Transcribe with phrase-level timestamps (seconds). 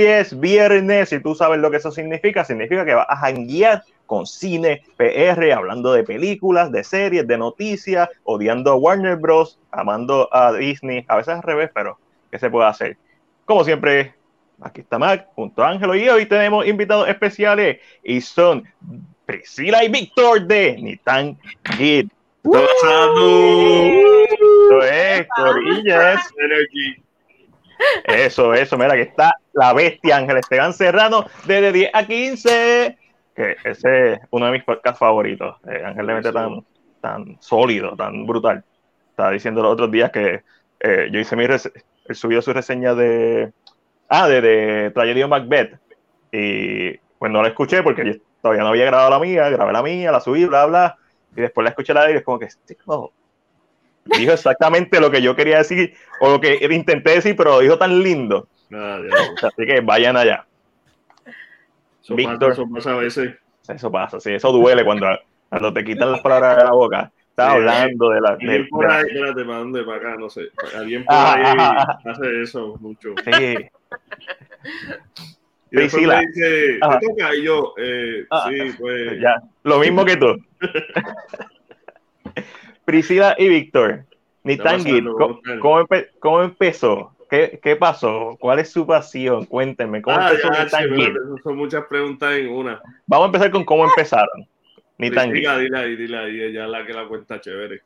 [0.00, 2.44] hoy es viernes y tú sabes lo que eso significa.
[2.44, 8.08] Significa que vas a janguear con cine PR, hablando de películas, de series, de noticias,
[8.24, 11.98] odiando a Warner Bros., amando a Disney, a veces al revés, pero
[12.30, 12.96] ¿qué se puede hacer?
[13.44, 14.14] Como siempre,
[14.60, 18.64] aquí está Mac junto a Ángelo y hoy tenemos invitados especiales y son
[19.26, 21.38] Priscila y Víctor de Nitan
[21.76, 22.08] Gid.
[22.42, 22.56] Eso
[24.82, 26.20] es, Corillas.
[28.04, 32.98] Eso, eso, mira que está la bestia Ángel Esteban Serrano desde 10 a 15.
[33.36, 35.56] Que ese es uno de mis podcasts favoritos.
[35.70, 36.64] Eh, Ángel le mete tan,
[37.02, 38.64] tan sólido, tan brutal.
[39.10, 40.42] Estaba diciendo los otros días que
[40.80, 43.52] eh, yo hice mi él subió su reseña de
[44.08, 45.78] ah, de, de Tragedy Macbeth.
[46.32, 49.82] Y pues no la escuché porque yo todavía no había grabado la mía, grabé la
[49.82, 50.96] mía, la subí, bla, bla.
[51.36, 52.48] Y después la escuché la de y es como que
[54.18, 57.76] dijo exactamente lo que yo quería decir o lo que intenté decir, pero lo dijo
[57.76, 58.48] tan lindo.
[58.72, 59.00] Ah,
[59.42, 60.46] Así que vayan allá.
[62.02, 63.34] Eso Víctor, pasa, eso pasa a veces.
[63.68, 65.06] Eso pasa, sí, eso duele cuando,
[65.48, 67.12] cuando te quitan las palabras de la boca.
[67.30, 68.36] Estaba hablando de la.
[68.36, 69.84] De, por ahí, espérate, ¿para dónde?
[69.84, 70.48] Para acá, no sé.
[70.76, 71.56] Alguien por ahí
[72.04, 73.14] hace eso mucho.
[73.24, 73.56] Sí.
[75.72, 77.34] Y después me dice, ¿te toca?
[77.34, 79.20] Y yo, eh, ah, sí, pues.
[79.20, 80.36] Ya, lo mismo que tú.
[82.84, 84.04] Priscila y Víctor,
[84.42, 84.82] ni tan
[85.60, 85.86] ¿cómo,
[86.18, 87.14] ¿cómo, empezó?
[87.30, 88.36] ¿Qué, ¿Qué, pasó?
[88.40, 89.46] ¿Cuál es su pasión?
[89.46, 90.84] Cuéntenme, ¿cómo ah, ya, sí,
[91.44, 92.82] Son muchas preguntas en una.
[93.06, 94.48] Vamos a empezar con cómo empezaron.
[94.98, 97.82] Ni tan Dile ahí, dile ahí, ella es la que la cuenta chévere.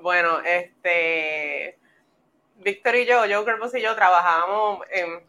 [0.00, 1.78] Bueno, este...
[2.56, 4.80] Víctor y yo, yo creo y yo trabajábamos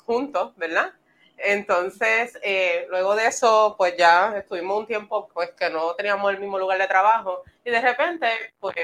[0.06, 0.94] juntos, ¿verdad?
[1.38, 6.40] Entonces, eh, luego de eso, pues ya estuvimos un tiempo pues que no teníamos el
[6.40, 8.28] mismo lugar de trabajo y de repente,
[8.60, 8.76] pues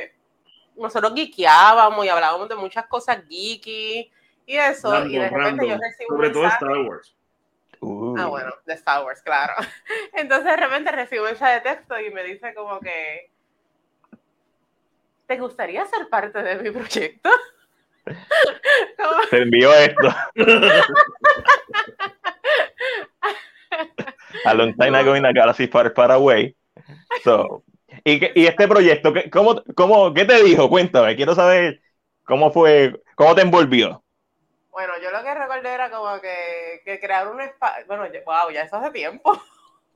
[0.75, 4.11] nosotros geekeábamos y hablábamos de muchas cosas geeky
[4.49, 7.15] y eso, y de repente yo recibo Sobre todo Star Wars.
[7.81, 8.15] Uh.
[8.17, 9.53] Ah, bueno, de Star Wars, claro.
[10.13, 13.29] Entonces de repente recibo un mensaje de texto y me dice como que,
[15.27, 17.29] ¿te gustaría ser parte de mi proyecto?
[19.29, 20.15] Te envió esto.
[24.45, 26.55] a long time ago in a galaxy far, far away.
[27.23, 27.63] So,
[28.03, 30.67] y, y, este proyecto, ¿cómo, cómo, ¿qué te dijo?
[30.69, 31.81] Cuéntame, quiero saber
[32.23, 34.03] cómo fue, cómo te envolvió.
[34.71, 38.61] Bueno, yo lo que recordé era como que, que crear un espacio, bueno, wow, ya
[38.61, 39.41] eso hace tiempo.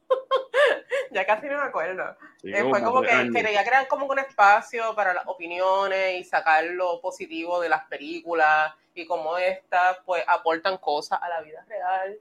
[1.12, 2.16] ya casi no me acuerdo.
[2.44, 7.00] Eh, fue como que quería crear como un espacio para las opiniones y sacar lo
[7.02, 12.18] positivo de las películas y cómo estas pues aportan cosas a la vida real.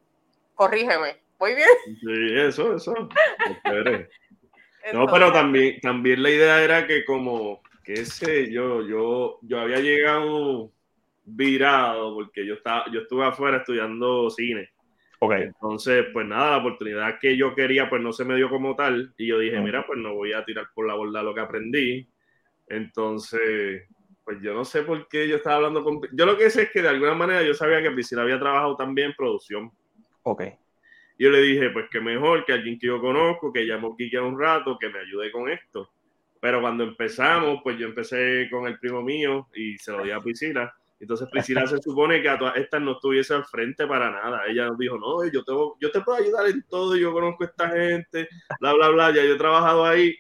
[0.55, 1.69] Corrígeme, ¿voy bien?
[1.85, 2.95] Sí, eso, eso.
[4.93, 9.79] no, pero también, también la idea era que como, qué sé yo, yo, yo había
[9.79, 10.71] llegado
[11.25, 14.71] virado porque yo estaba, yo estuve afuera estudiando cine
[15.31, 19.15] entonces, pues nada, la oportunidad que yo quería, pues no se me dio como tal.
[19.17, 22.09] Y yo dije, mira, pues no voy a tirar por la borda lo que aprendí.
[22.67, 23.89] Entonces,
[24.25, 26.01] pues yo no sé por qué yo estaba hablando con...
[26.13, 28.77] Yo lo que sé es que de alguna manera yo sabía que Priscila había trabajado
[28.77, 29.71] también en producción.
[30.25, 30.43] Ok.
[31.19, 34.39] yo le dije, pues que mejor que alguien que yo conozco, que llamó Kike un
[34.39, 35.91] rato, que me ayude con esto.
[36.41, 40.19] Pero cuando empezamos, pues yo empecé con el primo mío y se lo di a
[40.19, 40.75] Priscila.
[41.03, 44.43] Entonces Priscila se supone que a todas estas no estuviese al frente para nada.
[44.47, 47.47] Ella nos dijo, no, yo te, yo te puedo ayudar en todo, yo conozco a
[47.49, 48.29] esta gente,
[48.61, 50.15] bla, bla, bla, ya yo he trabajado ahí,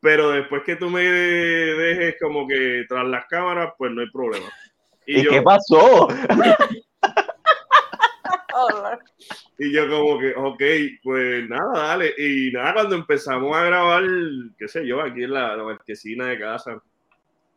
[0.00, 4.46] pero después que tú me dejes como que tras las cámaras, pues no hay problema.
[5.06, 6.06] ¿Y, qué pasó?
[9.58, 10.62] y yo como que, ok,
[11.02, 12.14] pues nada, dale.
[12.16, 14.04] Y nada, cuando empezamos a grabar,
[14.56, 16.80] qué sé yo, aquí en la, la marquesina de casa,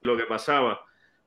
[0.02, 0.82] lo que pasaba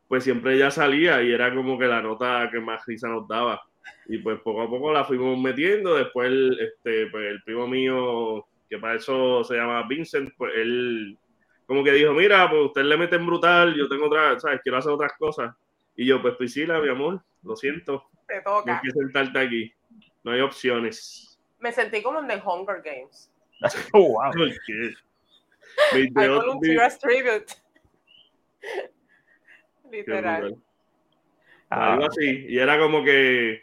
[0.09, 3.63] pues siempre ella salía y era como que la nota que más risa nos daba.
[4.07, 5.97] Y pues poco a poco la fuimos metiendo.
[5.97, 6.31] Después,
[6.61, 11.19] este, pues el primo mío, que para eso se llama Vincent, pues él
[11.67, 14.61] como que dijo, mira, pues usted le meten brutal, yo tengo otra, ¿sabes?
[14.63, 15.55] Quiero hacer otras cosas.
[15.97, 18.09] Y yo, pues Priscila, mi amor, lo siento.
[18.27, 18.65] Te toca.
[18.67, 19.73] No hay que sentarte aquí.
[20.23, 21.39] No hay opciones.
[21.59, 23.31] Me sentí como en The Hunger Games.
[23.93, 24.33] oh, wow.
[25.93, 27.53] I volunteer as tribute.
[29.97, 30.57] Literal.
[31.69, 32.47] Algo así.
[32.49, 33.63] Y era como que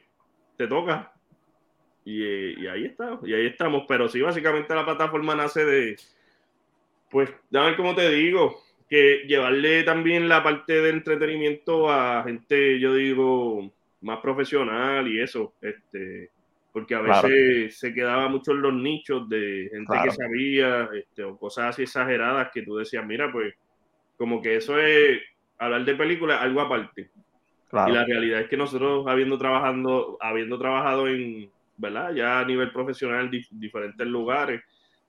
[0.58, 1.12] te toca.
[2.04, 3.84] Y, ahí está, y ahí estamos.
[3.88, 5.98] Pero sí, básicamente la plataforma nace de,
[7.10, 12.80] pues, ya ver cómo te digo, que llevarle también la parte de entretenimiento a gente,
[12.80, 16.30] yo digo, más profesional y eso, este,
[16.74, 21.38] porque a veces se quedaba mucho en los nichos de gente que sabía, este, o
[21.38, 23.54] cosas así exageradas que tú decías, mira, pues,
[24.18, 25.22] como que eso es,
[25.62, 27.10] hablar de películas algo aparte.
[27.88, 32.14] Y la realidad es que nosotros habiendo trabajando, habiendo trabajado en, ¿verdad?
[32.14, 34.62] Ya a nivel profesional, diferentes lugares,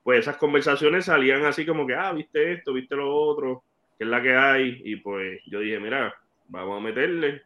[0.02, 3.64] pues esas conversaciones salían así como que, ah, viste esto, viste lo otro,
[3.98, 6.14] que es la que hay, y pues yo dije, mira,
[6.48, 7.42] vamos a meterle.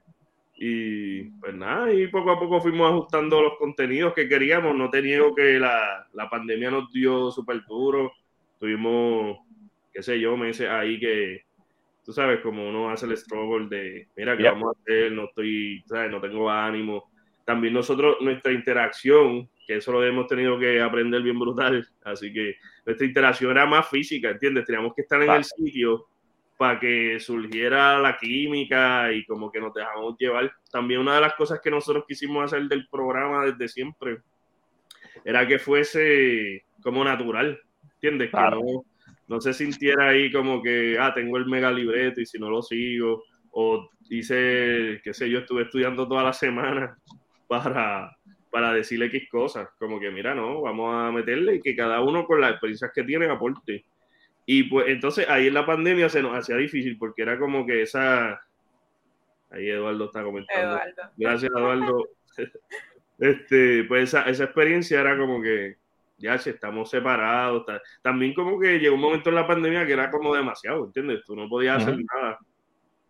[0.59, 4.75] Y pues nada, y poco a poco fuimos ajustando los contenidos que queríamos.
[4.75, 8.13] No te niego que la, la pandemia nos dio súper duro.
[8.59, 9.39] Tuvimos,
[9.93, 11.46] qué sé yo, meses ahí que,
[12.07, 15.11] tú sabes, como uno hace el struggle de, mira, ¿qué vamos a hacer?
[15.11, 16.09] No estoy, ¿sabes?
[16.09, 17.11] No tengo ánimo.
[17.45, 22.55] También nosotros, nuestra interacción, que eso lo hemos tenido que aprender bien brutal, así que
[22.87, 24.65] nuestra interacción era más física, ¿entiendes?
[24.67, 26.07] Teníamos que estar en el sitio
[26.57, 30.53] para que surgiera la química y como que nos dejamos llevar.
[30.71, 34.19] También una de las cosas que nosotros quisimos hacer del programa desde siempre
[35.25, 37.61] era que fuese como natural,
[37.95, 38.31] ¿entiendes?
[38.31, 38.85] Que no,
[39.29, 42.63] no, se sintiera ahí como que, ah, tengo el mega libreto y si no lo
[42.63, 46.97] sigo, o hice, qué sé yo, estuve estudiando toda la semana
[47.49, 48.17] para,
[48.51, 52.27] para decirle X cosas, como que mira, no, vamos a meterle y que cada uno
[52.27, 53.85] con las experiencias que tiene aporte.
[54.49, 57.83] Y pues entonces ahí en la pandemia se nos hacía difícil porque era como que
[57.83, 58.41] esa...
[59.51, 60.81] Ahí Eduardo está comentando.
[61.17, 62.09] Gracias Eduardo.
[63.19, 65.77] este, pues esa, esa experiencia era como que
[66.19, 67.65] ya si estamos separados.
[68.03, 71.23] También como que llegó un momento en la pandemia que era como demasiado, ¿entiendes?
[71.25, 72.39] Tú no podías hacer nada.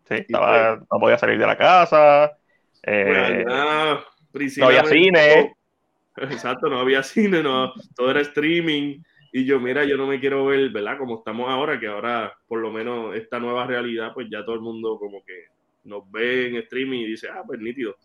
[0.07, 2.37] Sí, estaba, pues no podía salir de la casa.
[2.83, 5.55] Eh, no había cine.
[6.17, 9.01] Exacto, no había cine, no, todo era streaming.
[9.31, 10.97] Y yo, mira, yo no me quiero ver, ¿verdad?
[10.97, 14.61] Como estamos ahora, que ahora por lo menos esta nueva realidad, pues ya todo el
[14.61, 15.45] mundo como que
[15.83, 17.95] nos ve en streaming y dice, ah, pues nítido.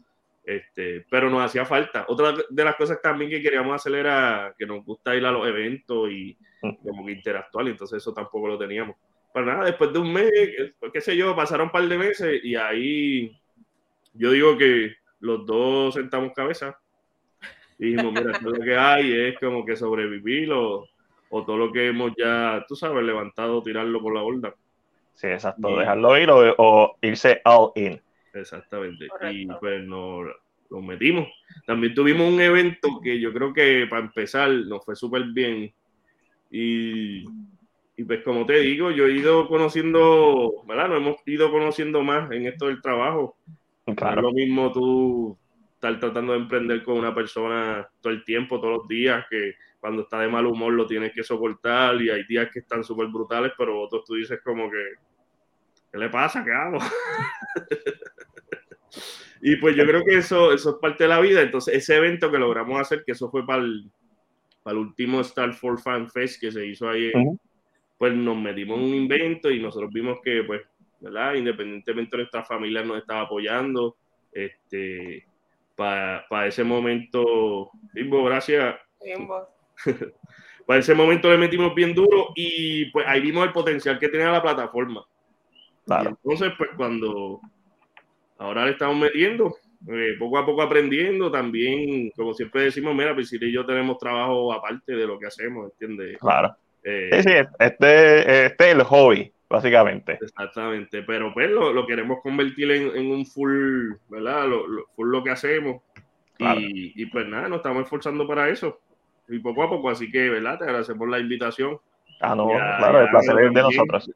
[0.44, 2.04] Este, pero nos hacía falta.
[2.08, 5.46] Otra de las cosas también que queríamos hacer era que nos gusta ir a los
[5.46, 8.96] eventos y como que interactuar, entonces eso tampoco lo teníamos.
[9.32, 10.30] Pero nada, después de un mes,
[10.92, 13.40] qué sé yo, pasaron un par de meses y ahí
[14.14, 16.78] yo digo que los dos sentamos cabeza
[17.78, 20.86] y dijimos, mira, todo lo que hay es como que sobrevivir o
[21.34, 24.54] o todo lo que hemos ya, tú sabes, levantado, tirarlo por la borda.
[25.14, 28.00] Sí, exacto, dejarlo ir o, irse all in.
[28.32, 29.08] Exactamente.
[29.30, 30.26] Y pues nos,
[30.70, 31.28] nos, metimos.
[31.66, 35.72] También tuvimos un evento que yo creo que para empezar nos fue súper bien.
[36.50, 37.24] Y,
[37.96, 40.88] y, pues como te digo, yo he ido conociendo, ¿verdad?
[40.88, 43.36] Nos hemos ido conociendo más en esto del trabajo.
[43.96, 44.22] Claro.
[44.22, 45.36] lo mismo tú
[45.74, 50.02] estar tratando de emprender con una persona todo el tiempo, todos los días, que cuando
[50.02, 53.52] está de mal humor lo tienes que soportar y hay días que están súper brutales,
[53.58, 54.78] pero otros tú dices como que,
[55.92, 56.44] ¿qué le pasa?
[56.44, 56.78] ¿Qué hago?
[59.42, 61.42] y pues yo creo que eso, eso es parte de la vida.
[61.42, 63.90] Entonces, ese evento que logramos hacer, que eso fue para el,
[64.62, 67.12] para el último Star for Fan Fest que se hizo ahí,
[67.98, 70.62] pues nos metimos en un invento y nosotros vimos que, pues,
[71.00, 71.34] ¿verdad?
[71.34, 73.96] Independientemente de nuestra familia nos estaba apoyando,
[74.32, 75.26] este,
[75.76, 78.76] para, ese momento, Bimbo, gracias.
[80.66, 84.30] Para ese momento le metimos bien duro y pues ahí vimos el potencial que tenía
[84.30, 85.04] la plataforma.
[85.86, 87.40] Entonces, pues cuando
[88.38, 89.54] ahora le estamos metiendo,
[89.88, 93.98] eh, poco a poco aprendiendo, también, como siempre decimos, mira, pues si y yo tenemos
[93.98, 96.18] trabajo aparte de lo que hacemos, ¿entiendes?
[96.18, 96.54] Claro.
[96.84, 100.18] Eh, sí, sí, este, este es el hobby, básicamente.
[100.20, 104.48] Exactamente, pero pues lo, queremos convertir en, un full, ¿verdad?
[104.48, 105.82] Lo, full lo que hacemos.
[106.38, 108.80] Y, y, pues nada, nos estamos esforzando para eso
[109.28, 109.90] y poco a poco.
[109.90, 110.58] Así que, ¿verdad?
[110.58, 111.78] Te agradecemos la invitación.
[112.20, 114.10] Ah, no, claro, el placer es de nosotros.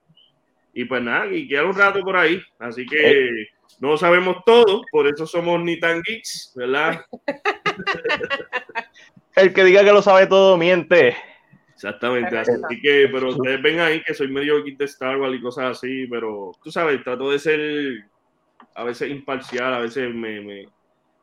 [0.76, 2.38] Y pues nada, y queda un rato por ahí.
[2.58, 3.46] Así que
[3.80, 7.02] no sabemos todo, por eso somos ni tan geeks, ¿verdad?
[9.36, 11.16] el que diga que lo sabe todo miente.
[11.72, 12.52] Exactamente, así
[12.82, 16.06] que, pero ustedes ven ahí que soy medio geek de Star Wars y cosas así,
[16.08, 18.04] pero tú sabes, trato de ser
[18.74, 20.68] a veces imparcial, a veces me, me,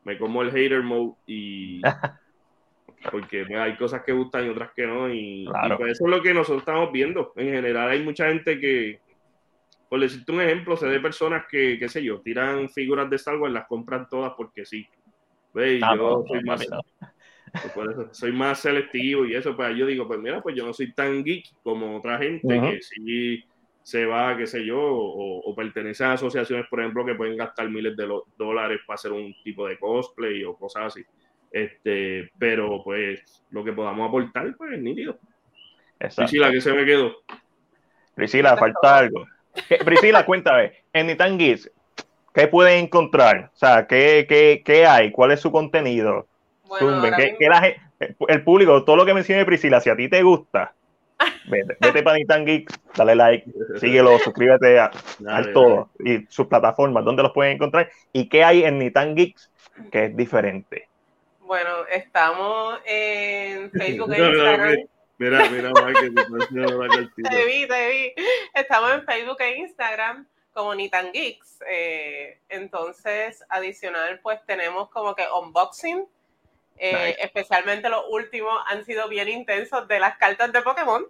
[0.02, 1.80] me como el hater mode y
[3.12, 5.46] porque pues, hay cosas que gustan y otras que no, y,
[5.76, 7.32] pues, eso es lo que nosotros estamos viendo.
[7.36, 9.03] En general hay mucha gente que,
[9.94, 13.36] por decirte un ejemplo, se de personas que, qué sé yo, tiran figuras de Star
[13.36, 14.84] Wars, las compran todas porque sí.
[15.54, 16.66] Ah, yo soy, más,
[17.72, 20.92] pues, soy más selectivo y eso, pues yo digo, pues mira, pues yo no soy
[20.94, 23.44] tan geek como otra gente que sí
[23.84, 27.96] se va, qué sé yo, o, pertenece a asociaciones, por ejemplo, que pueden gastar miles
[27.96, 31.04] de dólares para hacer un tipo de cosplay o cosas así.
[31.52, 35.20] Este, pero pues lo que podamos aportar, pues es nítido.
[36.16, 37.14] Priscila, ¿qué se me quedó?
[38.16, 39.24] Priscila, falta algo.
[39.84, 43.50] Priscila, cuéntame, en Nitan ¿qué pueden encontrar?
[43.54, 45.10] O sea, ¿qué, qué, qué hay?
[45.12, 46.26] ¿Cuál es su contenido?
[48.28, 50.74] el público, todo lo que mencione Priscila, si a ti te gusta,
[51.48, 52.44] vete, vete para Nitan
[52.96, 54.90] dale like, síguelo, suscríbete a,
[55.52, 57.90] todo y sus plataformas, ¿dónde los pueden encontrar?
[58.12, 59.50] ¿Y qué hay en Nitan Geeks
[59.90, 60.88] que es diferente?
[61.40, 64.76] Bueno, estamos en Facebook e Instagram.
[65.24, 66.10] Mira, mira, Mike,
[67.16, 68.14] te vi, te vi.
[68.52, 71.60] Estamos en Facebook e Instagram como Nitan Geeks.
[71.66, 76.06] Eh, entonces, adicional, pues tenemos como que unboxing.
[76.76, 81.06] Eh, especialmente los últimos han sido bien intensos de las cartas de Pokémon.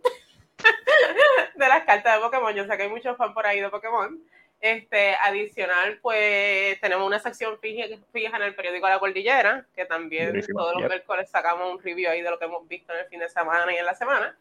[1.56, 2.54] de las cartas de Pokémon.
[2.54, 4.22] Yo sé que hay muchos fans por ahí de Pokémon.
[4.64, 10.72] Este, adicional, pues tenemos una sección fija, en el periódico La Cordillera, que también todos
[10.80, 13.28] los miércoles sacamos un review ahí de lo que hemos visto en el fin de
[13.28, 14.34] semana y en la semana.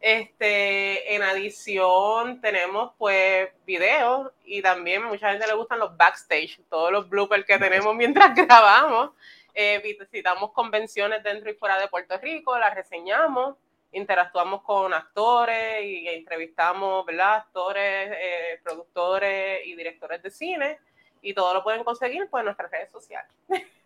[0.00, 6.90] Este, en adición, tenemos pues videos y también mucha gente le gustan los backstage, todos
[6.90, 9.12] los bloopers que tenemos mientras grabamos.
[9.54, 13.54] Eh, visitamos convenciones dentro y fuera de Puerto Rico, las reseñamos
[13.92, 17.36] interactuamos con actores y entrevistamos, ¿verdad?
[17.36, 20.78] Actores, eh, productores y directores de cine
[21.22, 23.30] y todo lo pueden conseguir pues, en nuestras redes sociales.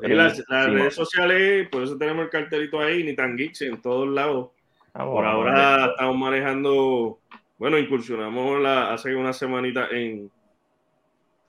[0.00, 4.50] las, redes sociales, por eso tenemos el cartelito ahí, ni tan geeks en todos lados.
[4.94, 7.18] Ah, por ahora estamos manejando,
[7.56, 10.30] bueno, incursionamos la, hace una semanita en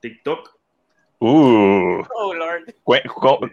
[0.00, 0.54] TikTok.
[1.18, 2.02] Uh.
[2.14, 2.74] Oh, Lord.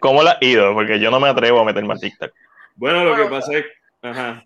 [0.00, 0.72] ¿Cómo, la ha ido?
[0.74, 2.32] Porque yo no me atrevo a meterme a TikTok.
[2.76, 3.66] Bueno, lo que pasa es
[4.02, 4.44] Ajá.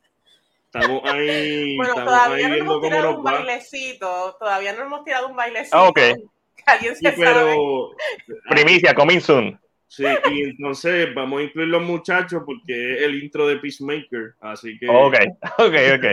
[0.66, 1.76] Estamos ahí.
[1.76, 4.36] Bueno, estamos todavía ahí no hemos tirado un bailecito.
[4.38, 5.76] Todavía no hemos tirado un bailecito.
[5.76, 6.00] Ah, ok.
[6.66, 7.90] Alguien se pero,
[8.48, 9.58] Primicia, coming soon.
[9.88, 14.34] Sí, y entonces vamos a incluir los muchachos porque es el intro de Peacemaker.
[14.40, 14.88] Así que.
[14.88, 15.14] Ok,
[15.58, 16.04] ok, ok.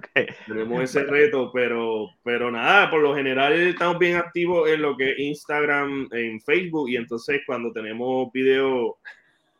[0.00, 0.26] okay.
[0.46, 5.12] Tenemos ese reto, pero, pero nada, por lo general estamos bien activos en lo que
[5.12, 8.96] es Instagram, en Facebook, y entonces cuando tenemos video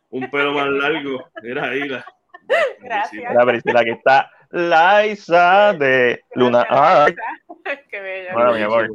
[0.09, 2.03] un pelo más largo, mira ahí la,
[2.81, 3.33] Gracias.
[3.33, 7.15] La Priscila, aquí está Liza de Luna Art.
[7.89, 8.33] Qué bella.
[8.33, 8.89] Bueno, mi amor.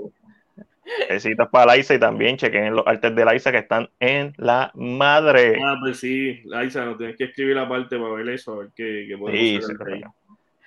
[1.09, 5.59] Besitos para Liza y también chequen los artes de Liza que están en la madre.
[5.65, 8.69] Ah, pues sí, Liza, no tienes que escribir la parte para ver eso, a ver
[8.75, 9.77] qué, qué podemos sí, hacer.
[9.87, 10.05] Sí,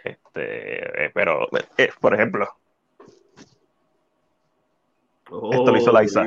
[0.03, 2.48] este, eh, pero, eh, por ejemplo,
[5.29, 6.24] oh, esto lo hizo Liza.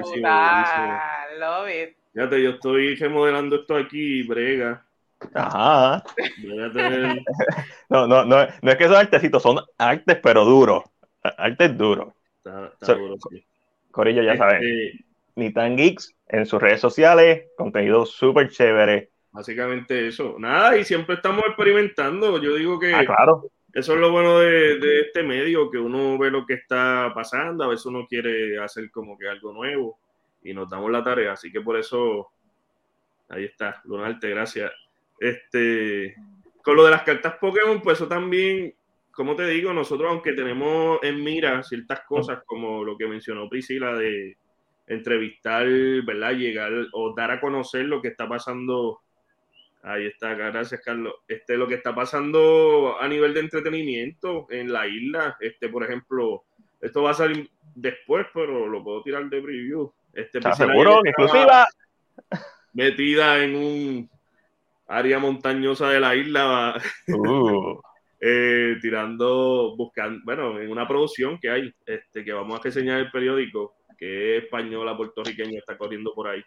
[1.39, 1.97] love it.
[2.13, 4.85] Fíjate, yo estoy remodelando esto aquí, brega.
[5.35, 6.03] Ajá.
[7.89, 10.85] no, no, no, no es que son artecitos, son artes, pero duros.
[11.23, 12.15] Artes duros.
[12.37, 13.17] Está, duro,
[13.91, 14.63] Corillo, ya saben.
[14.63, 19.11] Este, Ni tan geeks en sus redes sociales, contenido súper chévere.
[19.33, 20.37] Básicamente eso.
[20.39, 22.41] Nada, y siempre estamos experimentando.
[22.41, 23.51] Yo digo que ah, claro.
[23.75, 27.65] eso es lo bueno de, de, este medio, que uno ve lo que está pasando,
[27.65, 29.99] a veces uno quiere hacer como que algo nuevo
[30.43, 31.33] y nos damos la tarea.
[31.33, 32.31] Así que por eso,
[33.29, 34.73] ahí está, Lunarte, gracias.
[35.21, 36.17] Este,
[36.63, 38.75] con lo de las cartas Pokémon, pues eso también,
[39.13, 43.93] como te digo, nosotros aunque tenemos en mira ciertas cosas como lo que mencionó Priscila
[43.93, 44.39] de
[44.87, 45.67] entrevistar,
[46.05, 46.33] ¿verdad?
[46.33, 49.01] Llegar o dar a conocer lo que está pasando.
[49.83, 51.15] Ahí está, gracias Carlos.
[51.29, 56.45] Este, lo que está pasando a nivel de entretenimiento en la isla, este, por ejemplo,
[56.81, 59.93] esto va a salir después, pero lo puedo tirar de preview.
[60.15, 61.01] Este, seguro?
[61.05, 61.67] ¿Exclusiva?
[62.73, 64.11] Metida en un
[64.91, 67.81] área montañosa de la isla, uh.
[68.21, 73.11] eh, tirando, buscando, bueno, en una producción que hay, este, que vamos a reseñar el
[73.11, 76.43] periódico, que es española, puertorriqueña, está corriendo por ahí.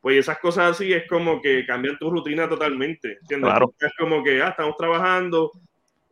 [0.00, 3.18] Pues esas cosas así es como que cambian tu rutina totalmente.
[3.28, 3.72] Claro.
[3.78, 5.52] Es como que, ah, estamos trabajando,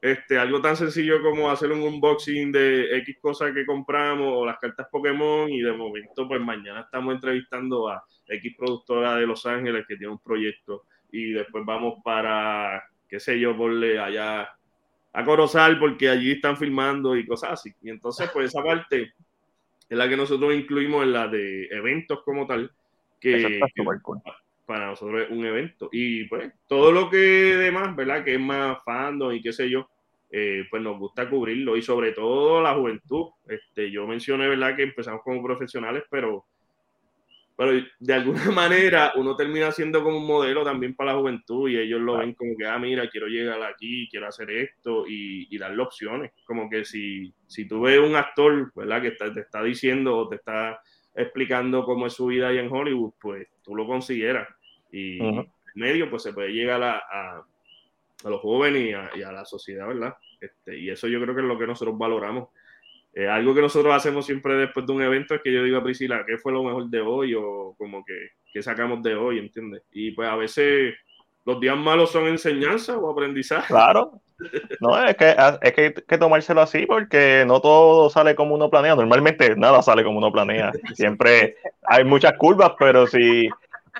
[0.02, 4.58] este, algo tan sencillo como hacer un unboxing de X cosas que compramos o las
[4.58, 9.84] cartas Pokémon y de momento pues mañana estamos entrevistando a X productora de Los Ángeles
[9.86, 14.48] que tiene un proyecto y después vamos para, qué sé yo, porle allá
[15.12, 17.72] a Corozal porque allí están filmando y cosas así.
[17.82, 19.12] Y entonces, pues esa parte
[19.88, 22.70] es la que nosotros incluimos en la de eventos como tal,
[23.20, 23.60] que,
[24.66, 25.88] para nosotros es un evento.
[25.90, 28.24] Y pues todo lo que demás, ¿verdad?
[28.24, 29.88] Que es más fandom y qué sé yo,
[30.30, 33.30] eh, pues nos gusta cubrirlo y sobre todo la juventud.
[33.48, 34.76] Este, yo mencioné, ¿verdad?
[34.76, 36.46] Que empezamos como profesionales, pero
[37.60, 41.76] pero de alguna manera uno termina siendo como un modelo también para la juventud y
[41.76, 45.58] ellos lo ven como que, ah, mira, quiero llegar aquí, quiero hacer esto y, y
[45.58, 46.32] darle opciones.
[46.46, 49.02] Como que si, si tú ves un actor, ¿verdad?
[49.02, 50.80] Que te está diciendo o te está
[51.14, 54.48] explicando cómo es su vida ahí en Hollywood, pues tú lo consideras.
[54.90, 57.44] Y en medio, pues se puede llegar a, a,
[58.24, 60.16] a los jóvenes y a, y a, la sociedad, ¿verdad?
[60.40, 62.48] Este, y eso yo creo que es lo que nosotros valoramos.
[63.12, 65.82] Eh, algo que nosotros hacemos siempre después de un evento es que yo digo a
[65.82, 67.34] Priscila, ¿qué fue lo mejor de hoy?
[67.34, 68.14] O como que,
[68.52, 69.38] ¿qué sacamos de hoy?
[69.38, 69.82] ¿Entiendes?
[69.90, 70.94] Y pues a veces
[71.44, 73.66] los días malos son enseñanza o aprendizaje.
[73.66, 74.20] Claro.
[74.80, 78.70] No, es que, es que hay que tomárselo así porque no todo sale como uno
[78.70, 78.94] planea.
[78.94, 80.72] Normalmente nada sale como uno planea.
[80.94, 83.48] Siempre hay muchas curvas, pero si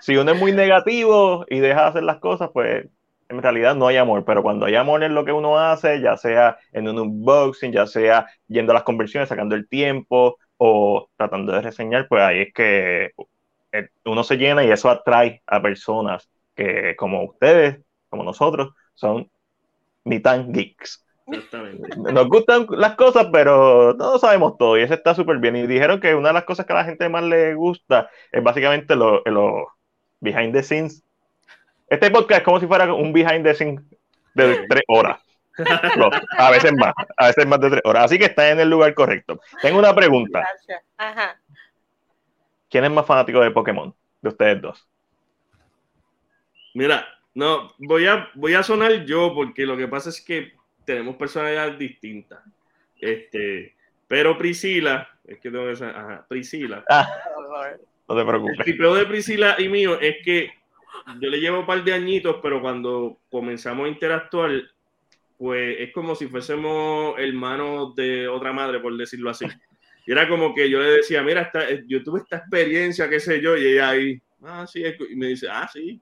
[0.00, 2.87] si uno es muy negativo y deja de hacer las cosas, pues
[3.31, 6.17] en realidad no hay amor, pero cuando hay amor en lo que uno hace, ya
[6.17, 11.53] sea en un unboxing, ya sea yendo a las conversiones, sacando el tiempo o tratando
[11.53, 13.13] de reseñar, pues ahí es que
[13.73, 19.31] eh, uno se llena y eso atrae a personas que como ustedes, como nosotros, son
[20.05, 21.07] ni tan geeks.
[21.97, 25.55] Nos gustan las cosas, pero no sabemos todo y eso está súper bien.
[25.55, 28.43] Y dijeron que una de las cosas que a la gente más le gusta es
[28.43, 29.23] básicamente los
[30.21, 31.05] behind the scenes
[31.90, 33.82] este podcast es como si fuera un behind the scenes
[34.35, 35.20] de tres horas.
[36.38, 38.04] a veces más, a veces más de tres horas.
[38.04, 39.40] Así que está en el lugar correcto.
[39.61, 40.47] Tengo una pregunta.
[42.70, 43.92] ¿Quién es más fanático de Pokémon?
[44.23, 44.88] De ustedes dos.
[46.75, 47.04] Mira,
[47.35, 50.52] no, voy a, voy a sonar yo porque lo que pasa es que
[50.85, 52.38] tenemos personalidades distintas.
[53.00, 53.75] Este,
[54.06, 56.85] pero Priscila, es que tengo que ajá, Priscila.
[56.88, 57.09] Ah,
[58.09, 58.59] no te preocupes.
[58.61, 60.60] El tipo de Priscila y mío es que
[61.20, 64.50] yo le llevo un par de añitos, pero cuando comenzamos a interactuar,
[65.38, 69.47] pues es como si fuésemos hermanos de otra madre, por decirlo así.
[70.06, 73.40] Y era como que yo le decía, mira, esta, yo tuve esta experiencia, qué sé
[73.40, 76.00] yo, y ella ahí, ah, sí, y me dice, ah, sí.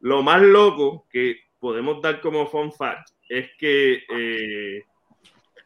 [0.00, 4.82] Lo más loco que podemos dar como fun fact es que eh,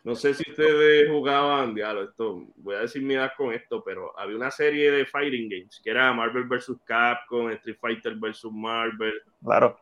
[0.02, 4.18] no sé si ustedes jugaban, diablo, esto, voy a decir mi edad con esto, pero
[4.18, 6.72] había una serie de fighting games que era Marvel vs.
[6.86, 8.44] Capcom, Street Fighter vs.
[8.50, 9.20] Marvel.
[9.42, 9.78] Claro.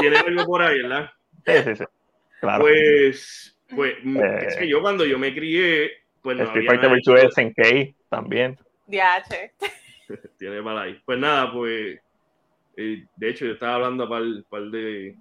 [0.00, 1.10] Tiene algo por ahí, ¿verdad?
[1.46, 1.84] Sí, sí, sí.
[2.40, 2.64] Claro.
[2.64, 7.34] Pues, pues eh, es que yo cuando yo me crié, pues no Street Fighter vs.
[7.34, 8.58] SNK también.
[8.88, 9.52] DH.
[10.38, 11.00] Tiene mal ahí.
[11.04, 12.00] Pues nada, pues.
[12.76, 15.16] Eh, de hecho, yo estaba hablando para el par de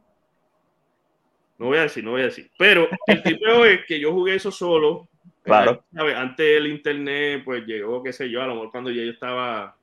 [1.57, 2.49] no voy a decir, no voy a decir.
[2.57, 5.07] Pero el tipo es que yo jugué eso solo.
[5.41, 5.83] Claro.
[5.93, 9.75] Antes el internet, pues llegó, qué sé yo, a lo mejor cuando ya yo estaba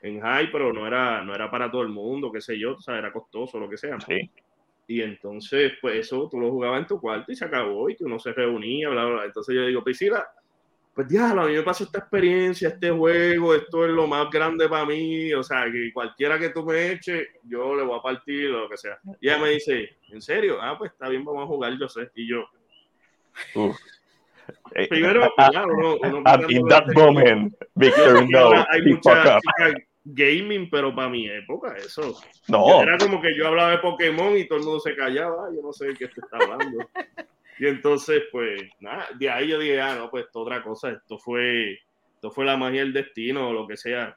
[0.00, 2.80] en high, pero no era, no era para todo el mundo, qué sé yo, o
[2.80, 4.00] sea, era costoso, lo que sea.
[4.00, 4.30] Sí.
[4.86, 8.04] Y entonces, pues eso tú lo jugabas en tu cuarto y se acabó y que
[8.04, 9.24] uno se reunía, bla, bla.
[9.24, 10.26] Entonces yo digo, Priscila,
[10.94, 14.68] pues diablo, a mí me pasó esta experiencia, este juego, esto es lo más grande
[14.68, 18.50] para mí, o sea, que cualquiera que tú me eches, yo le voy a partir
[18.50, 18.98] o lo que sea.
[19.20, 20.58] Y ella me dice, ¿en serio?
[20.60, 22.10] Ah, pues está bien, vamos a jugar, yo sé.
[22.14, 22.44] Y yo...
[24.88, 25.96] Primero, claro, uno,
[26.48, 29.40] in that moment, Victor, no, hay mucha
[30.04, 32.20] gaming, pero para mi época, eso.
[32.48, 32.82] No.
[32.82, 35.72] Era como que yo hablaba de Pokémon y todo el mundo se callaba, yo no
[35.72, 36.86] sé de qué te está hablando.
[37.58, 41.18] Y entonces, pues, nada, de ahí yo dije, ah, no, pues esto otra cosa, esto
[41.18, 41.78] fue,
[42.14, 44.16] esto fue la magia del destino o lo que sea.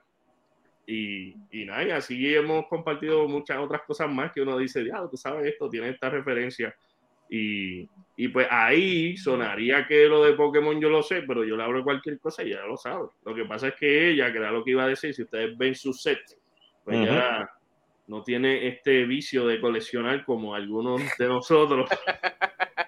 [0.85, 5.07] Y, y nada, y así hemos compartido muchas otras cosas más que uno dice, ya,
[5.09, 6.73] tú sabes esto, tiene esta referencia.
[7.29, 11.63] Y, y, pues ahí sonaría que lo de Pokémon yo lo sé, pero yo le
[11.63, 13.09] hablo cualquier cosa y ella lo sabe.
[13.25, 15.57] Lo que pasa es que ella, que era lo que iba a decir, si ustedes
[15.57, 16.21] ven su set,
[16.85, 17.49] pues ya
[18.07, 21.89] no tiene este vicio de coleccionar como algunos de nosotros.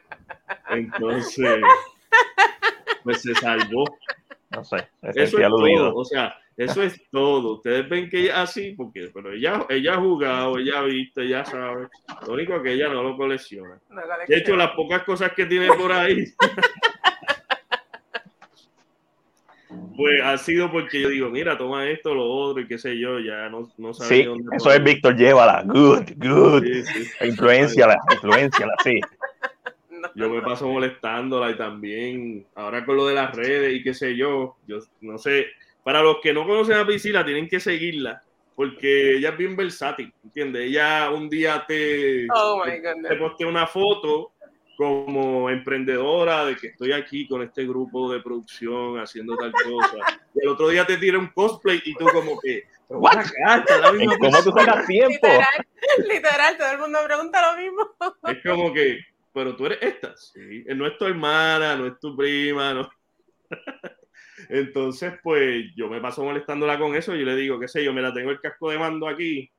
[0.69, 1.61] Entonces,
[3.03, 3.85] pues se salvó.
[4.51, 7.57] No sé, eso es todo, o sea, eso es todo.
[7.57, 11.45] Ustedes ven que ella así, porque, pero ella, ella ha jugado, ella ha visto, ella
[11.45, 11.87] sabe.
[12.25, 13.79] Lo único que ella no lo colecciona.
[14.27, 16.25] De hecho, las pocas cosas que tiene por ahí,
[19.95, 23.19] pues ha sido porque yo digo, mira, toma esto, lo otro y qué sé yo,
[23.19, 26.63] ya no, no sabía sí, dónde Eso es Víctor, llévala, good, good.
[26.63, 27.27] Sí, sí.
[27.27, 28.99] Influenciala, influenciala, sí
[30.15, 34.15] yo me paso molestándola y también ahora con lo de las redes y qué sé
[34.15, 35.47] yo, yo no sé,
[35.83, 38.23] para los que no conocen a Priscila tienen que seguirla
[38.55, 40.63] porque ella es bien versátil, ¿entiendes?
[40.63, 44.33] Ella un día te, oh te, postea una foto
[44.75, 49.97] como emprendedora de que estoy aquí con este grupo de producción haciendo tal cosa.
[50.35, 53.25] Y el otro día te tira un cosplay y tú como que, ¿What?
[54.19, 55.27] ¿Cómo tú sacas tiempo?
[55.27, 55.67] Literal,
[56.07, 57.89] literal, todo el mundo pregunta lo mismo.
[58.27, 58.99] Es como que,
[59.33, 60.63] pero tú eres esta, sí.
[60.75, 62.89] No es tu hermana, no es tu prima, no.
[64.49, 68.01] Entonces, pues yo me paso molestándola con eso y le digo, qué sé yo, me
[68.01, 69.51] la tengo el casco de mando aquí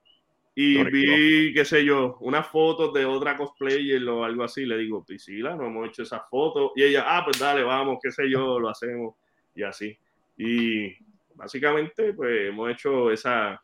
[0.55, 4.67] y vi, qué sé yo, unas fotos de otra cosplayer o algo así.
[4.67, 6.73] Le digo, Priscila, no hemos hecho esas fotos.
[6.77, 9.15] Y ella, ah, pues dale, vamos, qué sé yo, lo hacemos
[9.55, 9.97] y así.
[10.37, 10.95] Y
[11.35, 13.63] básicamente, pues hemos hecho esa.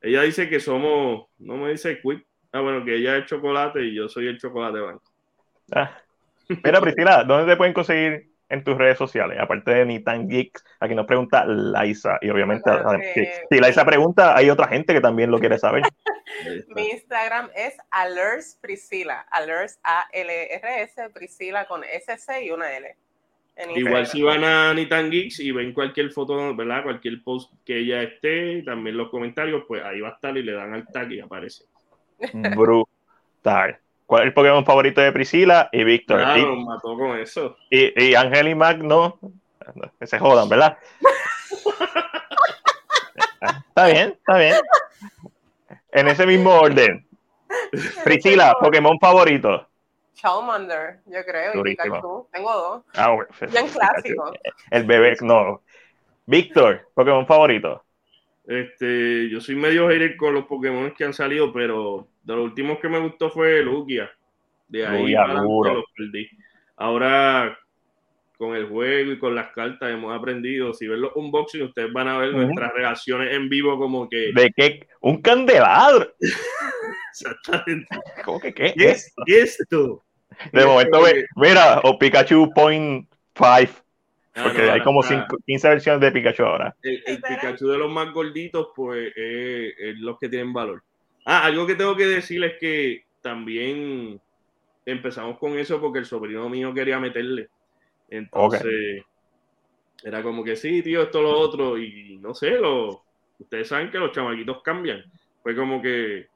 [0.00, 2.26] Ella dice que somos, no me dice quick.
[2.52, 5.04] Ah, bueno, que ella es chocolate y yo soy el chocolate blanco.
[5.72, 5.90] Ah.
[6.48, 9.38] Mira, Priscila, ¿dónde te pueden conseguir en tus redes sociales?
[9.40, 12.18] Aparte de ni tan geeks, aquí nos pregunta Laisa.
[12.20, 12.70] Y obviamente,
[13.50, 15.82] si Laisa pregunta, hay otra gente que también lo quiere saber.
[16.68, 19.26] Mi Instagram es Alers Priscila.
[19.30, 22.96] Alers A-L-R-S, Priscila con S-C y una L.
[23.74, 26.82] Igual si van a Nitan Geeks y ven cualquier foto, ¿verdad?
[26.82, 30.52] Cualquier post que ella esté, también los comentarios, pues ahí va a estar y le
[30.52, 31.64] dan al tag y aparece.
[32.34, 33.80] Brutal.
[34.06, 36.20] ¿Cuál es el Pokémon favorito de Priscila y Víctor?
[36.20, 37.56] Claro, y, mató con eso.
[37.70, 39.18] Y, y Ángel y Mac no,
[39.98, 40.78] que se jodan, ¿verdad?
[43.68, 44.54] está bien, está bien.
[45.90, 47.04] En ese mismo orden.
[48.04, 49.66] Priscila, Pokémon favorito.
[50.14, 52.28] Charmander, yo creo, y Pikachu.
[52.32, 52.82] Tengo dos.
[52.94, 53.28] Ah, bueno.
[53.50, 54.32] Bien clásico.
[54.70, 55.62] El bebé, no.
[56.26, 57.82] Víctor, Pokémon favorito.
[58.46, 62.78] Este, yo soy medio hater con los Pokémon que han salido, pero de los últimos
[62.80, 64.10] que me gustó fue Lugia.
[64.68, 66.28] De ahí Lugia, los perdí.
[66.76, 67.56] Ahora,
[68.36, 70.74] con el juego y con las cartas hemos aprendido.
[70.74, 74.32] Si ven los unboxing, ustedes van a ver nuestras reacciones en vivo como que...
[74.34, 74.88] ¿De qué?
[75.00, 76.12] ¡Un candelabro!
[77.12, 77.96] Exactamente.
[78.24, 78.74] ¿Cómo que qué?
[78.76, 79.14] ¿Qué es
[79.60, 80.02] esto?
[80.52, 81.02] De momento,
[81.36, 83.82] mira, o Pikachu Point 5.
[84.34, 86.76] Ah, porque hay como 15 versiones de Pikachu ahora.
[86.82, 90.82] El, Pikachu de los más gorditos, pues, es los que tienen valor.
[91.28, 94.20] Ah, algo que tengo que decir es que también
[94.86, 97.48] empezamos con eso porque el sobrino mío quería meterle.
[98.08, 99.02] Entonces,
[100.04, 101.76] era como que sí, tío, esto, lo otro.
[101.76, 103.02] Y no sé, lo,
[103.40, 105.02] ustedes saben que los chamaquitos cambian.
[105.42, 106.28] Fue como que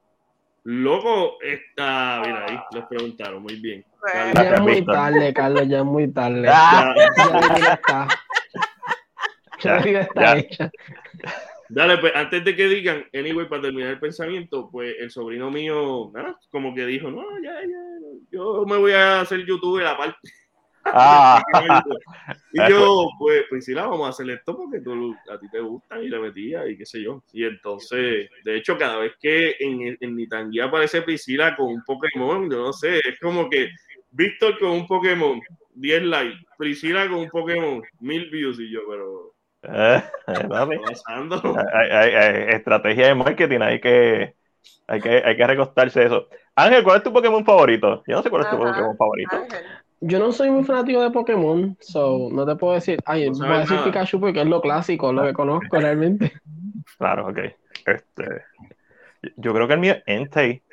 [0.63, 2.21] Loco está.
[2.25, 3.85] Mira, ahí les preguntaron, muy bien.
[4.35, 6.43] ya es muy tarde, Carlos, ya es muy tarde.
[6.43, 6.93] Ya,
[7.57, 8.07] ya, está.
[9.63, 10.71] Ya, ya está hecha.
[11.73, 16.11] Dale, pues antes de que digan, anyway, para terminar el pensamiento, pues el sobrino mío,
[16.13, 17.81] nada, como que dijo, no, ya, ya,
[18.29, 20.17] yo me voy a hacer youtuber aparte.
[20.83, 21.41] Ah.
[22.53, 25.61] y yo, pues, pues sí, la vamos a hacer esto porque tú, a ti te
[25.61, 27.23] gusta y le metía y qué sé yo.
[27.31, 31.83] Y entonces, de hecho, cada vez que en, en mi tanguía aparece Priscila con un
[31.85, 33.69] Pokémon, yo no sé, es como que
[34.11, 35.39] Víctor con un Pokémon,
[35.75, 39.30] 10 likes, Priscila con un Pokémon, 1000 views y yo, pero...
[39.63, 40.69] Eh, hay,
[42.55, 44.35] estrategia de marketing, hay que,
[44.87, 46.27] hay que, hay que recostarse eso.
[46.55, 48.03] Ángel, ¿cuál es tu Pokémon favorito?
[48.07, 49.37] Yo no sé cuál es tu Pokémon favorito
[50.01, 53.59] yo no soy muy fanático de Pokémon, so no te puedo decir, ay, voy a
[53.59, 56.33] decir Pikachu porque es lo clásico, lo que conozco realmente.
[56.97, 57.37] Claro, ok.
[57.85, 58.43] Este,
[59.35, 60.63] yo creo que el mío es Entei.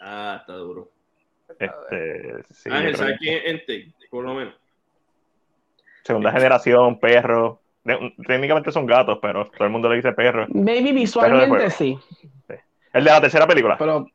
[0.00, 0.90] Ah, está duro.
[1.58, 3.94] Este, sí, ah, ¿sabes quién es Entei?
[4.10, 4.54] Por lo menos.
[6.02, 7.60] Segunda generación, perro.
[7.84, 10.46] Técnicamente son gatos, pero todo el mundo le dice perro.
[10.48, 11.98] Maybe visualmente sí.
[12.92, 13.76] El de la tercera película.
[13.76, 14.06] Pero,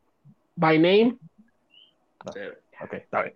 [0.55, 1.15] by name.
[2.25, 3.36] Ok, está bien.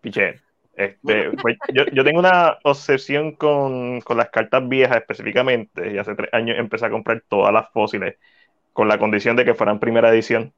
[0.00, 0.40] Piché.
[0.74, 6.14] Este, pues, yo, yo, tengo una obsesión con, con, las cartas viejas específicamente, y hace
[6.14, 8.16] tres años empecé a comprar todas las fósiles
[8.72, 10.52] con la condición de que fueran primera edición.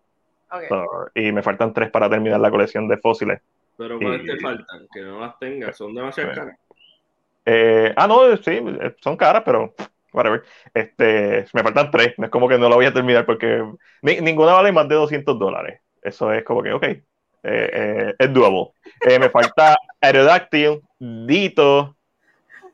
[1.15, 3.41] y me faltan tres para terminar la colección de fósiles.
[3.79, 4.87] Pero ¿cuáles te faltan?
[4.93, 6.59] Que no las tengas, son demasiado caras.
[7.45, 8.61] Eh, ah, no, sí,
[9.01, 9.75] son caras, pero
[10.13, 10.43] whatever.
[10.75, 13.65] Este, me faltan tres, es como que no la voy a terminar porque
[14.03, 15.81] ninguna vale más de 200 dólares.
[16.03, 16.85] Eso es como que, ok,
[17.43, 18.73] eh, eh, es doable.
[19.01, 21.97] Eh, me falta Aerodactyl, Dito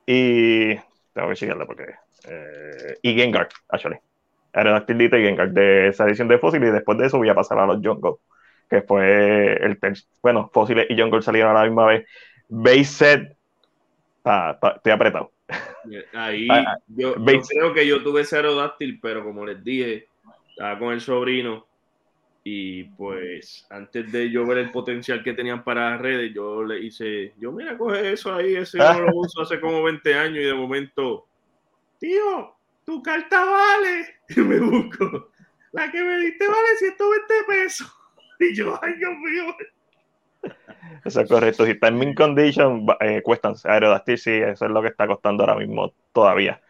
[0.07, 0.75] y.
[1.13, 1.87] Tengo que checarla porque.
[3.03, 3.97] y Gengar, actually.
[4.53, 7.35] Aerodactyl, Dito y Gengar de esa edición de Fósil y después de eso voy a
[7.35, 8.17] pasar a los Jungle.
[8.69, 9.79] Que fue el.
[10.23, 12.07] Bueno, Fósiles y Jungle salieron a la misma vez.
[12.49, 13.36] Base set.
[14.27, 15.33] Estoy apretado.
[16.15, 20.09] Ahí, ah, yo, yo, creo que yo tuve ese Aerodactyl, pero como les dije,
[20.51, 21.67] estaba con el sobrino
[22.49, 27.35] y pues antes de yo ver el potencial que tenían para redes, yo le hice,
[27.39, 30.55] yo mira, coge eso ahí, ese no lo uso hace como 20 años y de
[30.55, 31.27] momento,
[31.99, 34.15] tío, tu carta vale.
[34.37, 35.31] Y me busco,
[35.73, 37.93] la que me diste vale 120 pesos.
[38.39, 39.57] Y yo, ay Dios mío.
[41.05, 41.65] Eso es correcto.
[41.65, 45.45] Si está en min condition, eh, cuestan Aerodactyl, sí, eso es lo que está costando
[45.45, 46.61] ahora mismo todavía.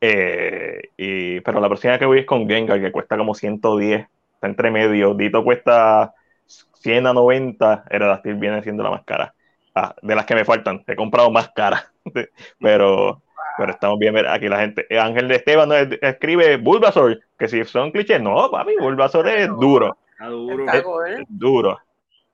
[0.00, 4.46] Eh, y, pero la próxima que voy es con Gengar, que cuesta como 110 está
[4.46, 5.14] entre medio.
[5.14, 6.14] Dito cuesta
[6.46, 9.34] 100 a 90, Aerodactyl viene siendo la más cara.
[9.74, 11.90] Ah, de las que me faltan, he comprado más cara.
[12.60, 13.22] pero,
[13.58, 14.16] pero estamos bien.
[14.26, 15.70] Aquí la gente, Ángel de Esteban
[16.00, 19.96] escribe Bulbasaur, que si son clichés, no, papi, Bulbasaur es duro.
[20.20, 20.72] duro.
[20.72, 21.78] Es, duro.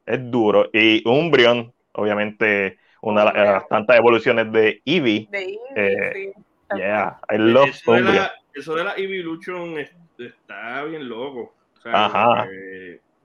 [0.07, 0.71] Es duro.
[0.73, 5.29] Y Umbreon, obviamente, una de las tantas evoluciones de Eevee.
[5.31, 6.33] De Eevee, eh,
[6.77, 9.79] Yeah, I love eso De la, eso de la Evolution
[10.19, 11.55] está bien loco.
[11.85, 12.47] Ajá.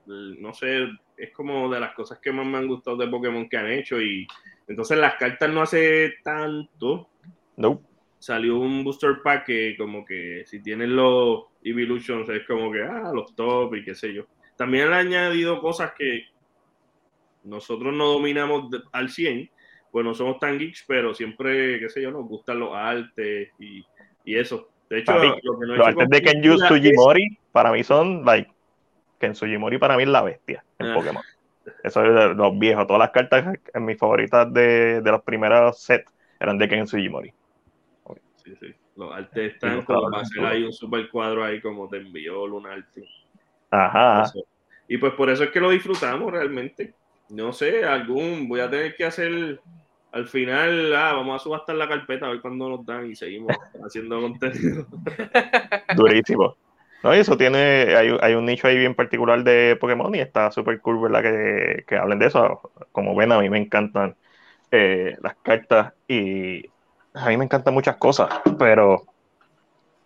[0.06, 3.56] no sé, es como de las cosas que más me han gustado de Pokémon que
[3.56, 4.26] han hecho y
[4.66, 7.08] entonces las cartas no hace tanto.
[7.56, 7.82] No.
[8.18, 13.12] Salió un booster pack que como que si tienen los Evolutions es como que, ah,
[13.14, 14.26] los top y qué sé yo.
[14.56, 16.24] También han añadido cosas que
[17.48, 19.50] nosotros no dominamos al 100,
[19.90, 23.84] pues no somos tan geeks, pero siempre, qué sé yo, nos gustan los artes y,
[24.24, 24.70] y eso.
[24.88, 28.50] De hecho, lo que no los artes de Kenju Sugimori para mí son, like,
[29.18, 30.94] Ken Sugimori para mí es la bestia en ah.
[30.94, 31.22] Pokémon.
[31.84, 32.86] Eso es de los viejos.
[32.86, 37.32] Todas las cartas en mis favoritas de, de los primeros sets eran de Ken Sugimori.
[38.36, 38.74] Sí, sí.
[38.96, 43.04] Los artes están como para hacer ahí un super cuadro ahí como te envió arte
[43.70, 44.24] Ajá.
[44.88, 46.94] Y pues por eso es que lo disfrutamos realmente.
[47.30, 49.60] No sé, algún, voy a tener que hacer
[50.12, 53.54] al final, ah, vamos a subastar la carpeta a ver cuándo nos dan y seguimos
[53.84, 54.86] haciendo contenido.
[55.96, 56.56] Durísimo.
[57.02, 60.50] No, y eso tiene, hay, hay, un nicho ahí bien particular de Pokémon y está
[60.50, 61.22] súper cool, ¿verdad?
[61.22, 62.72] Que, que, hablen de eso.
[62.90, 64.16] Como ven, a mí me encantan
[64.72, 66.66] eh, las cartas y
[67.14, 69.04] a mí me encantan muchas cosas, pero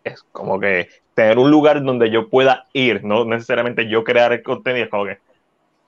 [0.05, 4.43] es como que tener un lugar donde yo pueda ir, no necesariamente yo crear el
[4.43, 5.19] contenido, es como que,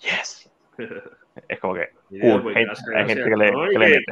[0.00, 0.50] yes.
[1.48, 4.04] Es como que, pues, hay gente que le,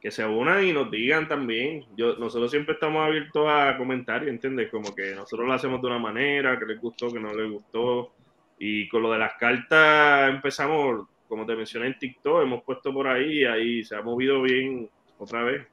[0.00, 1.84] que, se unan y nos digan también.
[1.96, 4.70] Yo, nosotros siempre estamos abiertos a comentarios, ¿entiendes?
[4.70, 8.12] Como que nosotros lo hacemos de una manera, que les gustó, que no les gustó.
[8.58, 13.08] Y con lo de las cartas empezamos, como te mencioné en TikTok, hemos puesto por
[13.08, 15.66] ahí, ahí se ha movido bien otra vez.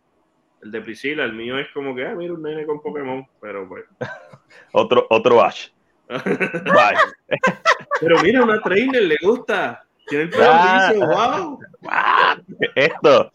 [0.61, 3.67] El de Priscila, el mío es como que, ah, mira, un nene con Pokémon, pero
[3.67, 3.85] pues.
[4.73, 5.69] otro, otro Ash.
[8.01, 9.85] pero mira, una trainer le gusta.
[10.11, 11.59] Tiene el ah, wow.
[12.75, 13.31] Esto.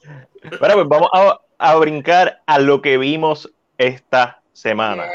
[0.60, 5.06] Bueno, pues vamos a, a, brincar a lo que vimos esta semana.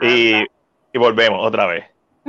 [0.00, 0.36] Y,
[0.92, 1.84] y volvemos otra vez.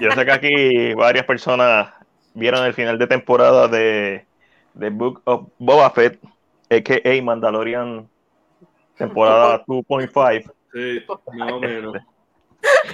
[0.00, 1.90] Yo sé que aquí varias personas
[2.34, 4.26] vieron el final de temporada de,
[4.74, 6.20] de Book of Boba Fett
[6.70, 7.22] a.k.a.
[7.22, 8.06] Mandalorian
[8.98, 10.52] temporada 2.5.
[10.72, 11.04] Sí,
[11.38, 11.96] más o menos.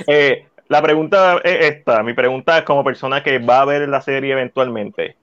[0.07, 2.03] Eh, la pregunta es esta.
[2.03, 5.17] Mi pregunta es como persona que va a ver la serie eventualmente.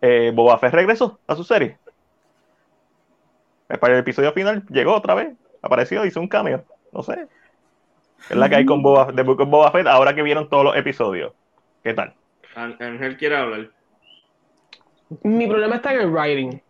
[0.00, 1.78] Eh, ¿Boba Fett regresó a su serie?
[3.80, 5.34] Para el episodio final llegó otra vez.
[5.62, 6.64] Apareció, hizo un cambio.
[6.92, 7.26] No sé.
[8.28, 11.32] Es la que hay con Boba, de Boba Fett ahora que vieron todos los episodios.
[11.82, 12.14] ¿Qué tal?
[12.54, 13.70] Ángel quiere hablar.
[15.22, 16.60] Mi problema está en el writing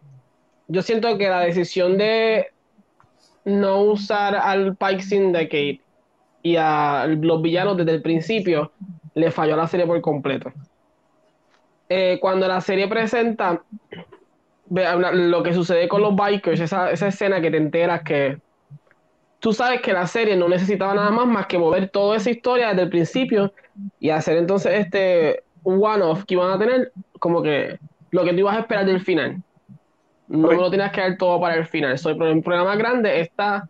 [0.72, 2.46] yo siento que la decisión de
[3.44, 5.81] no usar al Pike Syndicate
[6.42, 8.72] y a los villanos desde el principio
[9.14, 10.52] le falló la serie por completo.
[11.88, 13.62] Eh, cuando la serie presenta
[14.70, 18.38] lo que sucede con los bikers, esa, esa escena que te enteras que
[19.38, 22.68] tú sabes que la serie no necesitaba nada más más que mover toda esa historia
[22.68, 23.52] desde el principio
[24.00, 27.78] y hacer entonces este one-off que iban a tener como que
[28.10, 29.42] lo que tú ibas a esperar del final.
[30.28, 31.98] No lo tienes que dar todo para el final.
[31.98, 33.68] So, el problema más grande está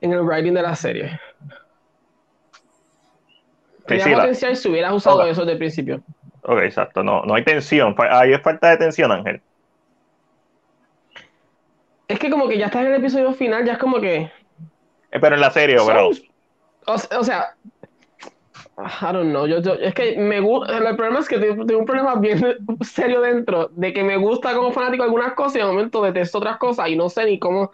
[0.00, 1.20] en el writing de la serie.
[3.98, 6.02] Tenía potencial si hubieras usado eso desde el principio.
[6.42, 7.02] Ok, exacto.
[7.02, 7.94] No, no hay tensión.
[8.10, 9.40] Ahí es falta de tensión, Ángel.
[12.08, 14.16] Es que como que ya estás en el episodio final, ya es como que.
[15.12, 16.10] Eh, pero en la serie, bro.
[16.86, 17.54] o sea,
[18.80, 22.14] I don't know, yo, es que me gusta, el problema es que tengo, un problema
[22.16, 26.38] bien serio dentro, de que me gusta como fanático algunas cosas y de momento detesto
[26.38, 27.70] otras cosas y no sé ni cómo...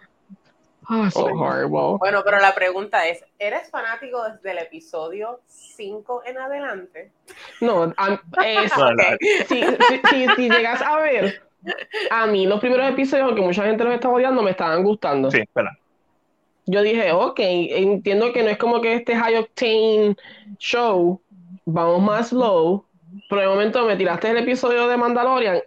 [0.89, 1.97] Ah, so horrible.
[1.99, 7.11] Bueno, pero la pregunta es, ¿eres fanático desde el episodio 5 en adelante?
[7.61, 7.93] No,
[8.45, 8.71] es,
[9.47, 9.63] si,
[10.09, 11.41] si, si, llegas a ver,
[12.09, 15.29] a mí los primeros episodios, aunque mucha gente los está odiando, me estaban gustando.
[15.29, 15.77] Sí, espera
[16.67, 20.17] yo dije, ok, entiendo que no es como que este high octane
[20.59, 21.21] show,
[21.65, 22.85] vamos más low,
[23.29, 25.61] pero de momento me tiraste el episodio de Mandalorian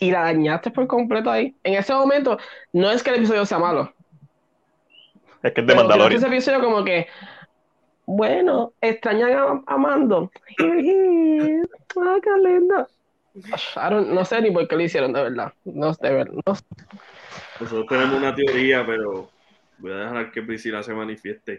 [0.00, 1.54] y la dañaste por completo ahí.
[1.62, 2.38] En ese momento,
[2.72, 3.92] no es que el episodio sea malo.
[5.46, 6.18] Es que es de Mandalorian.
[6.18, 7.06] Ese episodio como que,
[8.06, 10.30] bueno, extrañan a, Mando.
[10.58, 12.88] ah, qué lindo.
[14.12, 15.52] no sé ni por qué lo hicieron, de verdad.
[15.64, 16.58] No, de verdad.
[17.60, 19.30] Nosotros tenemos una teoría, pero
[19.78, 21.58] Voy a dejar que Priscila se manifieste.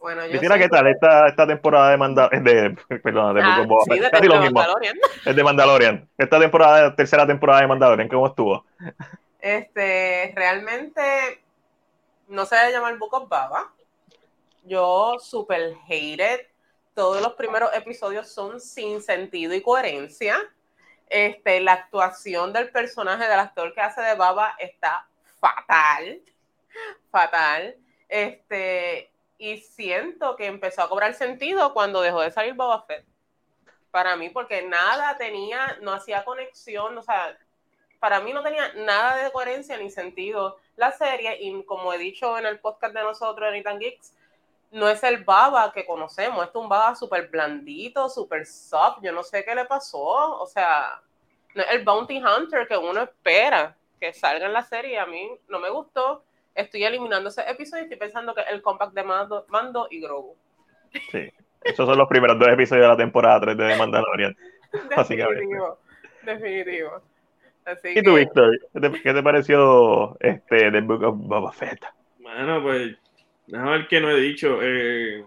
[0.00, 0.86] Bueno, yo Priscila, ¿qué tal?
[0.86, 2.44] Esta, esta temporada de Mandalorian.
[2.44, 4.96] De, perdón, de, ah, sí, de, de Mandalorian.
[5.24, 6.08] Es de Mandalorian.
[6.16, 8.64] Esta temporada, tercera temporada de Mandalorian, ¿cómo estuvo?
[9.40, 11.00] Este, realmente
[12.28, 13.72] no se debe llamar Book of Baba.
[14.64, 16.46] Yo super hated.
[16.94, 20.38] Todos los primeros episodios son sin sentido y coherencia.
[21.08, 25.08] Este, la actuación del personaje del actor que hace de Baba está
[25.40, 26.22] fatal
[27.10, 27.76] fatal.
[28.08, 33.04] Este, y siento que empezó a cobrar sentido cuando dejó de salir Boba Fett.
[33.90, 37.38] Para mí, porque nada tenía, no hacía conexión, o sea,
[38.00, 41.36] para mí no tenía nada de coherencia ni sentido la serie.
[41.40, 44.14] Y como he dicho en el podcast de nosotros, Ethan Geeks,
[44.70, 48.98] no es el baba que conocemos, es un baba súper blandito, súper soft.
[49.02, 49.98] Yo no sé qué le pasó,
[50.40, 51.00] o sea,
[51.54, 53.74] no es el bounty hunter que uno espera.
[54.00, 54.98] que salga en la serie.
[54.98, 56.22] A mí no me gustó.
[56.54, 60.36] Estoy eliminando ese episodio y estoy pensando que el compact de Mando, Mando y Grogu.
[61.10, 61.30] Sí,
[61.62, 64.36] esos son los primeros dos episodios de la temporada 3 de The Mandalorian.
[64.96, 65.78] Definitivo,
[66.22, 67.02] definitivo.
[67.68, 68.58] Así ¿Y tú, Víctor?
[68.72, 71.84] ¿Qué te, pareció este The Book of Boba Fett?
[72.18, 72.96] Bueno, pues,
[73.46, 74.60] déjame ver qué no he dicho.
[74.62, 75.22] Eh,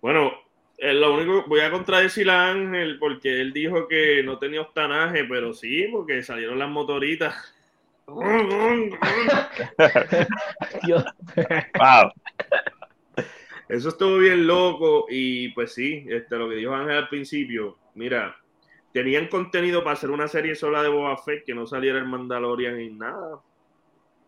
[0.00, 0.32] bueno,
[0.78, 5.24] eh, lo único, voy a contradecir a Ángel porque él dijo que no tenía octanaje,
[5.24, 7.54] pero sí, porque salieron las motoritas.
[8.06, 8.32] wow.
[13.68, 18.34] Eso estuvo bien loco y pues sí, este, lo que dijo Ángel al principio, mira,
[18.94, 22.78] tenían contenido para hacer una serie sola de Boba Fett que no saliera el Mandalorian
[22.78, 23.40] ni nada,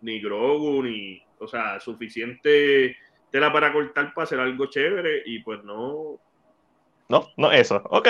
[0.00, 2.96] ni Grogu, ni, o sea, suficiente
[3.30, 6.18] tela para cortar para hacer algo chévere y pues no,
[7.08, 7.80] no, no eso.
[7.90, 8.08] Ok.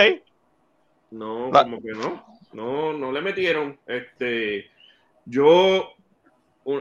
[1.11, 2.25] No, como que no.
[2.55, 3.79] No, no le metieron.
[3.87, 4.71] Este,
[5.27, 5.93] yo,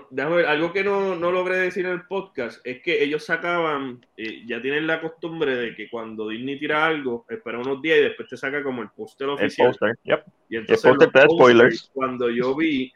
[0.10, 4.06] déjame ver, algo que no, no, logré decir en el podcast es que ellos sacaban,
[4.18, 8.04] eh, ya tienen la costumbre de que cuando Disney tira algo, espera unos días y
[8.04, 9.68] después te saca como el póster oficial.
[9.68, 10.24] El póster, yep.
[10.50, 11.92] Y entonces, el póster spoilers.
[11.94, 12.92] Cuando yo vi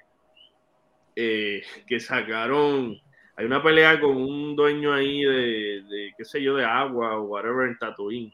[1.15, 2.99] eh, que sacaron,
[3.35, 7.23] hay una pelea con un dueño ahí de, de, qué sé yo, de agua o
[7.23, 8.33] whatever en Tatooine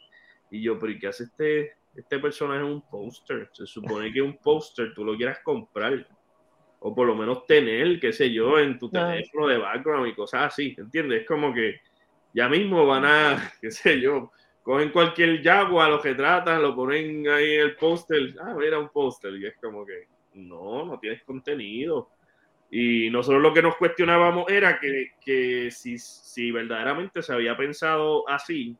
[0.49, 3.49] y yo, pero ¿y qué hace este, este personaje en un póster?
[3.51, 6.07] Se supone que un póster tú lo quieras comprar.
[6.87, 10.53] O por lo menos tener, qué sé yo, en tu teléfono de background y cosas
[10.53, 10.75] así.
[10.77, 11.21] ¿Entiendes?
[11.21, 11.81] Es como que
[12.31, 17.55] ya mismo van a, qué sé yo, cogen cualquier Jaguar, lo retratan, lo ponen ahí
[17.55, 18.35] en el póster.
[18.39, 19.33] Ah, mira un póster.
[19.33, 22.11] Y es como que, no, no tienes contenido.
[22.69, 28.29] Y nosotros lo que nos cuestionábamos era que, que si, si verdaderamente se había pensado
[28.29, 28.77] así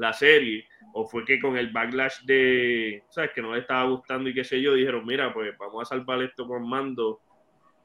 [0.00, 3.30] la serie, o fue que con el backlash de, ¿sabes?
[3.34, 6.22] Que no le estaba gustando y qué sé yo, dijeron, mira, pues vamos a salvar
[6.22, 7.20] esto con mando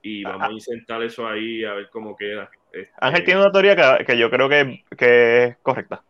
[0.01, 2.49] y vamos a insertar eso ahí a ver cómo queda.
[2.71, 3.75] Este, Ángel tiene una teoría
[4.05, 6.03] que, yo creo que, es correcta.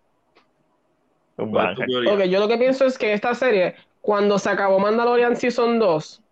[1.38, 6.24] Ok, yo lo que pienso es que esta serie, cuando se acabó Mandalorian Season 2,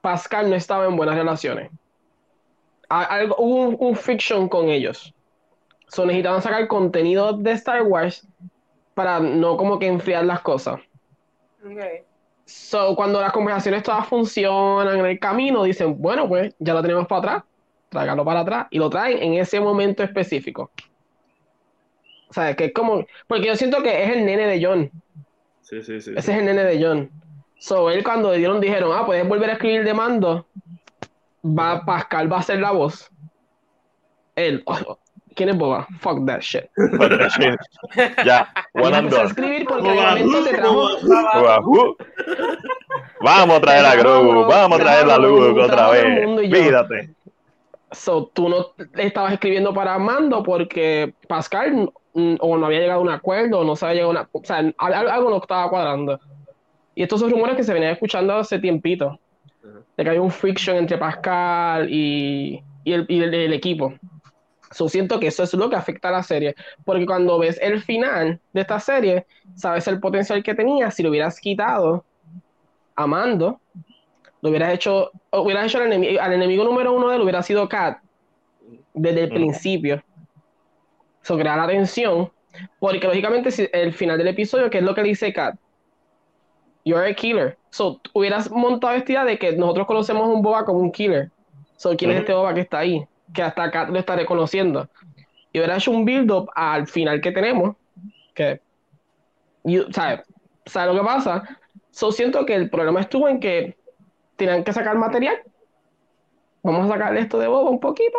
[0.00, 1.70] Pascal no estaba en buenas relaciones.
[2.88, 5.12] Algo, hubo un, fiction con ellos.
[5.88, 8.28] So, necesitaban sacar contenido de Star Wars
[8.96, 10.80] para no como que enfriar las cosas.
[11.62, 12.00] Okay.
[12.46, 17.06] So, cuando las conversaciones todas funcionan en el camino, dicen, bueno, pues ya lo tenemos
[17.06, 17.44] para atrás,
[17.90, 20.70] tráigalo para atrás, y lo traen en ese momento específico.
[22.30, 24.90] O sea, que es como, porque yo siento que es el nene de John.
[25.60, 26.14] Sí, sí, sí.
[26.16, 27.10] Ese es el nene de John.
[27.58, 30.46] So, él cuando le dieron, dijeron, ah, puedes volver a escribir de mando,
[31.44, 33.10] va, Pascal va a ser la voz.
[34.36, 34.98] Él, oh,
[35.36, 35.86] ¿Quién es Boba?
[36.00, 36.70] Fuck that shit.
[36.96, 37.60] Fuck that shit.
[38.24, 39.26] ya, one and done.
[39.26, 41.96] escribir porque momento te trajo...
[43.20, 46.50] Vamos a traer a Grogu, vamos a traer a Luke otra vez.
[46.50, 47.10] Fíjate.
[47.92, 51.90] So, tú no estabas escribiendo para Mando porque Pascal
[52.40, 54.28] o no había llegado a un acuerdo, o no se había llegado a una.
[54.32, 56.18] O sea, algo no estaba cuadrando.
[56.94, 59.18] Y estos son rumores que se venían escuchando hace tiempito.
[59.96, 63.92] De que hay un friction entre Pascal y, y, el, y el equipo.
[64.76, 67.80] So, siento que eso es lo que afecta a la serie, porque cuando ves el
[67.80, 72.04] final de esta serie, sabes el potencial que tenía si lo hubieras quitado
[72.94, 73.58] a Mando,
[74.42, 77.66] lo hubieras hecho, hubieras hecho al, enemigo, al enemigo número uno de él hubiera sido
[77.66, 78.00] Kat
[78.92, 80.04] desde el principio.
[81.22, 82.30] So, crear la tensión,
[82.78, 85.56] porque lógicamente si el final del episodio, ¿qué es lo que dice Kat?
[86.84, 87.56] You're a killer.
[87.70, 91.30] So, hubieras montado esta idea de que nosotros conocemos a un boba como un killer.
[91.76, 93.06] So, ¿quién es este boba que está ahí?
[93.32, 94.88] Que hasta acá lo está reconociendo.
[95.52, 97.76] Y hubiera hecho un build-up al final que tenemos,
[98.34, 98.60] que,
[99.90, 100.20] ¿sabes?
[100.66, 101.58] ¿Sabes lo que pasa?
[101.90, 103.76] So siento que el problema estuvo en que
[104.36, 105.38] tenían que sacar material.
[106.62, 108.18] Vamos a sacarle esto de bobo un poquito.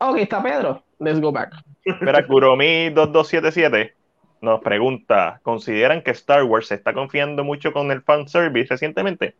[0.00, 0.82] ok, está Pedro.
[0.98, 1.54] Let's go back.
[1.84, 3.92] Espera, Kuromi2277
[4.40, 9.34] nos pregunta: ¿Consideran que Star Wars se está confiando mucho con el fanservice recientemente?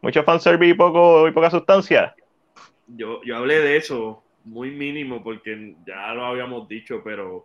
[0.00, 2.14] ¿Mucho fanservice y, poco, y poca sustancia?
[2.86, 7.42] Yo, yo hablé de eso muy mínimo porque ya lo habíamos dicho, pero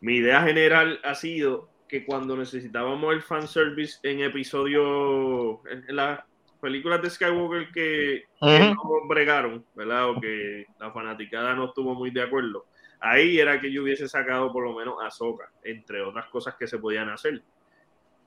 [0.00, 6.20] mi idea general ha sido que cuando necesitábamos el fanservice en episodio, en, las
[6.60, 10.10] películas de Skywalker que, no bregaron, ¿verdad?
[10.10, 12.66] O que la fanaticada no estuvo muy de acuerdo,
[13.00, 16.66] ahí era que yo hubiese sacado por lo menos a Soka, entre otras cosas que
[16.66, 17.42] se podían hacer.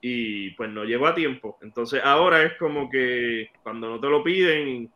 [0.00, 1.58] Y pues no llegó a tiempo.
[1.60, 4.92] Entonces ahora es como que cuando no te lo piden,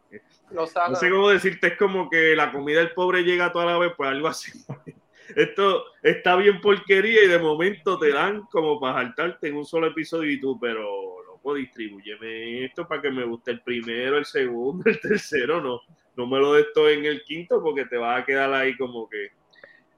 [0.55, 3.93] no sé cómo decirte, es como que la comida del pobre llega toda la vez,
[3.97, 4.53] pues algo así.
[5.37, 9.87] Esto está bien porquería y de momento te dan como para saltarte en un solo
[9.87, 14.85] episodio y tú, pero loco, distribúyeme esto para que me guste el primero, el segundo,
[14.91, 15.81] el tercero, no,
[16.17, 19.09] no me lo des todo en el quinto porque te vas a quedar ahí como
[19.09, 19.31] que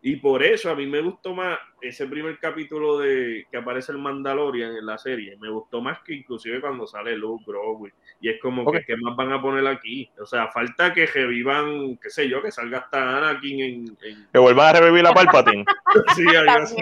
[0.07, 3.97] y por eso a mí me gustó más ese primer capítulo de que aparece el
[3.97, 5.35] Mandalorian en la serie.
[5.41, 7.89] Me gustó más que inclusive cuando sale Luke Grogu.
[8.21, 10.11] Y es como que, ¿qué más van a poner aquí?
[10.21, 13.97] O sea, falta que revivan, qué sé yo, que salga hasta Anakin en...
[14.31, 15.65] Que vuelvan a revivir la Palpatine.
[16.15, 16.77] sí, algo así.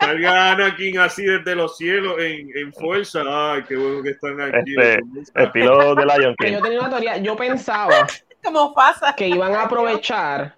[0.00, 3.22] Salga Anakin así desde los cielos en, en fuerza.
[3.26, 4.74] Ay, qué bueno que están aquí.
[4.78, 5.00] Este,
[5.34, 6.52] estilo de Lion King.
[6.52, 8.06] Yo tenía una teoría, yo pensaba...
[8.42, 9.14] ¿Cómo pasa?
[9.14, 10.57] Que iban a aprovechar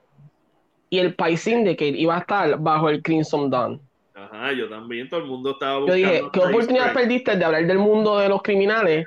[0.90, 3.80] y el Pie Syndicate iba a estar bajo el Crimson Dawn.
[4.14, 5.96] Ajá, yo también, todo el mundo estaba buscando.
[5.96, 9.06] Yo dije, ¿qué oportunidad perdiste de hablar del mundo de los criminales?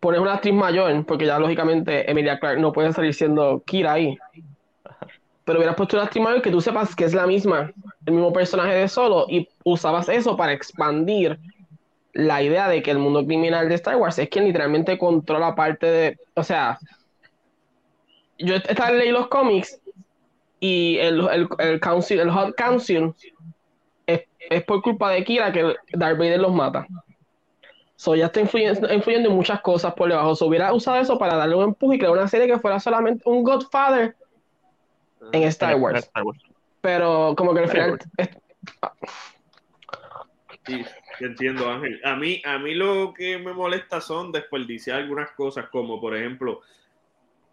[0.00, 4.18] Pones una actriz mayor, porque ya lógicamente Emilia Clark no puede salir siendo Kira ahí.
[5.44, 7.72] Pero hubieras puesto una actriz mayor que tú sepas que es la misma,
[8.04, 11.38] el mismo personaje de solo, y usabas eso para expandir
[12.12, 15.86] la idea de que el mundo criminal de Star Wars es quien literalmente controla parte
[15.86, 16.18] de.
[16.34, 16.78] O sea,
[18.38, 19.80] yo estaba leyendo los cómics
[20.60, 23.14] y el, el, el, council, el Hot Council
[24.06, 26.86] es, es, por culpa de Kira que Darth Vader los mata.
[27.96, 30.34] So ya está influyendo, influyendo en muchas cosas por debajo.
[30.36, 33.22] So hubiera usado eso para darle un empuje y crear una serie que fuera solamente
[33.28, 34.16] un Godfather
[35.32, 36.10] en Star Wars.
[36.80, 37.98] Pero como que al final...
[40.66, 40.84] Sí,
[41.20, 42.00] entiendo, Ángel.
[42.04, 46.60] A mí, a mí lo que me molesta son desperdiciar algunas cosas, como por ejemplo,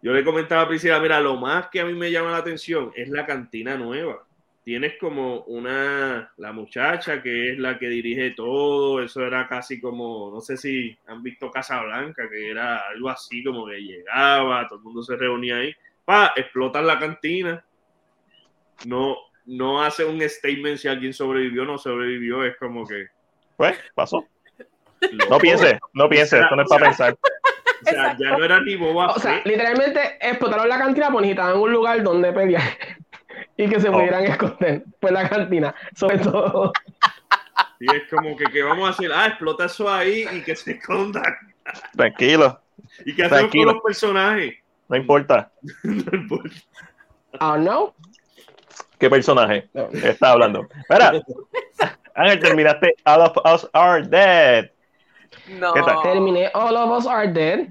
[0.06, 2.92] yo le comentaba a Priscila, mira, lo más que a mí me llama la atención
[2.94, 4.24] es la cantina nueva.
[4.62, 10.30] Tienes como una, la muchacha que es la que dirige todo, eso era casi como,
[10.32, 14.78] no sé si han visto Casa Blanca, que era algo así como que llegaba, todo
[14.78, 17.64] el mundo se reunía ahí, pa, explotan la cantina,
[18.84, 23.08] no, no hace un statement si alguien sobrevivió o no sobrevivió, es como que...
[23.56, 24.24] Pues, pasó.
[25.28, 27.18] No piense, no piense, esto no es para pensar.
[27.86, 29.12] O sea, ya no era ni boba.
[29.12, 32.62] O sea, literalmente explotaron la cantina pues necesitaban un lugar donde pelear
[33.56, 33.92] y que se oh.
[33.92, 34.84] pudieran esconder.
[35.00, 36.72] Pues la cantina, sobre todo.
[37.80, 39.10] Y es como que, ¿qué vamos a hacer?
[39.12, 41.36] Ah, explota eso ahí y que se escondan.
[41.94, 42.60] Tranquilo.
[43.04, 44.54] ¿Y qué hacemos con los personajes?
[44.88, 45.50] No importa.
[45.82, 46.54] no importa.
[47.40, 47.94] Oh, no.
[48.98, 50.66] ¿Qué personaje está hablando?
[50.78, 51.12] Espera.
[52.14, 54.70] Ángel, terminaste All of Us Are Dead.
[55.58, 55.72] No.
[56.02, 57.68] Terminé All of Us Are Dead.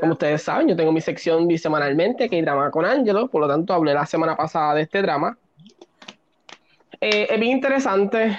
[0.00, 3.48] Como ustedes saben, yo tengo mi sección bisemanalmente que hay drama con Angelo, por lo
[3.48, 5.36] tanto hablé la semana pasada de este drama.
[7.00, 8.38] Eh, es bien interesante.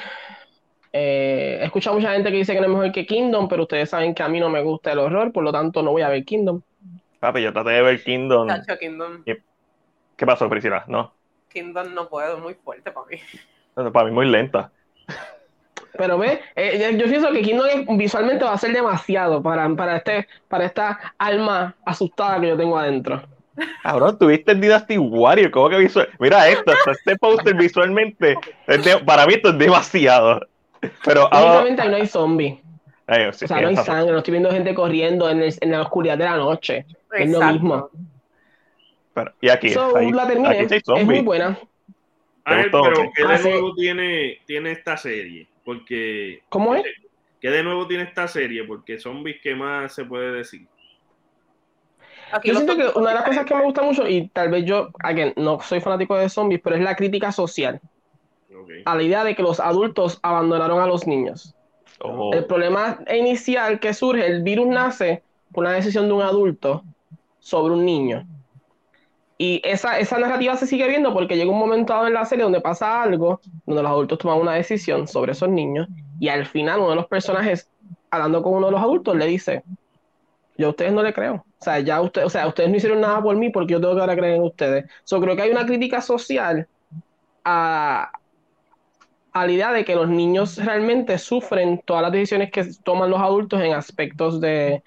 [0.94, 3.90] Eh, he escuchado mucha gente que dice que no es mejor que Kingdom, pero ustedes
[3.90, 6.10] saben que a mí no me gusta el horror, por lo tanto no voy a
[6.10, 6.62] ver Kingdom.
[7.20, 8.48] Papi, yo traté de ver Kingdom.
[8.80, 9.24] Kingdom.
[9.26, 10.86] ¿Qué pasó, Priscila?
[10.88, 11.14] ¿No?
[11.50, 13.18] Kingdom no puedo, muy fuerte para mí.
[13.92, 14.72] Para mí muy lenta.
[15.98, 20.28] Pero ve, eh, yo pienso que Kingdom visualmente va a ser demasiado para, para, este,
[20.48, 23.24] para esta alma asustada que yo tengo adentro.
[23.82, 26.08] Cabrón, tuviste el Dynasty Warrior, ¿cómo que visual?
[26.20, 28.38] Mira esto, este póster visualmente,
[29.06, 30.42] para mí esto es demasiado.
[31.04, 31.62] Pero ahora...
[31.62, 32.60] ahí no hay zombies.
[33.08, 36.26] o sea, no hay sangre, no estoy viendo gente corriendo en, en la oscuridad de
[36.26, 36.86] la noche.
[37.12, 37.90] Es lo mismo.
[39.14, 41.58] Pero, y aquí, ahí, la terminé, es muy buena.
[42.46, 45.48] A ver, pero ¿qué de ah, nuevo tiene, tiene esta serie?
[45.68, 46.44] Porque.
[46.48, 46.86] ¿Cómo es?
[47.42, 48.64] ¿Qué de nuevo tiene esta serie?
[48.64, 50.66] Porque zombies, ¿qué más se puede decir?
[52.42, 54.92] yo siento que una de las cosas que me gusta mucho, y tal vez yo,
[55.00, 57.82] again, no soy fanático de zombies, pero es la crítica social.
[58.86, 61.54] A la idea de que los adultos abandonaron a los niños.
[62.00, 62.34] Oh.
[62.34, 66.86] El problema inicial que surge, el virus nace por una decisión de un adulto
[67.40, 68.26] sobre un niño.
[69.38, 72.44] Y esa, esa narrativa se sigue viendo porque llega un momento dado en la serie
[72.44, 75.88] donde pasa algo, donde los adultos toman una decisión sobre esos niños,
[76.20, 77.70] y al final uno de los personajes,
[78.10, 79.64] hablando con uno de los adultos, le dice,
[80.58, 81.46] yo a ustedes no le creo.
[81.60, 83.96] O sea, ya usted, o sea, ustedes no hicieron nada por mí porque yo tengo
[83.96, 84.86] que ahora creer en ustedes.
[85.04, 86.68] So, creo que hay una crítica social
[87.46, 88.12] a,
[89.34, 93.20] a la idea de que los niños realmente sufren todas las decisiones que toman los
[93.20, 94.84] adultos en aspectos de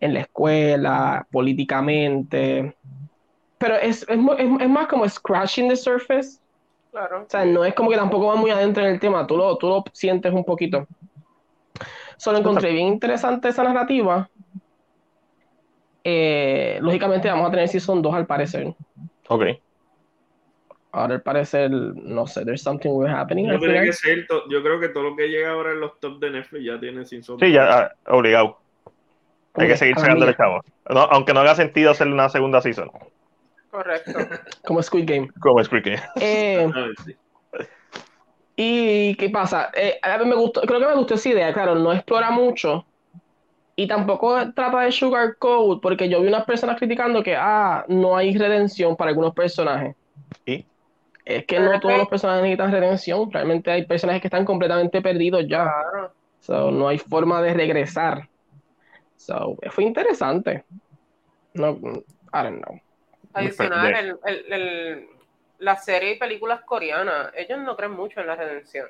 [0.00, 2.74] en la escuela, políticamente,
[3.60, 6.40] pero es, es, es, más como scratching the surface.
[6.90, 7.24] Claro.
[7.26, 9.56] O sea, no es como que tampoco va muy adentro en el tema, tú lo,
[9.58, 10.86] tú lo sientes un poquito.
[12.16, 14.28] Solo encontré bien interesante esa narrativa.
[16.02, 18.74] Eh, lógicamente vamos a tener Season 2 al parecer.
[19.28, 19.44] Ok.
[20.92, 23.46] Ahora al parecer, no sé, there's something we're happening.
[23.46, 26.18] No tiene que ser, yo creo que todo lo que llega ahora en los top
[26.18, 27.46] de Netflix ya tiene Season 2.
[27.46, 28.58] Sí, ya, ah, obligado.
[29.54, 30.62] Hay que seguir sacando el chavo.
[30.88, 32.90] No, aunque no haga sentido hacerle una segunda season.
[33.70, 34.12] Correcto.
[34.66, 35.28] Como Squid Game.
[35.40, 36.02] Como Squid Game.
[36.20, 36.70] Eh,
[38.56, 39.70] ¿Y qué pasa?
[39.74, 42.84] Eh, a mí me gustó, creo que me gustó esa idea, claro, no explora mucho
[43.80, 48.36] y tampoco trata de sugarcoat, porque yo vi unas personas criticando que, ah, no hay
[48.36, 49.96] redención para algunos personajes.
[50.44, 50.66] ¿Y?
[51.24, 55.46] Es que no todos los personajes necesitan redención, realmente hay personajes que están completamente perdidos
[55.48, 55.62] ya.
[55.62, 56.12] Claro.
[56.40, 58.28] So, no hay forma de regresar.
[59.16, 60.64] So, fue interesante.
[61.54, 61.78] No,
[62.34, 62.78] I don't know.
[63.32, 65.08] Adicional, el, el, el,
[65.58, 68.88] la serie y películas coreanas, ellos no creen mucho en la redención.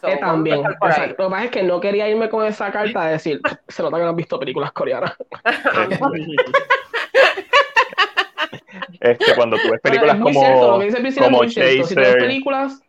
[0.00, 0.66] So, Eh, también.
[0.66, 3.12] a O sea, lo que pasa es que no quería irme con esa carta de
[3.12, 5.16] decir, se nota que no has visto películas coreanas.
[9.00, 11.86] Este, cuando tú ves películas es muy como, cierto, lo que dice como muy cierto.
[11.86, 12.82] Si tú ves Chaser, películas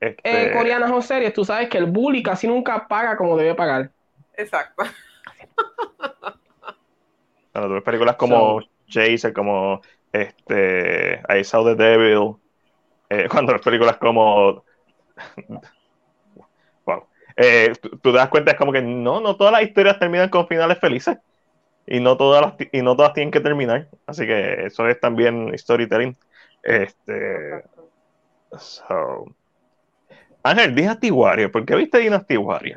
[0.00, 3.54] este, eh, coreanas o series, tú sabes que el bully casi nunca paga como debe
[3.54, 3.90] pagar.
[4.34, 4.84] Exacto.
[7.52, 9.80] cuando tú ves películas como Chaser, como
[10.22, 12.36] este, I Saw the Devil,
[13.10, 14.64] eh, cuando ves películas como
[16.84, 17.04] wow,
[17.36, 20.46] eh, tú, te das cuenta es como que no, no todas las historias terminan con
[20.46, 21.18] finales felices
[21.86, 25.56] y no todas las, y no todas tienen que terminar, así que eso es también
[25.56, 26.16] storytelling.
[26.62, 27.62] Este,
[28.58, 29.26] so.
[30.42, 32.76] Ángel, Dynasty Warrior, ¿por qué viste Dynasty Warrior?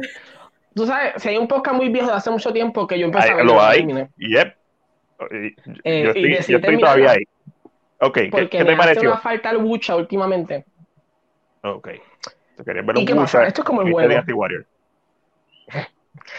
[0.76, 3.32] Tú sabes, si hay un podcast muy viejo de hace mucho tiempo que yo empecé
[3.32, 3.86] a ver, lo hay,
[4.18, 4.59] yep.
[5.32, 5.56] Eh,
[6.04, 7.24] yo estoy, yo todavía ahí.
[8.02, 9.10] Ok, ¿qué, Porque qué te me hace pareció?
[9.12, 10.66] una falta el Wucha últimamente.
[11.64, 11.90] Ok.
[12.56, 13.46] ¿Te querías ver ¿Y un qué pasa?
[13.46, 14.10] Esto es como el juego.
[14.10, 14.66] Dynasty Warrior.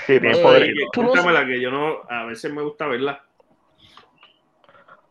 [0.06, 0.62] Sí, tiene Eh, poder.
[0.62, 3.22] Oye, tú no- cuéntamela que yo no, a veces me gusta verla.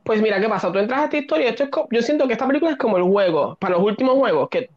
[0.03, 0.71] Pues mira, ¿qué pasa?
[0.71, 2.77] Tú entras a esta historia y esto es co- yo siento que esta película es
[2.77, 4.71] como el juego, para los últimos juegos, que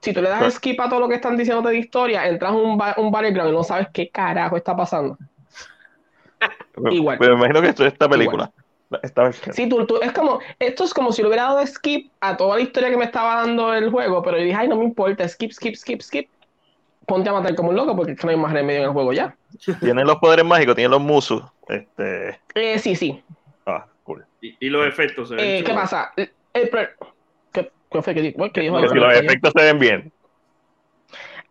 [0.00, 2.54] si tú le das skip a todo lo que están diciéndote de historia, entras a
[2.56, 5.18] un, ba- un battleground y no sabes qué carajo está pasando.
[6.90, 7.18] Igual.
[7.20, 8.50] Me imagino que esto es esta película.
[9.02, 9.54] Esta versión.
[9.54, 12.56] Sí, tú, tú- es como, esto es como si le hubiera dado skip a toda
[12.56, 15.28] la historia que me estaba dando el juego, pero yo dije, ay, no me importa,
[15.28, 16.30] skip, skip, skip, skip.
[17.06, 18.92] Ponte a matar como un loco porque es que no hay más remedio en el
[18.92, 19.36] juego ya.
[19.80, 21.42] Tienen los poderes mágicos, tienen los musus.
[21.68, 22.40] Este.
[22.54, 23.22] Eh, sí, sí.
[23.66, 24.24] Ah, cool.
[24.40, 25.28] Y, y los efectos.
[25.30, 26.12] se ven Eh, ¿Qué pasa?
[26.16, 26.88] El, el pro-
[27.52, 28.50] ¿Qué, qué fue que dijo?
[28.52, 28.80] ¿Qué dijo?
[28.80, 30.12] Que si los efectos se ven bien.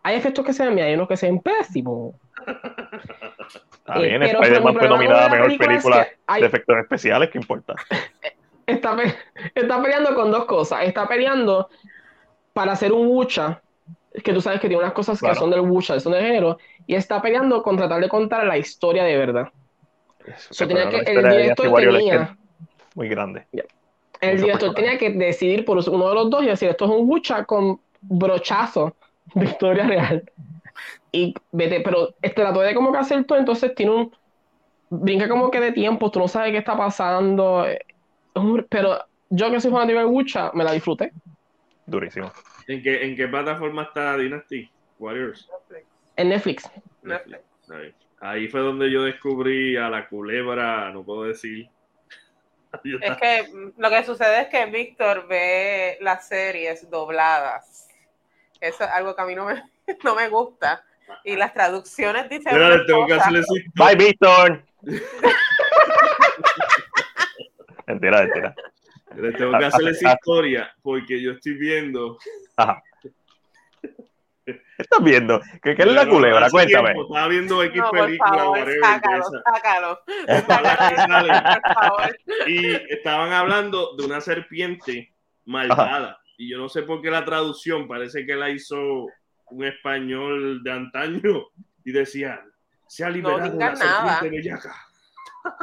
[0.02, 2.14] Hay efectos que se ven bien, hay unos que se ven pésimos.
[3.54, 6.76] Está bien, pero Spider-Man fue nominada a mejor película es película que hay- de efectos
[6.78, 7.74] especiales, ¿qué importa?
[8.66, 9.14] está, pe-
[9.54, 10.82] está peleando con dos cosas.
[10.84, 11.68] Está peleando
[12.52, 13.62] para hacer un Wucha,
[14.22, 15.34] que tú sabes que tiene unas cosas Claro.
[15.34, 18.58] que son del Wucha, son del género, y está peleando con tratar de contar la
[18.58, 19.48] historia de verdad.
[20.50, 22.36] So, El tenía que- el director tenía-
[22.94, 23.46] muy grande.
[24.20, 26.90] El Mucho director tenía que decidir por uno de los dos y decir, esto es
[26.90, 28.96] un Wucha con brochazo
[29.34, 30.30] de historia real.
[31.12, 34.16] Y vete, pero este trató de como que hacer todo, entonces tiene un...
[34.90, 37.66] Brinca como que de tiempo, tú no sabes qué está pasando.
[37.66, 37.78] eh,
[38.68, 38.98] Pero
[39.30, 41.12] yo que soy fanático de Wucha, me la disfruté.
[41.86, 42.32] Durísimo.
[42.66, 45.48] ¿En qué, ¿En qué plataforma está Dynasty Warriors?
[46.16, 46.70] En Netflix.
[47.02, 47.40] Netflix.
[47.70, 47.94] Ahí.
[48.20, 51.68] Ahí fue donde yo descubrí a la culebra, no puedo decir.
[53.00, 57.88] Es que lo que sucede es que Víctor ve las series dobladas.
[58.60, 59.62] Eso es algo que a mí no me,
[60.04, 60.84] no me gusta.
[61.24, 62.54] Y las traducciones dicen.
[62.54, 63.42] Mira, tengo que hacerle.
[63.74, 64.62] Bye, Víctor.
[67.86, 68.54] mentira, mentira.
[69.16, 72.18] Le tengo que hacerle esa historia porque yo estoy viendo.
[72.56, 72.80] Ajá.
[74.78, 75.40] ¿Qué estás viendo?
[75.62, 76.48] ¿Qué, qué es la culebra?
[76.50, 76.92] Cuéntame.
[76.92, 80.00] tiempo Estaba viendo X No, por película, favor, sácalo, sácalo.
[81.64, 82.18] Por favor.
[82.46, 85.12] y estaban hablando de una serpiente
[85.44, 86.20] malvada.
[86.36, 89.08] Y yo no sé por qué la traducción parece que la hizo
[89.50, 91.46] un español de antaño
[91.84, 92.42] y decía,
[92.86, 94.20] se ha liberado la digas nada.
[94.20, 94.74] serpiente bellaca.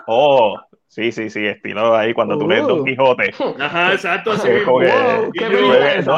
[0.07, 2.65] Oh, sí, sí, sí, estilo ahí cuando tú lees.
[2.65, 3.33] Don Quijote.
[3.59, 6.17] Ajá, exacto, así Wow, Y qué película es No?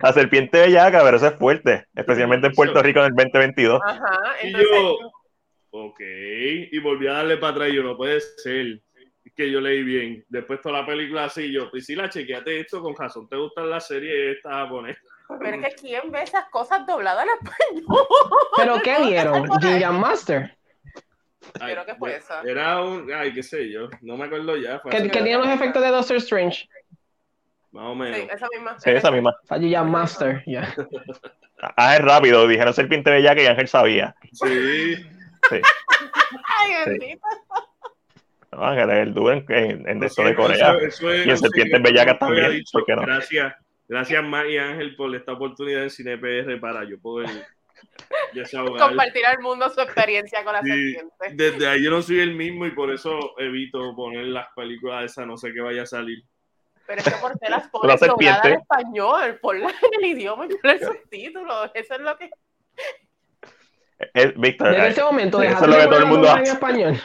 [0.00, 3.80] La serpiente bellaca, pero eso es fuerte, especialmente en Puerto Rico en el 2022.
[3.86, 4.20] Ajá.
[4.42, 4.96] Y Entonces, yo,
[5.70, 8.80] ok, y volví a darle para atrás y yo, no puede ser.
[9.34, 10.24] Que yo leí bien.
[10.28, 13.28] Después toda la película así, yo, Priscila, chequeate esto con razón.
[13.28, 15.00] ¿Te gusta la serie esta japonesa?
[15.40, 17.84] Pero es que ¿quién ve esas cosas dobladas español?
[18.56, 19.48] ¿Pero qué vieron?
[19.60, 20.56] Ginga Master.
[21.60, 22.40] Ay, Creo que fue esa.
[22.42, 24.78] Era un, ay, qué sé yo, no me acuerdo ya.
[24.80, 26.68] fue Que, que tiene los efectos de Doctor Strange.
[27.72, 28.18] Más o menos.
[28.18, 28.78] Sí, esa misma.
[28.80, 29.30] Sí, esa misma.
[29.42, 30.74] O sea, Ginga Master, ya.
[31.76, 34.14] Ah, es rápido, dijeron serpiente bellaca y Ángel sabía.
[34.32, 34.96] Sí,
[35.48, 35.60] Sí.
[36.56, 36.90] Ay, Sí.
[36.90, 37.26] bendito.
[38.52, 40.76] No, Ángel es el duro en, en, en de esto de Eso- Corea.
[40.82, 42.70] eso es Y en Serpientes Bellacas que también, dicho.
[42.72, 43.02] ¿por qué no?
[43.02, 43.54] Gracias,
[43.92, 47.28] gracias Mar y Ángel por esta oportunidad en CinePR para yo poder.
[48.78, 50.94] Compartir al mundo su experiencia con la Sí.
[50.94, 51.44] serpiente.
[51.44, 55.26] Desde ahí yo no soy el mismo y por eso evito poner las películas esas,
[55.26, 56.22] no sé qué vaya a salir.
[56.86, 60.48] Pero es que por qué las pones dobladas en español, ponlas en el idioma y
[60.48, 61.74] ponle el subtítulo.
[61.74, 62.30] Eso es lo que.
[64.14, 66.40] Es, Víctor, en ese momento, eso es lo que todo el mundo hace.
[66.40, 67.00] en español.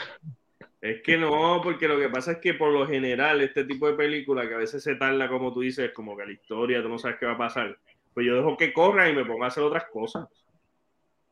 [0.87, 3.93] Es que no, porque lo que pasa es que por lo general este tipo de
[3.97, 6.97] película que a veces se tarda, como tú dices, como que la historia, tú no
[6.97, 7.77] sabes qué va a pasar,
[8.13, 10.27] pues yo dejo que corra y me ponga a hacer otras cosas.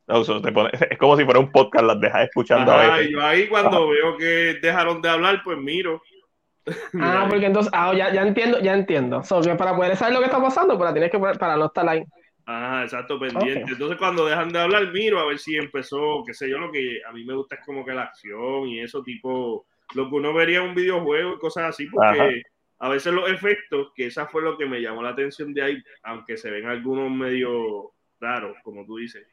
[0.07, 3.11] es como si fuera un podcast, las dejas escuchando a veces.
[3.11, 6.01] yo ahí cuando veo que dejaron de hablar, pues miro.
[6.99, 9.23] ah, porque entonces, ah, ya, ya entiendo, ya entiendo.
[9.23, 12.03] So, para poder saber lo que está pasando, pues tienes que para no estar ahí.
[12.45, 13.71] Ah, exacto, pendiente.
[13.71, 17.01] Entonces, cuando dejan de hablar, miro a ver si empezó, qué sé yo, lo que
[17.07, 19.65] a mí me gusta es como que la acción y eso, tipo,
[19.95, 22.43] lo que uno vería en un videojuego y cosas así, porque
[22.79, 25.83] a veces los efectos, que esa fue lo que me llamó la atención de ahí,
[26.03, 29.25] aunque se ven algunos medio raros, como tú dices,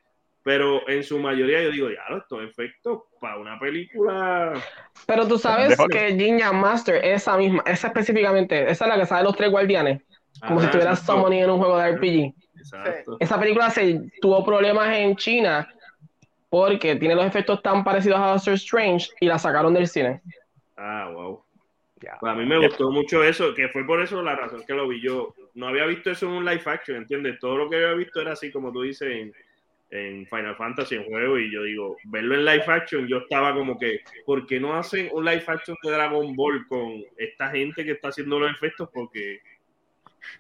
[0.43, 4.55] pero en su mayoría yo digo, ya, estos efectos para una película.
[5.07, 9.25] Pero tú sabes que Jinja Master, esa misma, esa específicamente, esa es la que sabe
[9.25, 10.03] los tres guardianes,
[10.47, 12.35] como si estuvieras summoning en un juego de RPG.
[13.21, 15.69] Esa película se tuvo problemas en China
[16.49, 20.21] porque tiene los efectos tan parecidos a Doctor Strange y la sacaron del cine.
[20.77, 21.43] Ah, wow.
[22.21, 24.89] Pues a mí me gustó mucho eso, que fue por eso la razón que lo
[24.89, 25.35] vi yo.
[25.55, 27.39] No había visto eso en un live action, ¿entiendes?
[27.39, 29.33] Todo lo que había visto era así, como tú dices, en,
[29.91, 31.39] en Final Fantasy en juego.
[31.39, 35.11] Y yo digo, verlo en live action, yo estaba como que, ¿por qué no hacen
[35.13, 38.89] un live action de Dragon Ball con esta gente que está haciendo los efectos?
[38.93, 39.41] Porque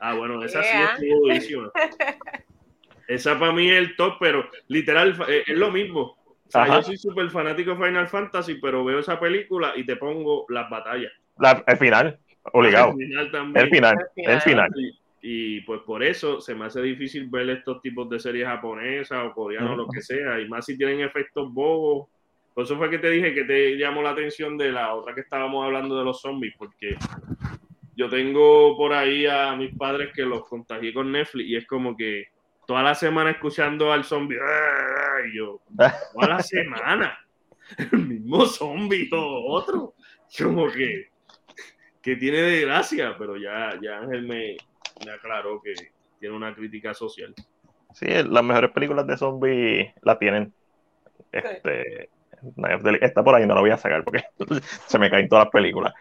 [0.00, 1.70] Ah, bueno, esa sí estuvo buenísima.
[3.08, 6.16] Esa para mí es el top, pero literal eh, es lo mismo.
[6.46, 9.96] O sea, yo soy súper fanático de Final Fantasy, pero veo esa película y te
[9.96, 11.12] pongo las batallas.
[11.66, 12.18] el final,
[12.52, 12.90] obligado.
[12.98, 13.64] El final también.
[13.64, 14.70] El final, el final.
[15.24, 19.32] Y, pues por eso se me hace difícil ver estos tipos de series japonesas o
[19.32, 22.08] coreanas o lo que sea, y más si tienen efectos bobos.
[22.54, 25.22] Por eso fue que te dije que te llamó la atención de la otra que
[25.22, 26.96] estábamos hablando de los zombies, porque
[28.02, 31.96] yo tengo por ahí a mis padres que los contagié con Netflix y es como
[31.96, 32.26] que
[32.66, 34.38] toda la semana escuchando al zombie
[35.28, 37.16] y yo, toda la semana,
[37.92, 39.94] el mismo zombie o otro,
[40.36, 41.10] como que,
[42.02, 44.56] que tiene de gracia, pero ya, ya Ángel me,
[45.08, 45.74] aclaró que
[46.18, 47.32] tiene una crítica social.
[47.94, 50.52] Sí, las mejores películas de zombies la tienen.
[51.30, 52.08] Este,
[53.00, 54.24] está por ahí, no lo voy a sacar porque
[54.88, 55.94] se me caen todas las películas.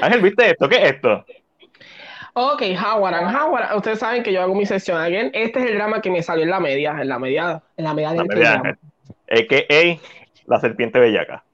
[0.00, 0.66] Ángel, ¿viste esto?
[0.66, 1.26] ¿Qué es esto?
[2.34, 3.76] Ok, Howard and Howard.
[3.76, 5.30] Ustedes saben que yo hago mi sesión again.
[5.34, 7.94] Este es el drama que me salió en la media, en la media, en la
[7.94, 8.76] media de
[9.30, 10.00] AKA
[10.46, 11.44] la serpiente bellaca.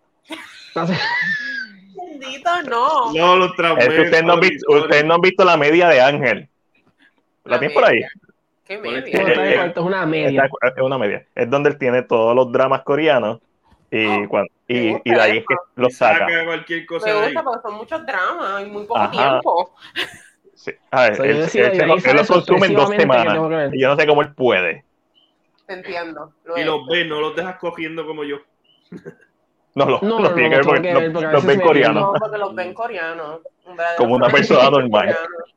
[1.97, 3.13] Bendito, no.
[3.13, 6.49] No, lo Ustedes no, han visto, usted no han visto la media de Ángel.
[7.45, 8.01] ¿La, tienes por ahí?
[8.65, 9.67] ¿Qué media?
[9.67, 10.51] Es una media.
[10.77, 11.27] Es una media.
[11.35, 13.41] Es donde él tiene todos los dramas coreanos
[13.91, 16.27] y, oh, cuando, y, y, de ahí es que los saca.
[16.45, 19.75] cualquier cosa me gusta porque son muchos dramas y muy poco tiempo.
[20.71, 20.77] Sí.
[20.91, 23.71] A ver, él, él, lo consume en dos semanas.
[23.73, 24.85] Y yo no sé cómo él puede.
[25.67, 26.33] Te entiendo.
[26.57, 28.39] y los ves, no los dejas cogiendo como yo.
[29.75, 32.03] No, los, no, los tiene que ver porque, los, ven coreanos.
[32.03, 33.41] No, porque los ven coreanos.
[33.97, 35.17] Como una persona normal.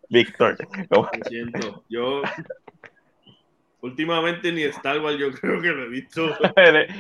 [0.10, 0.58] Víctor.
[0.90, 1.84] Lo siento.
[1.90, 2.22] Yo
[3.82, 6.36] Últimamente ni Star Wars yo creo que lo he visto.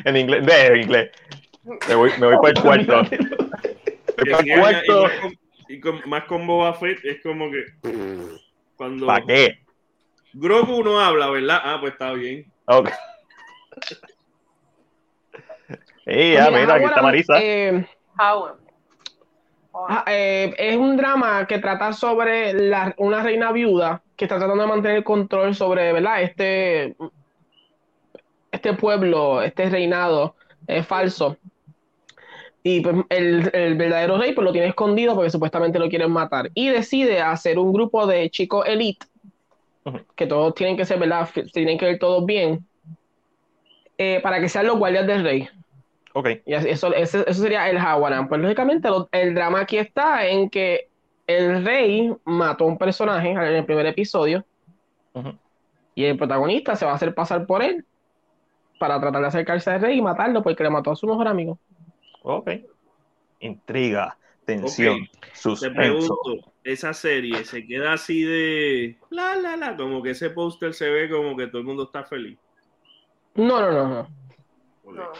[0.05, 1.11] en, inglés, de inglés.
[1.87, 3.01] Me voy, me voy para el cuarto.
[4.17, 5.09] el cuarto.
[5.71, 7.65] Y, con, más con Boba Fett es como que
[8.75, 9.59] cuando ¿Para qué?
[10.33, 11.61] Grogu no habla, ¿verdad?
[11.63, 12.51] Ah, pues está bien.
[12.65, 12.89] Ok.
[16.05, 17.33] Sí, ya, mira, aquí está Marisa.
[17.39, 17.85] Eh,
[19.73, 24.63] Ah, eh, es un drama que trata sobre la, una reina viuda que está tratando
[24.63, 26.21] de mantener el control sobre, ¿verdad?
[26.23, 26.95] Este,
[28.51, 30.35] este pueblo, este reinado
[30.67, 31.37] es falso.
[32.63, 36.51] Y pues, el, el, verdadero rey pues, lo tiene escondido porque supuestamente lo quieren matar.
[36.53, 39.05] Y decide hacer un grupo de chicos elite,
[40.15, 41.27] que todos tienen que ser, ¿verdad?
[41.53, 42.65] Tienen que ver todos bien,
[43.97, 45.49] eh, para que sean los guardias del rey.
[46.13, 46.27] Ok.
[46.45, 48.27] Y eso, eso, sería el Hawaran.
[48.27, 50.89] Pues lógicamente el drama aquí está en que
[51.27, 54.45] el rey mató a un personaje en el primer episodio
[55.95, 57.85] y el protagonista se va a hacer pasar por él
[58.79, 61.59] para tratar de acercarse al rey y matarlo porque le mató a su mejor amigo.
[62.23, 62.49] Ok.
[63.39, 65.69] Intriga, tensión, suspenso.
[65.69, 70.73] Te pregunto, esa serie se queda así de la la la, como que ese póster
[70.73, 72.37] se ve como que todo el mundo está feliz.
[73.33, 74.91] No, no, no, no.
[74.91, 75.11] no.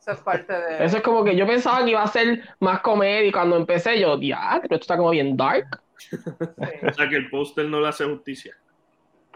[0.00, 0.84] Eso es parte de.
[0.84, 3.98] Eso es como que yo pensaba que iba a ser más comedia y cuando empecé
[3.98, 5.82] yo, ya, pero esto está como bien dark.
[6.12, 8.56] o sea que el póster no le hace justicia.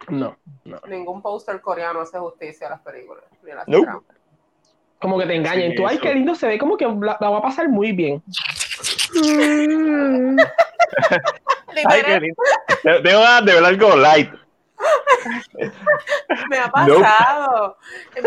[0.08, 0.80] No, no.
[0.88, 3.24] Ningún póster coreano hace justicia a las películas.
[3.42, 3.66] Ni a las
[5.00, 5.74] Como que te engañen.
[5.74, 8.22] Tú, ay, qué lindo se ve, como que la, va a pasar muy bien.
[11.84, 12.42] Ay, qué lindo.
[13.02, 14.30] Tengo ganas de ver algo light.
[16.48, 17.76] Me ha pasado.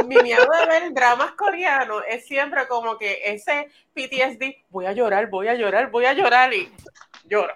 [0.06, 5.30] Mi miedo de ver dramas coreanos es siempre como que ese PTSD, voy a llorar,
[5.30, 6.72] voy a llorar, voy a llorar y
[7.26, 7.54] lloro.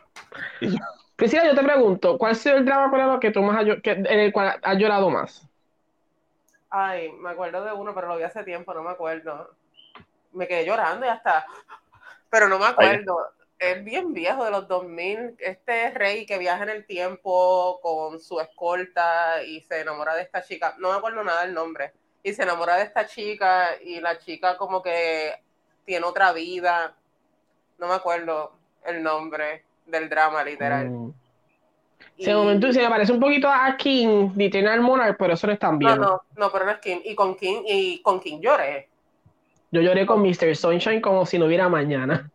[1.15, 4.05] Priscila, yo te pregunto, ¿cuál ha sido el drama coreano que tú más que, en
[4.05, 5.46] el cual has llorado más?
[6.69, 9.55] Ay, me acuerdo de uno, pero lo vi hace tiempo, no me acuerdo.
[10.33, 11.45] Me quedé llorando y hasta.
[12.29, 13.31] Pero no me acuerdo.
[13.59, 15.35] Es bien viejo, de los 2000.
[15.39, 20.43] Este rey que viaja en el tiempo con su escolta y se enamora de esta
[20.43, 20.75] chica.
[20.77, 21.93] No me acuerdo nada del nombre.
[22.21, 25.33] Y se enamora de esta chica y la chica como que
[25.85, 26.95] tiene otra vida.
[27.79, 28.53] No me acuerdo
[28.85, 30.89] el nombre del drama, literal.
[30.89, 31.13] Mm.
[32.17, 35.53] De momento se me parece un poquito a King de Eternal Monarch, pero eso no
[35.53, 36.01] es tan No, bien.
[36.01, 36.97] no, no, pero no es King.
[37.05, 38.89] Y con King, y con King lloré.
[39.71, 40.55] Yo lloré con Mr.
[40.55, 42.29] Sunshine como si no hubiera mañana.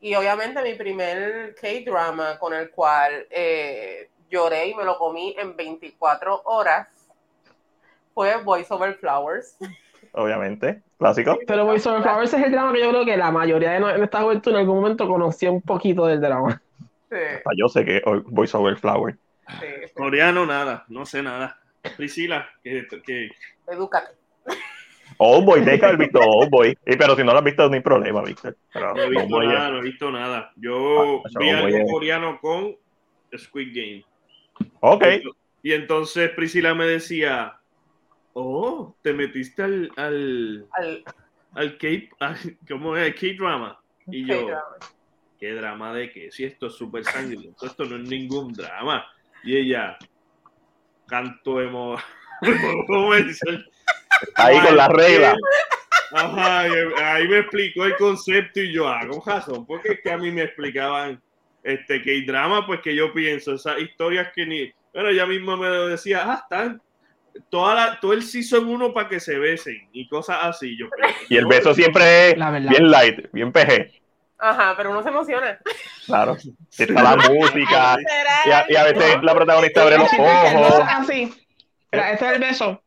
[0.00, 5.56] Y obviamente mi primer K-drama con el cual eh, lloré y me lo comí en
[5.56, 6.88] 24 horas
[8.14, 9.56] fue Voice Over Flowers.
[10.12, 10.82] Obviamente.
[10.98, 11.38] Clásico.
[11.46, 14.22] Pero Voice Over Flowers es el drama que yo creo que la mayoría de nuestra
[14.22, 16.60] juventud en algún momento conocía un poquito del drama.
[17.10, 19.16] Sí, Hasta Yo sé que Voice Over Flower.
[19.60, 19.92] Sí.
[19.94, 21.60] Coreano, nada, no sé nada.
[21.96, 23.30] Priscila, que, que
[23.66, 24.16] Edúcate.
[25.18, 26.78] Old Boy, que haber visto Old Boy.
[26.86, 28.56] Y, pero si no lo has visto, no hay problema, Víctor.
[28.74, 30.52] No he visto nada, no he visto nada.
[30.56, 32.76] Yo Ah, vi algo coreano con
[33.36, 34.04] Squid Game.
[34.80, 35.04] Ok.
[35.62, 37.58] Y entonces Priscila me decía,
[38.32, 41.04] oh, te metiste al, al, Al
[41.54, 41.88] al K,
[42.20, 43.14] al- ¿cómo es?
[43.14, 43.80] K-drama.
[44.06, 44.48] Y yo.
[45.38, 46.30] ¿qué drama de qué?
[46.32, 49.06] Si esto es súper sangriento, esto no es ningún drama.
[49.44, 49.96] Y ella,
[51.06, 51.96] canto emo...
[54.36, 55.36] Ahí con las reglas.
[56.12, 56.72] Ajá, y
[57.02, 60.30] ahí me explicó el concepto y yo, ah, con razón, porque es que a mí
[60.30, 61.20] me explicaban
[61.62, 65.56] este que hay drama, pues que yo pienso, esas historias que ni, bueno, ella misma
[65.56, 66.80] me lo decía, ah, están
[67.50, 70.76] toda la, todo el season uno para que se besen y cosas así.
[70.78, 73.97] Yo, pero, Y el beso siempre es La bien light, bien PG.
[74.38, 75.58] Ajá, pero uno se emociona.
[76.06, 76.36] Claro.
[76.78, 77.96] Está la música.
[78.46, 80.84] Y a, y a veces la protagonista abre los El beso ojos.
[80.88, 81.46] así.
[81.92, 82.82] Mira, este es el beso.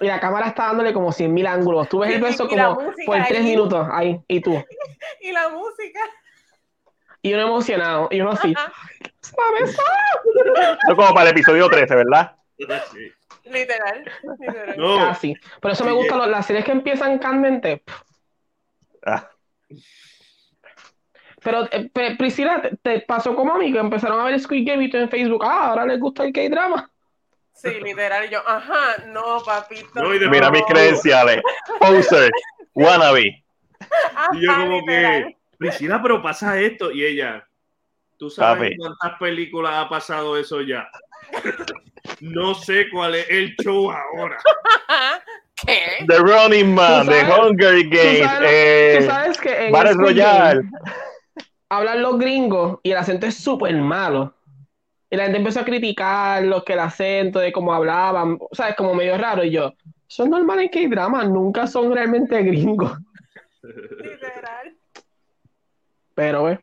[0.00, 1.88] Y la cámara está dándole como 100.000 ángulos.
[1.88, 3.44] Tú ves el Y- beso y como por tres ahí.
[3.44, 3.86] minutos.
[3.92, 4.52] Ahí, y tú.
[5.20, 6.00] Y la música.
[7.22, 8.08] Y uno emocionado.
[8.10, 8.52] Y uno así.
[8.56, 8.72] Ajá,
[9.38, 9.84] ¡Va a besar!
[10.82, 12.36] Eso es como para el episodio 13, ¿verdad?
[12.58, 13.12] sí.
[13.50, 14.04] literal.
[14.38, 14.74] literal.
[14.78, 15.34] No, Casi.
[15.60, 17.80] Por eso me gustan los- las series que empiezan candentes.
[19.06, 19.28] Ah,
[21.44, 24.84] Pero, eh, Priscila, ¿te, te pasó como a mí que empezaron a ver Squid Game
[24.84, 25.44] y tú en Facebook?
[25.44, 26.90] Ah, ahora les gusta el K-drama.
[27.52, 28.24] Sí, literal.
[28.26, 30.02] Y yo, ajá, no, papito.
[30.02, 31.40] No, mira mis credenciales.
[31.78, 32.30] Poser,
[32.74, 33.44] wannabe.
[33.80, 35.24] Ajá, y yo como literal.
[35.24, 37.46] que, Priscila, pero pasa esto, y ella,
[38.18, 38.76] ¿tú sabes Papi.
[38.76, 40.88] cuántas películas ha pasado eso ya?
[42.20, 44.38] no sé cuál es el show ahora.
[45.56, 46.04] ¿Qué?
[46.08, 50.62] The Running Man, Tú The Hunger Tú Games, sabes, eh, tú sabes que en Royale.
[51.76, 54.34] Hablan los gringos y el acento es súper malo.
[55.10, 58.74] Y la gente empezó a criticar lo que el acento, de cómo hablaban, ¿sabes?
[58.76, 59.44] Como medio raro.
[59.44, 59.74] Y yo,
[60.06, 62.92] son normal en K-drama, nunca son realmente gringos.
[63.62, 64.74] Literal.
[64.96, 65.00] Ah,
[66.14, 66.60] Pero, ve,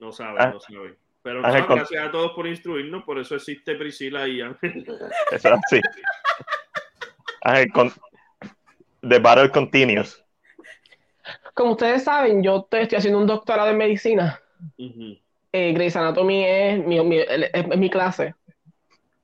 [0.00, 0.50] No sabe, Ah.
[0.52, 0.96] no sabe.
[1.22, 4.86] Pero no, con- gracias a todos por instruirnos, por eso existe Priscila y Ángel.
[5.30, 5.80] Eso es así.
[7.42, 7.92] Ángel, con-
[9.06, 10.19] The Battle Continues.
[11.60, 14.40] Como ustedes saben, yo te- estoy haciendo un doctorado en medicina.
[14.78, 18.34] Eh, Grey's Anatomy es mi, mi- es- es mi clase.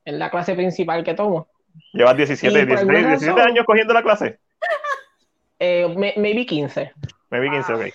[0.04, 1.48] Es la clase principal que tomo.
[1.94, 4.38] Llevas 17, Y por 16, alguna 17 razón- años cogiendo la clase.
[5.58, 6.92] Eh, me- maybe 15.
[7.30, 7.86] Maybe 15, ok.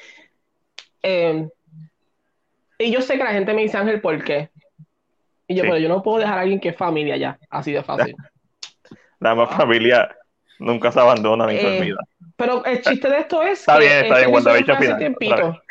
[1.04, 1.48] Eh,
[2.80, 4.50] y yo sé que la gente me dice, Ángel, ¿por qué?
[5.48, 5.70] Y yo, Sí.
[5.70, 8.16] pero yo no puedo dejar a alguien que es familia ya, así de fácil.
[9.20, 10.16] La más familia
[10.58, 11.98] nunca se abandona ni se Eh, olvida.
[12.42, 15.62] Pero el chiste de esto es Está que bien, está este bien, WandaVision final,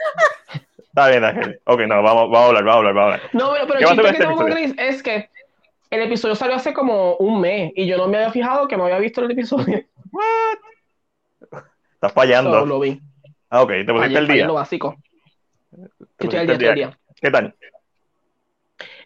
[0.79, 1.61] Está bien, Ángel.
[1.65, 3.31] Ok, no, vamos, vamos a hablar, vamos a hablar, vamos a hablar.
[3.33, 4.47] No, pero, pero ¿Qué el chiste que este tengo con?
[4.47, 5.31] Grace es que
[5.91, 8.85] el episodio salió hace como un mes y yo no me había fijado que no
[8.85, 9.85] había visto el episodio.
[11.95, 12.61] Estás fallando.
[12.61, 13.01] So, lo vi.
[13.51, 14.47] Ah, ok, te pusiste el día.
[14.47, 14.97] lo básico.
[15.73, 16.99] Estoy pusiste al día, el estoy al día.
[17.21, 17.55] ¿Qué tal?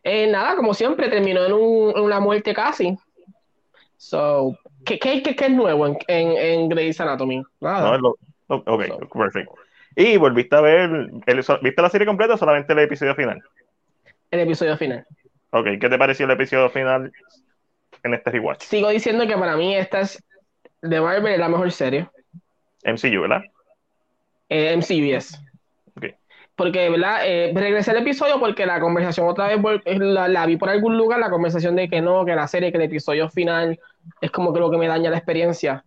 [0.02, 2.96] Eh, nada, como siempre, terminó en, un- en una muerte casi.
[4.04, 7.42] So, ¿qué, qué, qué- qué es nuevo en, en, en Grey's Anatomy?
[7.60, 7.96] Nada.
[7.96, 8.98] No, lo- ok, So.
[9.08, 9.54] perfecto.
[9.96, 10.90] Y volviste a ver,
[11.26, 13.42] el- ¿viste la serie completa o solamente el episodio final?
[14.30, 15.06] El episodio final.
[15.50, 17.12] Ok, ¿qué te pareció el episodio final
[18.02, 18.60] en este rewatch?
[18.64, 20.22] Sigo diciendo que para mí esta es
[20.82, 22.06] de Marvel la mejor serie.
[22.82, 23.42] MCU, ¿verdad?
[24.50, 25.40] Eh, MCU, yes.
[25.96, 26.06] Ok.
[26.56, 27.22] porque, ¿verdad?
[27.24, 29.58] Eh, regresé al episodio porque la conversación otra vez
[29.98, 32.84] la, vi por algún lugar, la conversación de que no, que la serie, que el
[32.84, 33.80] episodio final
[34.20, 35.84] es como que lo que me daña la experiencia.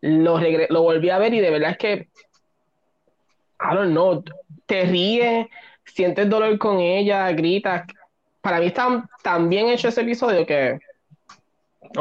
[0.00, 0.38] Lo,
[0.68, 2.08] lo volví a ver y de verdad es que,
[3.60, 4.22] I don't know,
[4.66, 5.46] te ríes,
[5.84, 7.86] sientes dolor con ella, gritas.
[8.40, 10.78] Para mí está tan bien hecho ese episodio que,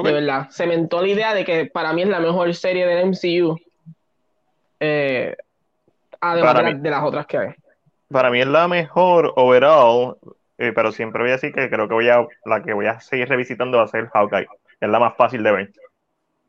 [0.04, 3.58] de verdad, cementó la idea de que para mí es la mejor serie del MCU.
[4.80, 5.36] Eh,
[6.20, 7.50] además de, las otras que hay.
[8.12, 10.18] Para mí es la mejor overall,
[10.58, 13.00] eh, pero siempre voy a decir que creo que voy a la que voy a
[13.00, 14.48] seguir revisitando va a ser Hawkeye,
[14.80, 15.74] es la más fácil de ver.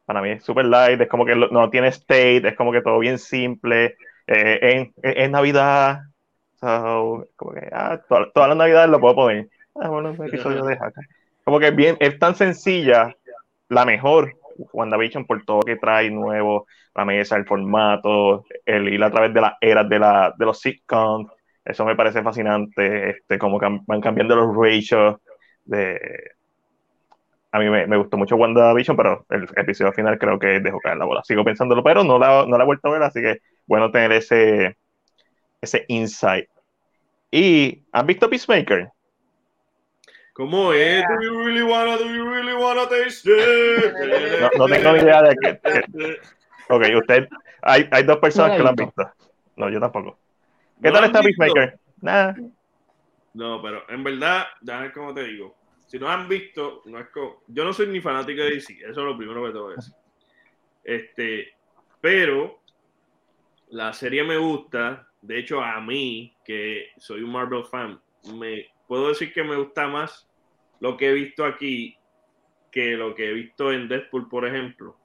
[0.05, 2.99] Para mí es super light, es como que no tiene state, es como que todo
[2.99, 3.97] bien simple.
[4.27, 6.01] Eh, en, Navidad,
[6.61, 9.49] como que ah, todas las Navidades lo puedo poner.
[9.75, 10.79] Ah, bueno, un episodio de.
[11.45, 13.15] Como que bien, es tan sencilla,
[13.69, 14.35] la mejor
[14.73, 19.41] WandaVision por todo que trae nuevo, la mesa, el formato, el ir a través de
[19.41, 21.31] las eras de, la, de los sitcoms,
[21.65, 25.17] eso me parece fascinante, este, como van cambiando los ratios
[25.65, 26.36] de...
[27.57, 31.07] A mí me, gustó mucho WandaVision, pero el episodio final creo que dejó caer la
[31.07, 31.23] bola.
[31.25, 34.13] Sigo pensándolo, pero no la, no la he vuelto a ver, así que bueno tener
[34.13, 34.77] ese,
[35.63, 36.51] ese insight.
[37.31, 38.91] ¿Y han visto Peacemaker?
[40.35, 41.03] ¿Cómo es?
[41.03, 43.95] Do you really wanna, do you really wanna taste it?
[44.59, 45.59] No, tengo ni idea de qué.
[46.69, 47.27] ok, usted.
[47.63, 49.11] Hay, hay dos personas que lo han visto.
[49.57, 50.19] No, yo tampoco.
[50.83, 51.79] ¿Qué tal está Peacemaker?
[52.03, 52.37] Nada.
[53.33, 55.57] No, pero en verdad, déjame como te digo.
[55.87, 58.89] Si no han visto, no es como, yo no soy ni fanático de DC, eso
[58.89, 59.95] es lo primero que te voy a decir.
[60.83, 61.55] Este,
[62.01, 62.61] pero
[63.71, 65.09] la serie me gusta.
[65.23, 68.01] De hecho, a mí, que soy un Marvel fan,
[68.35, 70.29] me puedo decir que me gusta más
[70.81, 71.97] lo que he visto aquí
[72.77, 74.99] que lo que he visto en Deadpool, por ejemplo.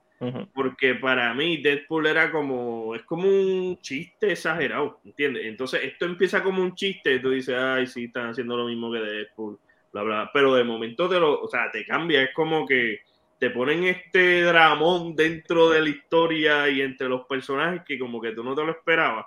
[0.54, 5.46] Porque para mí Deadpool era como, es como un chiste exagerado, ¿entiendes?
[5.46, 9.00] Entonces esto empieza como un chiste, tú dices, ay, sí, están haciendo lo mismo que
[9.00, 9.58] Deadpool,
[9.92, 13.02] bla, bla, pero de momento te lo, o sea, te cambia, es como que
[13.40, 18.34] te ponen este dramón dentro de la historia y entre los personajes que como que
[18.34, 19.26] tú no te lo esperabas.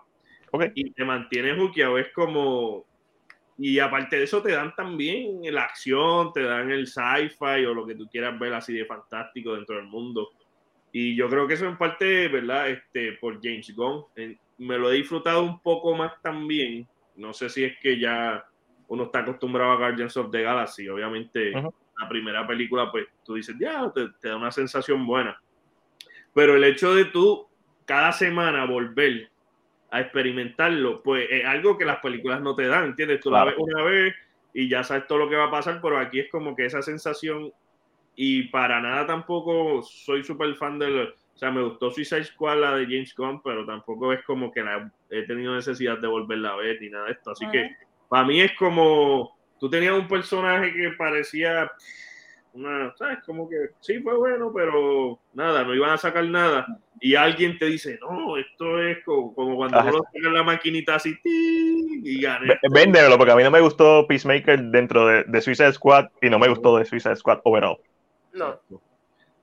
[0.77, 2.87] Y te mantienes juqueado, es como,
[3.59, 7.85] y aparte de eso, te dan también la acción, te dan el sci-fi o lo
[7.85, 10.31] que tú quieras ver así de fantástico dentro del mundo.
[10.93, 12.71] Y yo creo que eso en parte, ¿verdad?
[12.71, 14.05] Este, por James Gunn.
[14.59, 16.87] me lo he disfrutado un poco más también.
[17.17, 18.45] No sé si es que ya
[18.89, 20.89] uno está acostumbrado a Guardians of the Galaxy.
[20.89, 25.41] Obviamente, la primera película, pues tú dices, ya, te, te da una sensación buena.
[26.33, 27.47] Pero el hecho de tú
[27.85, 29.31] cada semana volver
[29.91, 33.21] a experimentarlo, pues es algo que las películas no te dan, ¿entiendes?
[33.21, 34.15] Tú la ves una vez
[34.53, 36.83] y ya sabes todo lo que va a pasar, pero aquí es como que esa
[36.83, 37.53] sensación
[38.17, 42.77] y para nada tampoco soy súper fan del, o sea, me gustó Suicide Squad, la
[42.77, 46.57] de James Gunn, pero tampoco es como que la, he tenido necesidad de volverla a
[46.57, 47.77] ver ni nada de esto, así que
[48.09, 51.71] para mí es como, tú tenías un personaje que parecía
[52.53, 53.19] una, ¿sabes?
[53.27, 56.67] Como que sí fue bueno, pero nada, no iban a sacar nada.
[57.01, 62.21] Y alguien te dice, no, esto es como, cuando uno saca la maquinita así y
[62.21, 62.57] gané.
[62.71, 66.39] Véndemelo, porque a mí no me gustó Peacemaker dentro de, de Suicide Squad y no
[66.39, 67.79] me gustó de Suicide Squad overall.
[68.33, 68.61] No.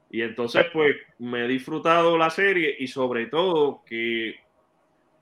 [0.10, 4.36] Y entonces, pues, me he disfrutado la serie y sobre todo que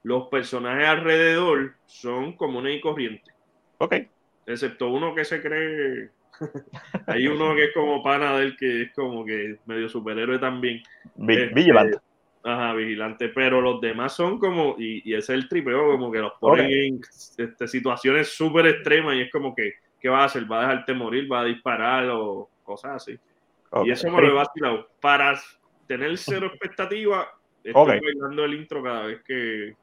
[0.04, 3.34] los personajes alrededor son comunes y corrientes.
[3.78, 3.96] Ok.
[4.46, 6.10] Excepto uno que se cree
[7.08, 10.82] Hay uno que es como pana del que es como que medio superhéroe también.
[11.28, 11.98] Este, vigilante.
[12.44, 16.34] Ajá, vigilante, pero los demás son como, y, ese es el tripeo, como que los
[16.40, 17.02] ponen en
[17.38, 20.50] este, situaciones súper extremas y es como que, ¿qué va a hacer?
[20.50, 21.30] ¿Va a dejarte morir?
[21.30, 22.08] ¿Va a disparar?
[22.10, 23.20] O cosas así.
[23.84, 24.88] Y eso me lo he vacilado.
[25.02, 25.38] Para
[25.86, 27.28] tener cero expectativa,
[27.62, 29.76] estoy bailando el intro cada vez que,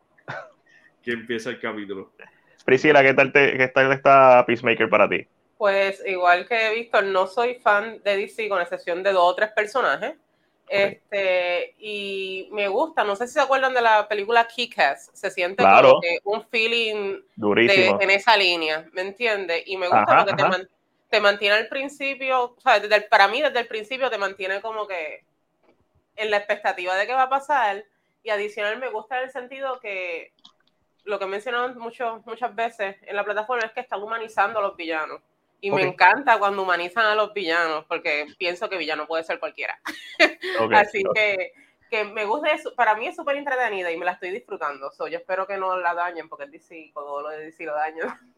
[1.06, 2.10] que empieza el capítulo.
[2.64, 5.24] Priscila, ¿qué tal, te, qué tal está Peacemaker para ti?
[5.56, 9.50] Pues igual que Víctor, no soy fan de DC con excepción de dos o tres
[9.52, 10.14] personajes.
[10.68, 15.62] Este, y me gusta, no sé si se acuerdan de la película Kick-Ass, se siente
[15.62, 19.62] como que un feeling en esa línea, ¿me entiendes?
[19.64, 20.58] Y me gusta porque
[21.08, 24.88] te, mantiene al principio, o sea, desde para mí desde el principio te mantiene como
[24.88, 25.22] que
[26.16, 27.84] en la expectativa de qué va a pasar
[28.24, 30.32] y adicional me gusta en el sentido que
[31.06, 34.62] lo que he mencionado mucho, muchas veces en la plataforma es que están humanizando a
[34.62, 35.20] los villanos.
[35.60, 39.78] Y me encanta cuando humanizan a los villanos, porque pienso que villano puede ser cualquiera.
[40.72, 41.52] Así que,
[41.90, 42.74] que, me gusta eso.
[42.74, 44.92] Para mí es súper entretenida y me la estoy disfrutando.
[44.98, 48.08] yo espero que no la dañen, porque es DC, todo lo de DC lo dañan.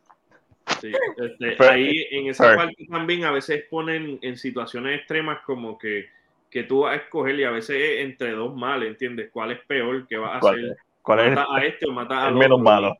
[0.83, 6.11] Sí, este, ahí en esa parte también a veces ponen en situaciones extremas como que,
[6.51, 9.31] que tú vas a escoger y a veces entre dos males, ¿entiendes?
[9.33, 10.07] ¿Cuál es peor?
[10.07, 10.77] ¿Qué vas a hacer?
[11.09, 12.95] ¿Cuál es a este o matar a el menos malo?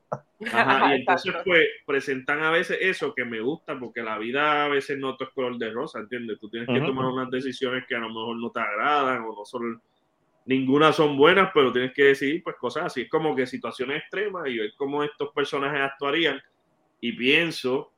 [0.51, 4.69] Ajá, y entonces pues presentan a veces eso que me gusta porque la vida a
[4.69, 6.41] veces no es color de rosa, ¿entiendes?
[6.41, 9.45] Tú tienes que tomar unas decisiones que a lo mejor no te agradan o no
[9.45, 9.83] son,
[10.47, 14.49] ninguna son buenas, pero tienes que decidir pues cosas así, es como que situaciones extremas
[14.49, 16.41] y ver cómo estos personajes actuarían
[17.03, 17.93] y pienso,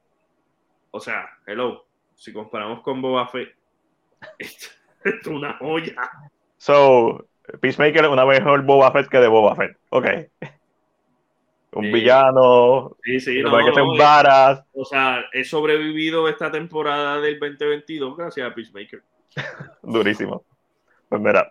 [0.90, 1.86] o sea, hello,
[2.16, 3.54] si comparamos con Boba Fett,
[4.40, 4.70] esto,
[5.04, 5.94] es una joya.
[6.56, 7.29] So,
[7.60, 10.06] Peacemaker es una mejor Boba Fett que de Boba Fett, ok
[11.72, 14.64] un villano, sí, sí, no, que un varas.
[14.72, 19.02] O sea, he sobrevivido esta temporada del 2022 gracias a Peacemaker.
[19.82, 20.44] Durísimo.
[21.08, 21.50] Pues mira,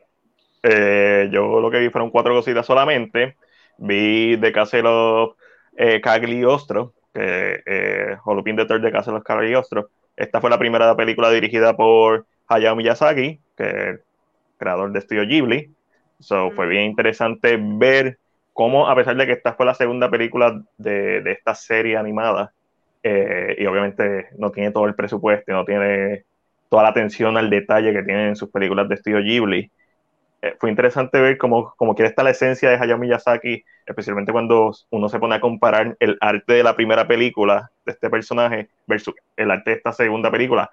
[0.63, 3.37] eh, yo lo que vi fueron cuatro cositas solamente.
[3.77, 5.37] Vi de Caselo
[5.77, 9.89] eh, Cagliostro, que, eh, Holopin de Third de Caselo Cagliostro.
[10.17, 13.99] Esta fue la primera película dirigida por Hayao Miyazaki, que es
[14.57, 15.73] creador de Studio Ghibli.
[16.19, 18.19] So, fue bien interesante ver
[18.53, 22.53] cómo, a pesar de que esta fue la segunda película de, de esta serie animada,
[23.03, 26.25] eh, y obviamente no tiene todo el presupuesto, no tiene
[26.69, 29.71] toda la atención al detalle que tienen en sus películas de estilo Ghibli,
[30.41, 34.71] eh, fue interesante ver cómo, cómo quiere estar la esencia de Hayao Miyazaki, especialmente cuando
[34.89, 39.15] uno se pone a comparar el arte de la primera película de este personaje versus
[39.35, 40.69] el arte de esta segunda película.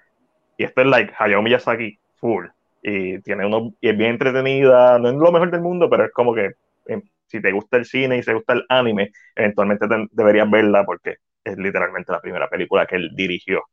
[0.57, 2.47] Y esto es like Hayao Miyazaki full.
[2.89, 6.33] Y tiene uno, es bien entretenida, no es lo mejor del mundo, pero es como
[6.33, 6.53] que
[6.87, 11.17] em, si te gusta el cine y te gusta el anime, eventualmente deberías verla porque
[11.43, 13.65] es literalmente la primera película que él dirigió.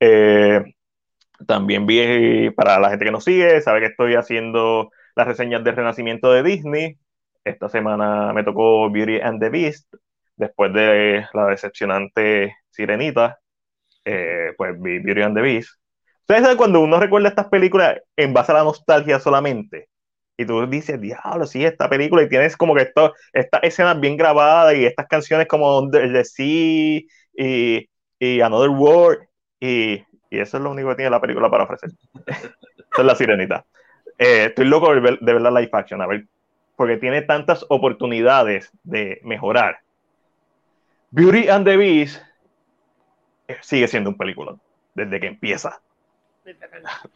[0.00, 0.64] Eh,
[1.46, 5.72] también vi, para la gente que nos sigue, sabe que estoy haciendo las reseñas de
[5.72, 6.98] Renacimiento de Disney.
[7.44, 9.94] Esta semana me tocó Beauty and the Beast,
[10.36, 13.38] después de la decepcionante Sirenita,
[14.04, 15.70] eh, pues vi Beauty and the Beast.
[16.28, 19.88] Saben cuando uno recuerda estas películas en base a la nostalgia solamente,
[20.36, 24.16] y tú dices, diablo, sí, esta película, y tienes como que esto, estas escenas bien
[24.16, 27.00] grabadas y estas canciones como The Sea
[27.36, 29.20] y, y Another World,
[29.60, 29.94] y,
[30.30, 31.90] y, eso es lo único que tiene la película para ofrecer.
[32.26, 33.64] Esa es la sirenita.
[34.18, 36.26] Eh, estoy loco de ver, de ver la live action, a ver,
[36.76, 39.78] porque tiene tantas oportunidades de mejorar.
[41.10, 42.22] Beauty and the Beast
[43.48, 44.56] eh, sigue siendo un película
[44.94, 45.80] desde que empieza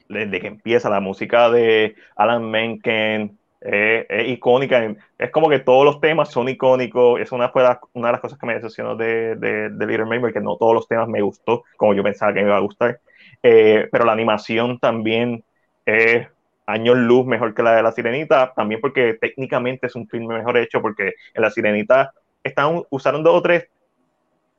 [0.09, 5.85] desde que empieza la música de Alan Menken eh, es icónica, es como que todos
[5.85, 7.53] los temas son icónicos, es una,
[7.93, 10.75] una de las cosas que me decepcionó de, de, de Little Mermaid, que no todos
[10.75, 13.01] los temas me gustó como yo pensaba que me iba a gustar,
[13.43, 15.45] eh, pero la animación también
[15.85, 16.27] es
[16.67, 20.57] años luz mejor que la de La Sirenita, también porque técnicamente es un filme mejor
[20.57, 22.13] hecho, porque en La Sirenita
[22.43, 23.69] están usando dos o tres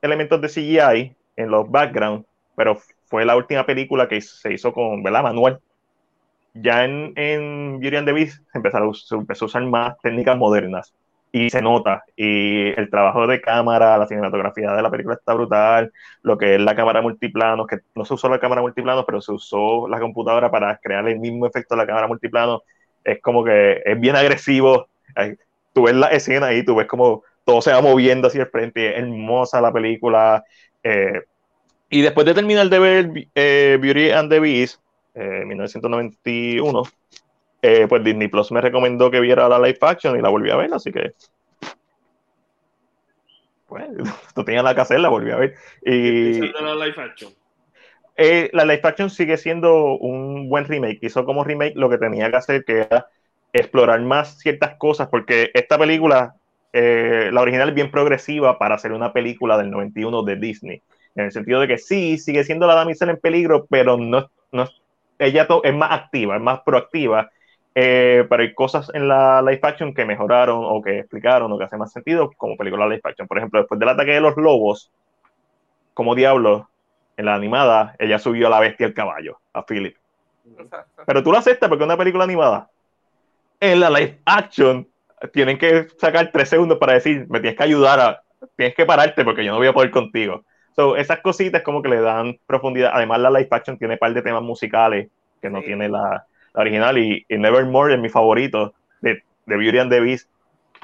[0.00, 2.78] elementos de CGI en los backgrounds, pero
[3.12, 5.22] fue la última película que se hizo con, ¿verdad?
[5.22, 5.58] Manuel.
[6.54, 10.94] Ya en, en Beauty and the Beast empezaron, se empezó a usar más técnicas modernas
[11.30, 12.04] y se nota.
[12.16, 15.92] Y el trabajo de cámara, la cinematografía de la película está brutal.
[16.22, 19.32] Lo que es la cámara multiplano, que no se usó la cámara multiplano, pero se
[19.32, 22.62] usó la computadora para crear el mismo efecto de la cámara multiplano.
[23.04, 24.88] Es como que es bien agresivo.
[25.74, 28.96] Tú ves la escena ahí, tú ves como todo se va moviendo hacia el frente.
[28.96, 30.42] Es hermosa la película.
[30.82, 31.24] Eh,
[31.92, 34.80] y después de terminar de ver eh, Beauty and the Beast,
[35.14, 36.84] eh, 1991,
[37.60, 40.56] eh, pues Disney Plus me recomendó que viera la live action y la volví a
[40.56, 41.12] ver, así que.
[43.66, 43.84] Pues,
[44.36, 45.54] no tenía nada que hacer, la volví a ver.
[45.84, 47.30] Y, la live action?
[48.16, 50.98] Eh, la live action sigue siendo un buen remake.
[51.02, 53.06] Hizo como remake lo que tenía que hacer, que era
[53.52, 56.36] explorar más ciertas cosas, porque esta película,
[56.72, 60.82] la original es bien progresiva para hacer una película del 91 de Disney
[61.14, 64.68] en el sentido de que sí, sigue siendo la damisela en peligro, pero no, no
[65.18, 67.30] ella es más activa, es más proactiva,
[67.74, 71.64] eh, pero hay cosas en la live action que mejoraron o que explicaron o que
[71.64, 73.28] hacen más sentido como película live action.
[73.28, 74.90] Por ejemplo, después del ataque de los lobos,
[75.94, 76.68] como diablo,
[77.16, 79.96] en la animada, ella subió a la bestia al caballo, a Philip.
[81.06, 82.70] Pero tú lo aceptas porque es una película animada.
[83.60, 84.88] En la live action,
[85.32, 88.22] tienen que sacar tres segundos para decir, me tienes que ayudar a,
[88.56, 90.44] tienes que pararte porque yo no voy a poder contigo.
[90.74, 92.92] So, esas cositas como que le dan profundidad.
[92.94, 95.08] Además, la live action tiene un par de temas musicales
[95.40, 96.98] que no tiene la, original.
[96.98, 100.30] Y, Nevermore es mi favorito de, de, Beauty and the Beast.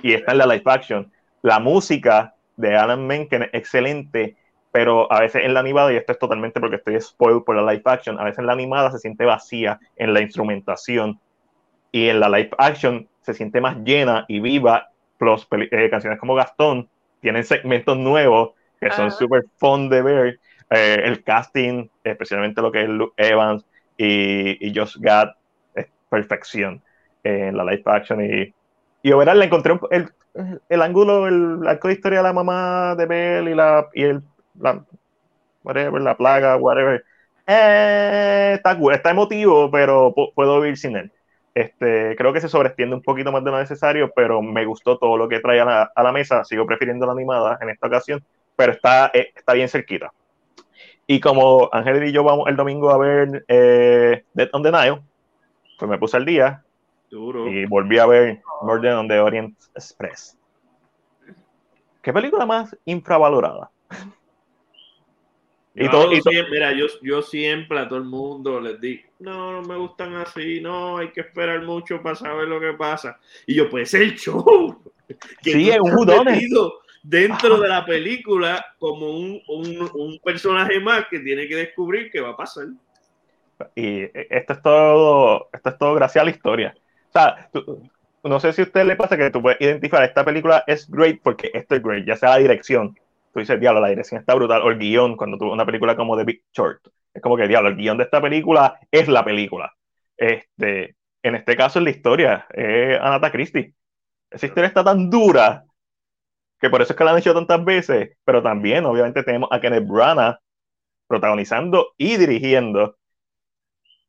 [0.02, 1.10] Y está en la live action.
[1.42, 4.36] La música de Alan Menken es excelente,
[4.72, 7.72] pero a veces en la animada, y esto es totalmente porque estoy spoiled por la
[7.72, 11.18] live action, a veces en la animada se siente vacía en la instrumentación.
[11.90, 14.90] Y en la live action se siente más llena y viva.
[15.16, 16.88] Plus, eh, canciones como Gastón
[17.20, 20.40] tienen segmentos nuevos que son súper fun de ver.
[20.70, 23.64] Eh, el casting, especialmente lo que es Luke Evans
[23.96, 25.30] y, y Josh Gad,
[25.74, 26.82] es perfección
[27.24, 28.54] en la live action y
[29.02, 30.12] y overall le encontré el,
[30.68, 34.22] el ángulo, el arco de historia de la mamá de Bell y la, y el,
[34.60, 34.84] la,
[35.62, 37.04] whatever, la plaga, whatever.
[37.46, 41.12] Eh, está, está emotivo, pero puedo vivir sin él.
[41.54, 45.16] Este, creo que se sobreestiende un poquito más de lo necesario, pero me gustó todo
[45.16, 46.44] lo que trae a la, a la mesa.
[46.44, 48.24] Sigo prefiriendo la animada en esta ocasión,
[48.58, 50.12] pero está, eh, está bien cerquita.
[51.06, 55.00] Y como Ángel y yo vamos el domingo a ver eh, Dead on the Nile,
[55.78, 56.64] pues me puse al día
[57.08, 60.36] y volví a ver Murder on the Orient Express.
[62.02, 63.70] ¿Qué película más infravalorada?
[65.76, 69.52] y todo, y siempre, mira, yo, yo siempre a todo el mundo les digo, no,
[69.52, 73.20] no me gustan así, no, hay que esperar mucho para saber lo que pasa.
[73.46, 74.82] Y yo, pues el show.
[75.42, 75.94] Que sí, es un
[77.02, 82.30] dentro de la película como un, un, personaje más que tiene que descubrir qué va
[82.30, 82.66] a pasar.
[83.74, 86.74] Y esto es todo, esto es todo gracias a la historia.
[87.08, 87.50] O sea,
[88.22, 91.20] no sé si a usted le pasa que tú puedes identificar esta película es great
[91.22, 92.96] porque esto es great, ya sea la dirección.
[93.32, 94.62] Tú dices, diablo, la dirección está brutal.
[94.62, 96.80] O el guion, cuando tuvo una película como The Big Short.
[97.12, 99.72] Es como que, diablo, el guion de esta película es la película.
[100.16, 103.74] Este, en este caso es la historia, es Anata Christie.
[104.30, 105.64] Esa historia está tan dura
[106.60, 109.60] que por eso es que la han hecho tantas veces, pero también obviamente tenemos a
[109.60, 110.38] Kenneth Branagh
[111.06, 112.96] protagonizando y dirigiendo.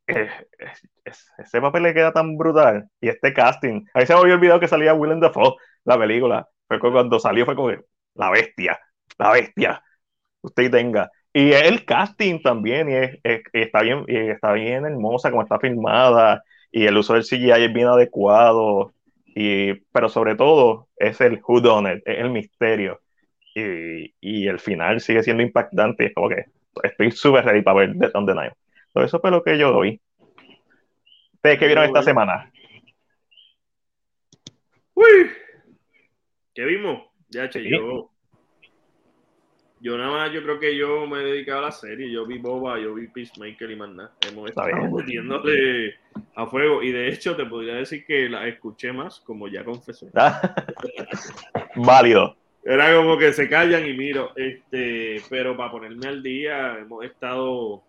[0.07, 2.89] ese papel le queda tan brutal.
[3.01, 6.47] Y este casting, ahí se me había olvidado que salía Willem Dafoe, la película.
[6.67, 7.71] Fue cuando salió fue como
[8.15, 8.79] la bestia,
[9.17, 9.83] la bestia.
[10.41, 11.09] Usted tenga.
[11.33, 16.97] Y el casting también, y, está bien, está bien hermosa como está filmada, y el
[16.97, 18.93] uso del CGI es bien adecuado.
[19.41, 22.99] Y, pero sobre todo es el who done it, es el misterio.
[23.55, 26.07] Y, y, el final sigue siendo impactante.
[26.07, 26.43] Es como que
[26.83, 28.33] estoy súper ready para ver on the.
[28.93, 30.01] Todo eso fue lo que yo doy.
[31.35, 32.51] ¿Ustedes qué vieron esta semana?
[34.93, 35.31] Uy,
[36.53, 37.03] ¿qué vimos?
[37.29, 38.11] Ya, che, yo,
[39.81, 42.11] yo nada más, yo creo que yo me he dedicado a la serie.
[42.11, 44.11] Yo vi Boba, yo vi Peacemaker y más nada.
[44.27, 45.95] Hemos estado metiéndole
[46.35, 46.83] a fuego.
[46.83, 50.09] Y de hecho, te podría decir que la escuché más, como ya confesé.
[51.75, 52.35] Válido.
[52.63, 54.33] Era como que se callan y miro.
[54.35, 57.83] Este, pero para ponerme al día, hemos estado.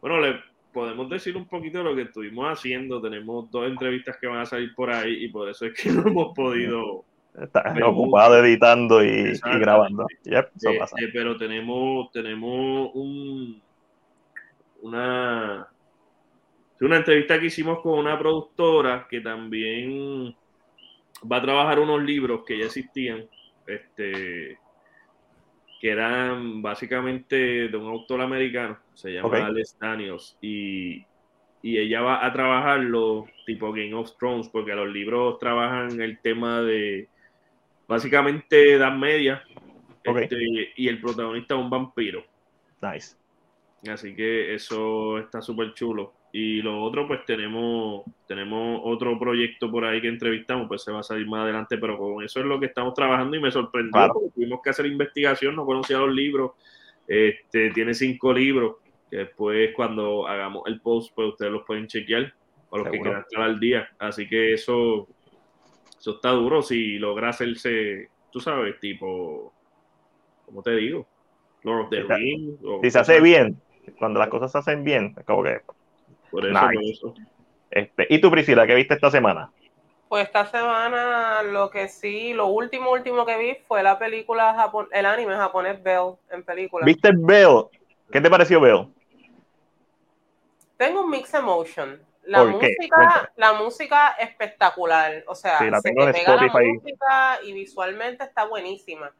[0.00, 0.40] bueno, le
[0.72, 3.02] podemos decir un poquito de lo que estuvimos haciendo.
[3.02, 6.06] Tenemos dos entrevistas que van a salir por ahí y por eso es que no
[6.06, 7.04] hemos podido
[7.40, 10.06] Está ocupado editando y, grabando.
[10.24, 13.62] Eh, eh, pero tenemos, tenemos un,
[14.82, 15.68] una,
[16.80, 20.34] una entrevista que hicimos con una productora que también
[21.30, 23.26] va a trabajar unos libros que ya existían,
[23.66, 24.58] este,
[25.80, 31.04] que eran básicamente de un autor americano, se llama Alex Daniels, y,
[31.62, 36.62] y ella va a trabajarlo tipo Game of Thrones, porque los libros trabajan el tema
[36.62, 37.08] de
[37.88, 39.42] básicamente edad media.
[40.04, 40.36] Este,
[40.76, 42.24] y el protagonista es un vampiro.
[42.80, 43.16] Nice.
[43.88, 46.14] Así que eso está súper chulo.
[46.32, 51.00] Y lo otro, pues tenemos, tenemos otro proyecto por ahí que entrevistamos, pues se va
[51.00, 54.12] a salir más adelante, pero con eso es lo que estamos trabajando y me sorprendió
[54.12, 56.52] porque tuvimos que hacer investigación, no conocía los libros,
[57.06, 58.76] este, tiene cinco libros,
[59.10, 62.34] que después cuando hagamos el post, pues ustedes los pueden chequear,
[62.68, 63.88] o los que quieran estar al día.
[63.98, 65.08] Así que eso,
[65.98, 69.52] eso está duro si logra hacerse, tú sabes, tipo,
[70.46, 71.06] ¿cómo te digo?
[71.62, 72.58] Lord of the Rings.
[72.82, 73.60] Si se hace bien,
[73.98, 75.60] cuando las cosas se hacen bien, es como que.
[76.30, 77.14] Por eso, por eso.
[77.70, 79.50] Este, ¿Y tú, Priscila, qué viste esta semana?
[80.08, 84.88] Pues esta semana lo que sí, lo último, último que vi fue la película, Japón,
[84.92, 86.86] el anime japonés Bell en película.
[86.86, 87.64] ¿Viste Bell?
[88.10, 88.86] ¿Qué te pareció Bell?
[90.78, 92.00] Tengo un mix emotion.
[92.28, 99.10] La música, la música espectacular, o sea, se pega la música y visualmente está buenísima.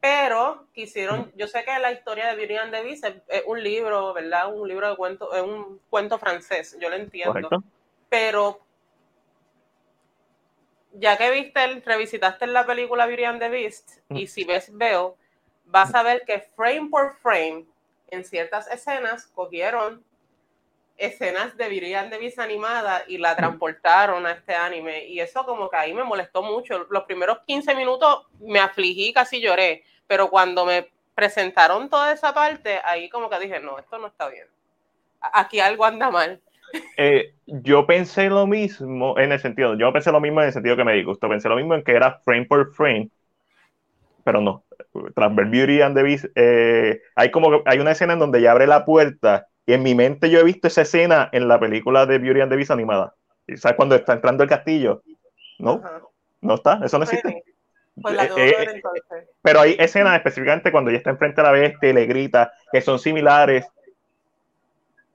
[0.00, 4.14] Pero quisieron, yo sé que la historia de Beauty and the Beast es, un libro,
[4.14, 4.54] ¿verdad?
[4.54, 7.50] Un libro de cuento, es un cuento francés, yo lo entiendo.
[8.08, 8.60] Pero
[10.94, 15.18] ya que viste, revisitaste la película Beauty and the Beast, y si ves Veo,
[15.66, 17.66] vas a ver que frame por frame,
[18.08, 20.05] en ciertas escenas, cogieron
[20.96, 25.06] escenas de Viridian de animada y la transportaron a este anime.
[25.06, 26.86] Y eso como que ahí me molestó mucho.
[26.90, 29.84] Los primeros 15 minutos me afligí, casi lloré.
[30.06, 34.28] Pero cuando me presentaron toda esa parte, ahí como que dije, no, esto no está
[34.28, 34.46] bien.
[35.20, 36.40] Aquí algo anda mal.
[36.96, 40.76] Eh, yo pensé lo mismo en el sentido, yo pensé lo mismo en el sentido
[40.76, 43.08] que me disgustó, pensé lo mismo en que era frame por frame,
[44.24, 44.64] pero no.
[45.14, 48.66] Tras Beauty and the Beast, eh, hay como hay una escena en donde ya abre
[48.66, 52.18] la puerta y en mi mente yo he visto esa escena en la película de
[52.18, 53.14] Beauty and the Beast animada.
[53.56, 55.02] ¿Sabes cuando está entrando el castillo?
[55.58, 55.82] ¿No?
[56.40, 57.42] no está, eso no existe.
[58.00, 59.28] Pues la Eh, ver eh, entonces.
[59.42, 62.80] Pero hay escenas específicamente cuando ella está enfrente a la bestia y le grita que
[62.80, 63.66] son similares,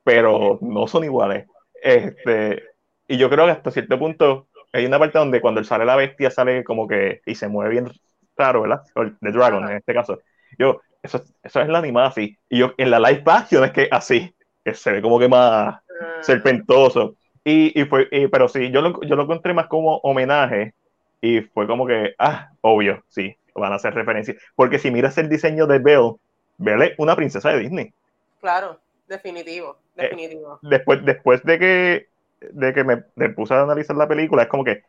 [0.04, 1.48] pero no son iguales.
[1.82, 2.64] Este,
[3.08, 6.32] y yo creo que hasta cierto punto hay una parte donde cuando sale la bestia
[6.32, 7.92] sale como que y se mueve bien
[8.38, 8.84] raro, ¿verdad?
[8.96, 9.72] O el The Dragon Ajá.
[9.72, 10.20] en este caso.
[10.58, 12.38] Yo, eso, eso es la animada así.
[12.50, 14.34] Y yo en la live action es que así,
[14.64, 17.16] que se ve como que más Ah, serpentoso.
[17.44, 20.74] Y, y fue, y- pero sí, yo lo, yo lo encontré más como homenaje
[21.22, 24.36] y fue como que, ah, obvio, sí, van a hacer referencia.
[24.56, 26.14] Porque si miras el diseño de Belle,
[26.58, 27.94] Belle es una princesa de Disney.
[28.40, 30.60] Claro, definitivo, Eh, definitivo.
[30.62, 32.08] Después, después de que,
[32.40, 34.84] de que me, me puse a analizar la película, es como que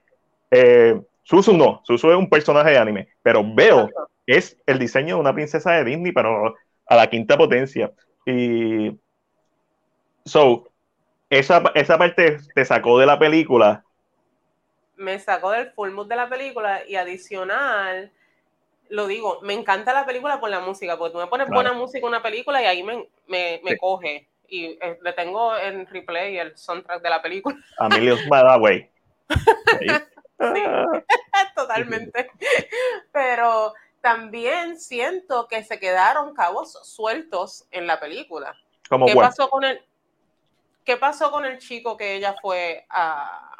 [0.51, 4.09] eh, Susu no, Susu es un personaje de anime, pero Belle Exacto.
[4.27, 6.55] es el diseño de una princesa de Disney, pero
[6.86, 7.93] a la quinta potencia.
[8.27, 8.90] Y
[10.24, 10.69] so,
[11.31, 13.85] esa, esa parte te sacó de la película.
[14.97, 18.12] me sacó del full mood de la película y adicional,
[18.89, 21.62] lo digo, me encanta la película por la música, porque tú me pones Claro.
[21.62, 23.77] buena música en una película y ahí me, me, me Sí.
[23.78, 24.28] coge.
[24.49, 27.57] Y eh, le tengo en replay el soundtrack de la película.
[27.78, 28.90] A Millions Mile Away.
[29.81, 29.89] Ahí.
[31.57, 32.31] Totalmente.
[33.12, 33.73] Pero
[34.03, 38.55] también siento que se quedaron cabos sueltos en la película.
[38.89, 39.82] Como ¿Qué pasó con el
[40.84, 43.56] ¿Qué pasó con el chico que ella fue a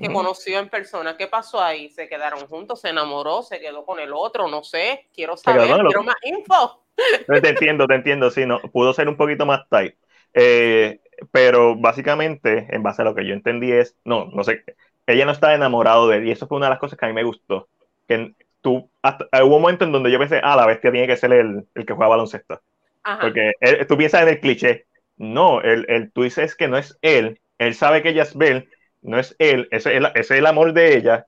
[0.00, 1.16] que conoció en persona?
[1.16, 1.90] ¿Qué pasó ahí?
[1.90, 2.80] ¿Se quedaron juntos?
[2.80, 3.42] ¿Se enamoró?
[3.42, 4.48] ¿Se quedó con el otro?
[4.48, 5.08] No sé.
[5.14, 5.66] Quiero saber.
[5.66, 6.84] Quiero más info.
[7.26, 9.94] Te entiendo, te entiendo, sí, no, pudo ser un poquito más tight.
[10.34, 11.00] Eh,
[11.30, 14.64] pero básicamente, en base a lo que yo entendí es, no, no sé,
[15.06, 17.08] ella no estaba enamorado de él y eso fue una de las cosas que a
[17.08, 17.68] mí me gustó.
[18.08, 21.16] Que tú, hasta, hubo un momento en donde yo pensé, ah, la bestia tiene que
[21.16, 22.60] ser el, el que juega baloncesto.
[23.04, 23.20] Ajá.
[23.20, 24.86] Porque él- tú piensas en el cliché.
[25.18, 27.40] No, el, el twist es que no es él.
[27.58, 28.68] Él sabe que ella es Belle,
[29.02, 29.68] no es él.
[29.70, 31.26] Ese es el, amor de ella.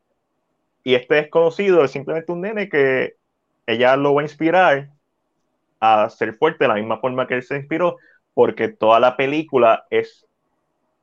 [0.84, 3.14] Y este desconocido es simplemente un nene que
[3.66, 4.90] ella lo va a inspirar
[5.80, 7.98] a ser fuerte de la misma forma que él se inspiró,
[8.34, 10.26] porque toda la película es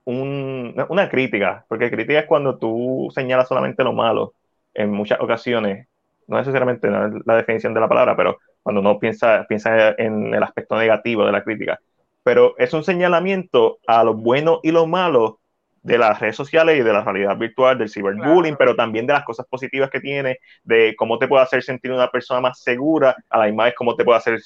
[0.06, 1.66] un- una crítica.
[1.70, 4.34] Porque crítica es cuando tú señalas solamente lo malo
[4.74, 5.88] en muchas ocasiones.
[6.28, 10.34] No necesariamente no es la definición de la palabra, pero cuando uno piensa, piensa en
[10.34, 11.80] el aspecto negativo de la crítica.
[12.28, 15.40] Pero es un señalamiento a lo bueno y lo malo
[15.82, 18.58] de las redes sociales y de la realidad virtual, del ciberbullying, Claro.
[18.58, 22.10] pero también de las cosas positivas que tiene, de cómo te puede hacer sentir una
[22.12, 24.42] persona más segura, a la misma vez cómo te puede hacer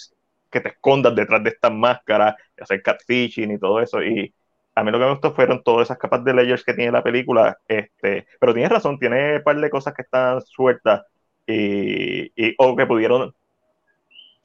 [0.52, 4.04] que te escondas detrás de estas máscaras, hacer catfishing y todo eso.
[4.04, 4.32] Y
[4.76, 7.02] a mí lo que me gustó fueron todas esas capas de layers que tiene la
[7.02, 7.58] película.
[7.68, 11.02] Este, pero tienes razón, tiene un par de cosas que están sueltas
[11.48, 13.34] y, y- o que pudieron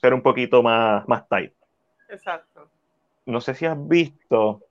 [0.01, 1.53] ser un poquito más, más tight.
[2.09, 2.71] Exacto.
[3.27, 4.63] No sé si has visto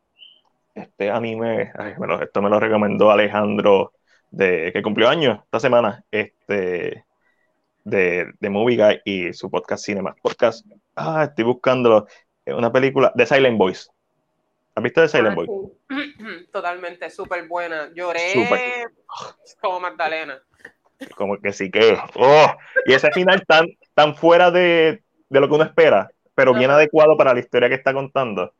[0.73, 3.93] este anime, ay, me lo- esto me lo recomendó Alejandro,
[4.31, 7.05] de, que cumplió años esta semana, este,
[7.83, 10.15] de, de Movie Guy y su podcast Cinema.
[10.21, 10.65] Podcast,
[10.95, 12.07] ah, estoy buscándolo,
[12.45, 13.87] es una película de Silent Voice.
[14.75, 15.53] ¿Has visto de Silent Ah, Voice?
[15.89, 16.47] sí.
[16.51, 17.89] Totalmente, súper buena.
[17.93, 18.91] Lloré Súper.
[19.61, 20.41] como Magdalena.
[21.15, 22.47] Como que sí que, oh,
[22.85, 27.17] y ese final tan, tan fuera de, de lo que uno espera, pero bien adecuado
[27.17, 28.53] para la historia que está contando.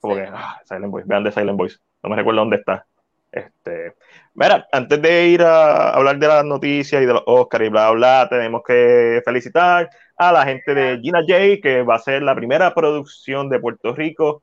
[0.00, 0.20] Como Sí.
[0.22, 2.86] que, ah, Silent Voice, vean de Silent Voice, no me recuerdo dónde está.
[3.32, 3.94] Este,
[4.34, 7.90] mira, antes de ir a hablar de las noticias y de los Oscars y bla,
[7.90, 12.34] bla, tenemos que felicitar a la gente de Gina J, que va a ser la
[12.36, 14.42] primera producción de Puerto Rico,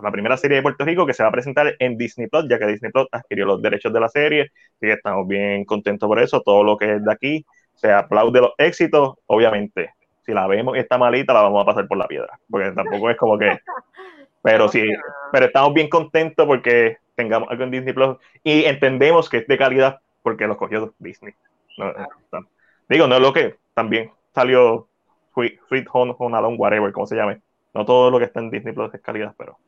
[0.00, 2.58] la primera serie de Puerto Rico que se va a presentar en Disney Plus, ya
[2.58, 6.20] que Disney Plus adquirió los derechos de la serie, así que estamos bien contentos por
[6.20, 9.92] eso, todo lo que es de aquí, se aplaude los éxitos, obviamente,
[10.30, 13.10] si la vemos y está malita, la vamos a pasar por la piedra, porque tampoco
[13.10, 13.50] es como que,
[14.42, 14.88] pero sí,
[15.32, 19.58] pero estamos bien contentos porque tengamos algo en Disney Plus y entendemos que es de
[19.58, 21.34] calidad porque lo cogió Disney.
[21.76, 21.92] No,
[22.32, 22.46] no,
[22.88, 24.88] digo, no es lo que también salió
[25.34, 27.40] Sweet, Home, Home Alone, whatever, como se llame.
[27.74, 29.58] No todo lo que está en Disney Plus es calidad, pero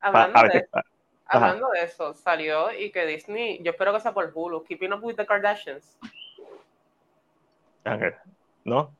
[0.00, 0.68] Hablando, a de,
[1.26, 5.04] hablando de eso, salió y que Disney, yo espero que sea por Hulu, Keeping Up
[5.04, 5.98] with the Kardashians.
[7.84, 8.14] Ángel,
[8.64, 8.97] ¿no?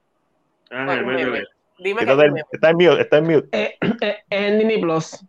[0.70, 1.31] Bueno, métele.
[1.31, 1.45] meme.
[1.78, 2.12] Dime que
[2.53, 3.49] está en mute, está en mute.
[3.53, 5.24] Eh, eh, en Disney Plus.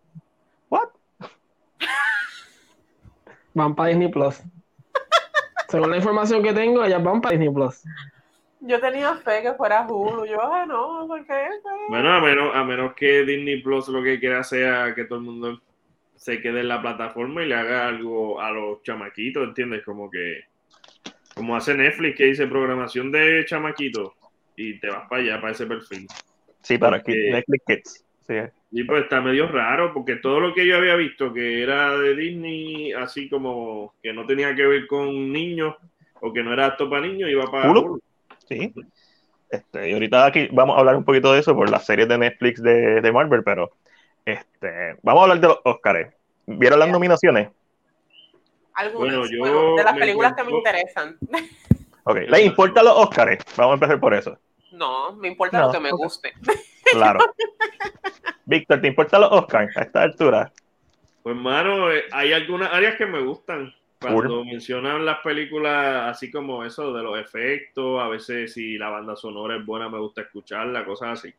[0.70, 0.90] What?
[3.54, 4.42] Van para Disney Plus.
[5.68, 7.84] Según la información que tengo, ellas van para Disney Plus.
[8.62, 10.26] Yo tenía fe que fuera Hulu.
[10.26, 11.48] Yo, ah, no, ¿por qué?
[11.90, 15.26] Bueno, a menos, a menos que Disney Plus lo que quiera sea que todo el
[15.26, 15.62] mundo
[16.16, 19.86] se quede en la plataforma y le haga algo a los chamaquitos, ¿entiendes?
[19.86, 20.46] Como que,
[21.36, 24.19] como hace Netflix, que dice programación de chamaquitos
[24.60, 26.06] y te vas para allá, para ese perfil.
[26.62, 28.06] Sí, para aquí, Porque- Netflix Kids.
[28.28, 28.36] Sí.
[28.72, 32.16] Y pues está medio raro, porque todo lo que yo había visto que era de
[32.16, 35.76] Disney, así como que no tenía que ver con niños,
[36.22, 38.00] o que no era apto para niños, iba para Hulu.
[38.48, 38.72] Sí.
[39.50, 42.18] Este, y ahorita aquí vamos a hablar un poquito de eso por las series de
[42.20, 43.72] Netflix de, de Marvel, pero
[44.26, 46.14] este, vamos a hablar de los Oscars.
[46.46, 47.50] ¿Vieron las nominaciones?
[48.76, 51.18] Algunas, Bueno, yo bueno, de las películas que me interesan.
[52.04, 53.44] Ok, ¿les importan los Oscars?
[53.58, 54.38] Vamos a empezar por eso.
[54.80, 56.34] No, me importa No, lo que me guste.
[56.92, 57.20] Claro.
[58.46, 60.52] Víctor, ¿te importan los Oscars a esta altura?
[61.22, 63.72] Pues, mano, eh, hay algunas áreas que me gustan.
[64.02, 69.16] Cuando mencionan las películas, así como eso de los efectos, a veces si la banda
[69.16, 71.32] sonora es buena, me gusta escucharla, cosas así.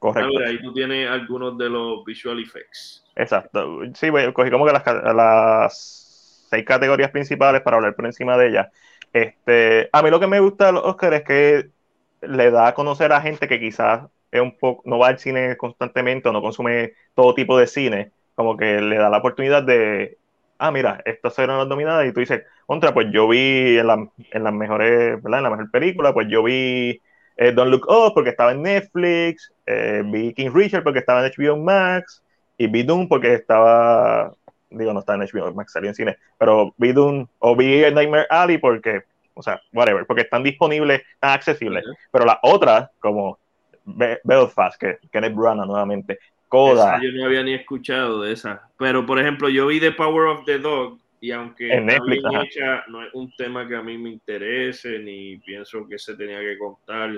[0.00, 0.30] Correcto.
[0.30, 3.04] mira, ahí tú tienes algunos de los visual effects.
[3.14, 3.82] Exacto.
[3.94, 4.84] Sí, pues, cogí como que las,
[5.14, 8.68] las seis categorías principales para hablar por encima de ellas.
[9.12, 11.77] Este, a mí lo que me gusta de los Oscars es que
[12.22, 15.56] le da a conocer a gente que quizás es un poco, no va al cine
[15.56, 20.18] constantemente o no consume todo tipo de cine, como que le da la oportunidad de,
[20.58, 24.08] ah, mira, estas fueron las nominadas y tú dices, contra, pues yo vi en, la-
[24.32, 25.38] en las mejores, ¿verdad?
[25.40, 27.00] En la mejor película, pues yo vi
[27.36, 31.26] eh, Don't Look Up porque estaba en Netflix, eh, vi King Richard porque estaba en
[31.26, 32.22] HBO Max,
[32.56, 34.32] y vi Doom porque estaba,
[34.70, 38.26] digo, no está en HBO Max, salió en cine, pero vi Doom o vi Nightmare
[38.30, 39.02] Alley porque,
[39.38, 41.84] o sea, whatever, porque están disponibles, están accesibles.
[42.12, 43.38] Pero las otras, como
[43.84, 48.70] Be- Belfast, que Kenneth Branagh nuevamente, Coda, Esa yo no había ni escuchado de esa.
[48.78, 52.22] Pero, por ejemplo, yo vi The Power of the Dog y aunque En está Netflix,
[52.44, 56.40] hecha, no es un tema que a mí me interese ni pienso que se tenía
[56.40, 57.10] que contar.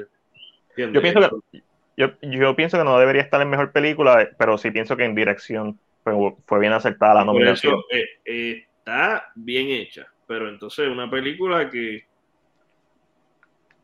[0.70, 0.94] ¿Entiendes?
[0.94, 1.62] Yo pienso que
[1.97, 5.14] yo, yo pienso que no debería estar en mejor película, pero sí pienso que en
[5.14, 6.14] dirección fue,
[6.47, 7.74] fue bien acertada la Por nominación.
[7.74, 12.05] eso eh, eh, está bien hecha, pero entonces una película que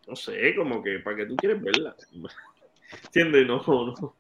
[0.07, 1.95] no sé, como que para que tú quieres verla.
[3.05, 3.47] ¿Entiendes?
[3.47, 4.15] No, no.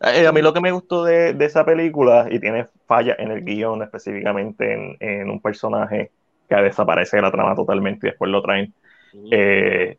[0.00, 3.30] Eh, a mí lo que me gustó de, de esa película, y tiene falla en
[3.30, 6.10] el guion, específicamente en, en un personaje
[6.48, 8.72] que desaparece de la trama totalmente y después lo traen.
[9.30, 9.96] Eh,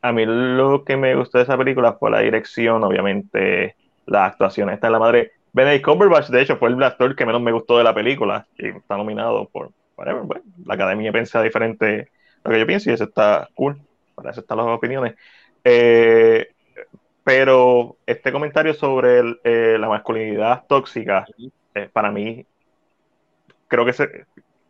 [0.00, 3.76] a mí lo que me gustó de esa película fue la dirección, obviamente
[4.06, 4.70] la actuación.
[4.70, 5.32] Esta es la madre.
[5.52, 8.68] Benedict Cumberbatch, de hecho, fue el actor que menos me gustó de la película y
[8.68, 10.22] está nominado por whatever.
[10.22, 12.08] Bueno, la academia piensa diferente
[12.44, 13.80] lo que yo pienso y eso está cool.
[14.14, 15.14] Para eso están las opiniones.
[15.64, 16.48] Eh,
[17.24, 21.26] pero este comentario sobre el- eh, la masculinidad tóxica,
[21.74, 22.46] eh, para mí,
[23.68, 24.08] creo que se,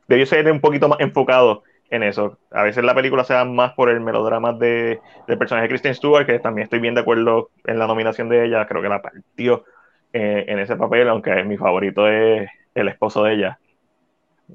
[0.09, 2.39] debió ser un poquito más enfocado en eso.
[2.53, 5.95] A veces la película se da más por el melodrama de, del personaje de Kristen
[5.95, 9.03] Stewart, que también estoy bien de acuerdo en la nominación de ella, creo que la
[9.03, 9.65] partió
[10.13, 13.61] eh, en ese papel, aunque mi favorito es el esposo de ella.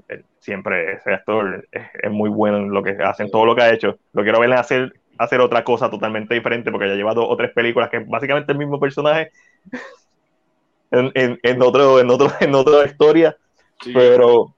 [0.09, 3.55] Eh, Siempre ese actor es, es muy bueno en lo que hace, en todo lo
[3.55, 3.97] que ha hecho.
[4.13, 7.51] Lo quiero verle hacer, hacer otra cosa totalmente diferente, porque ya lleva dos o tres
[7.51, 9.31] películas que es básicamente el mismo personaje
[10.91, 13.35] en, en, en otro, en, otro, en otra historia,
[13.79, 14.55] Sí, pero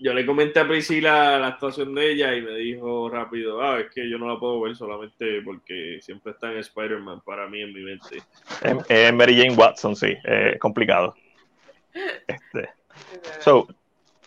[0.00, 3.90] Yo le comenté a Priscila la actuación de ella y me dijo rápido, ah, es
[3.90, 7.72] que yo no la puedo ver solamente porque siempre está en Spider-Man para mí en
[7.72, 8.22] mi mente.
[8.88, 11.14] es Mary Jane Watson, sí, es complicado.
[12.26, 12.70] Este,
[13.40, 13.68] So,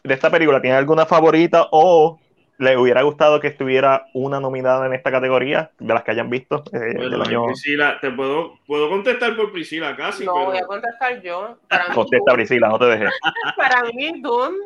[0.06, 2.20] de esta película, ¿tiene alguna favorita o
[2.58, 6.64] le hubiera gustado que estuviera una nominada en esta categoría de las que hayan visto
[6.72, 7.46] eh, del Bueno, año?
[7.48, 11.58] Priscila, te puedo, puedo contestar por Priscila casi, no, pero voy a contestar yo.
[11.68, 13.10] Para mí, Contesta, Priscila, no te dejes.
[13.58, 14.58] para mí Dune,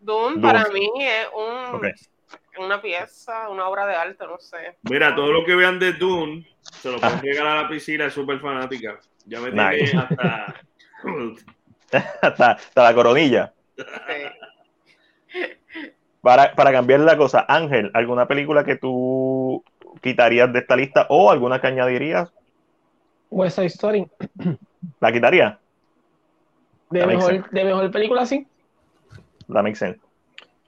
[0.00, 0.42] Dune, Dune.
[0.42, 4.76] para mí es un, una pieza, una obra de arte, no sé.
[4.82, 8.14] mira, todo lo que vean de Dune, se lo pueden regalar a la Priscila, es
[8.14, 8.98] súper fanática.
[9.24, 9.70] Ya me tiene Ah.
[9.72, 9.96] Nice.
[9.96, 10.54] hasta...
[12.22, 13.52] hasta, hasta la coronilla.
[13.76, 13.84] Sí.
[16.20, 19.62] Para, para cambiar la cosa, Ángel, ¿alguna película que tú
[20.02, 22.32] quitarías de esta lista o alguna que añadirías?
[23.30, 24.06] West Side Story.
[25.00, 25.58] ¿La quitaría?
[26.90, 28.46] De mejor, de mejor película, sí.
[29.52, 30.00] That makes sense.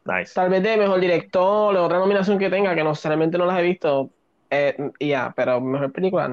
[0.05, 0.32] Nice.
[0.35, 3.59] Tal vez de mejor director o otra nominación que tenga, que no necesariamente no las
[3.59, 4.11] he visto.
[4.51, 6.28] eh, y ya, pero mejor película.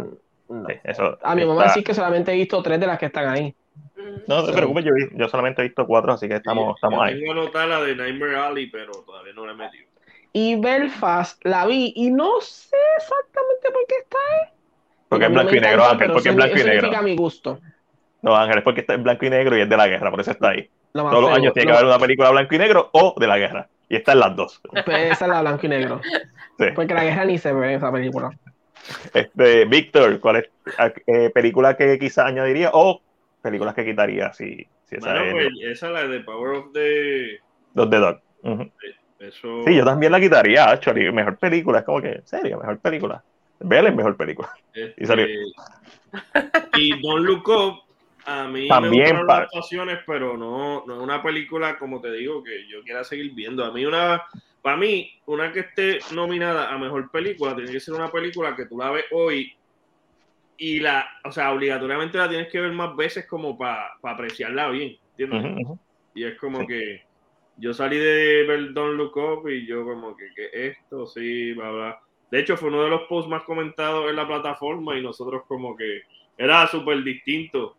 [0.48, 0.68] No.
[0.68, 3.08] Sí, eso A mi mamá está- sí que solamente he visto tres de las que
[3.08, 3.54] están ahí.
[3.98, 4.22] Ujú.
[4.28, 7.20] No te preocupes, yo, yo solamente he visto cuatro, así que estamos, estamos ahí.
[7.20, 9.86] Tengo anotada la de Nightmare Alley, pero todavía no la he metido.
[10.34, 14.50] Y Belfast la vi y no sé exactamente por qué está ahí.
[15.08, 17.04] Porque es No blanco y negro, Ángel, porque es blanco y negro.
[17.04, 17.60] mi gusto.
[18.22, 20.20] No, Ángel, es porque está en blanco y negro y es de la guerra, por
[20.20, 20.70] eso está ahí.
[20.94, 23.28] Lo Todos los años tiene que Lo- haber una película blanco y negro o de
[23.28, 23.68] la guerra.
[23.88, 24.60] Y está en las dos.
[24.72, 26.02] Pues esa es la blanco y negro.
[26.58, 26.66] Sí.
[26.74, 28.32] Porque la guerra ni se ve en esa película.
[29.14, 30.50] Este, Víctor, ¿cuál es
[31.08, 33.02] eh, película que quizás añadiría o
[33.46, 37.40] películas que quitaría si, si esa es pues esa la de Power of the...
[37.74, 38.22] Dog?
[38.42, 38.72] Ujú.
[39.20, 39.64] Eso...
[39.66, 41.12] Sí, yo también la quitaría, actually.
[41.12, 43.24] Mejor película, es como que, en serio, mejor película.
[43.60, 44.50] Vele es mejor película.
[44.74, 45.26] Este, Y salió.
[46.78, 47.84] y Don't Look Up,
[48.26, 52.44] a mí También, me las actuaciones, pero no, no es una película, como te digo,
[52.44, 53.64] que yo quiera seguir viendo.
[53.64, 54.24] A mí una
[54.66, 58.66] para mí, una que esté nominada a mejor película tiene que ser una película que
[58.66, 59.56] tú la ves hoy
[60.58, 64.98] y la, o sea, obligatoriamente la tienes que ver más veces como para apreciarla bien,
[65.18, 65.78] ¿entiendes?
[66.14, 67.02] Y es como que
[67.58, 71.72] yo salí de ver Don't Look Up y yo como que, que esto, sí, bla,
[71.72, 72.00] bla.
[72.32, 75.76] De hecho, fue uno de los posts más comentados en la plataforma y nosotros como
[75.76, 76.02] que
[76.38, 77.78] era súper distinto.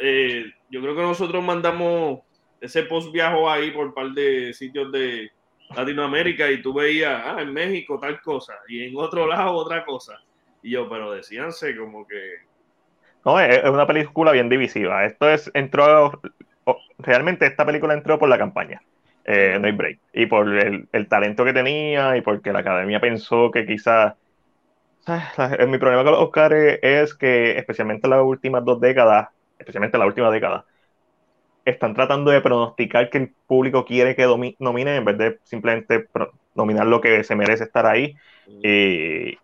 [0.00, 2.20] Eh, yo creo que nosotros mandamos
[2.60, 5.30] ese post viajo ahí por un par de sitios de
[5.74, 10.20] Latinoamérica y tú veías, ah, en México tal cosa y en otro lado otra cosa.
[10.62, 12.36] Y yo, pero decíanse como que...
[13.24, 15.04] No, es una película bien divisiva.
[15.04, 16.20] Esto es, entró,
[16.98, 18.82] realmente esta película entró por la campaña.
[19.24, 19.98] Eh, no hay break.
[20.12, 24.14] Y por el, talento que tenía y porque la academia pensó que quizás.
[25.06, 29.28] Mi problema con los Oscars es que, especialmente en las últimas dos décadas,
[29.58, 30.64] especialmente en la última década,
[31.64, 34.26] están tratando de pronosticar que el público quiere que
[34.58, 36.06] nomine en vez de simplemente
[36.54, 38.16] nominar lo que se merece estar ahí.
[38.46, 39.38] Y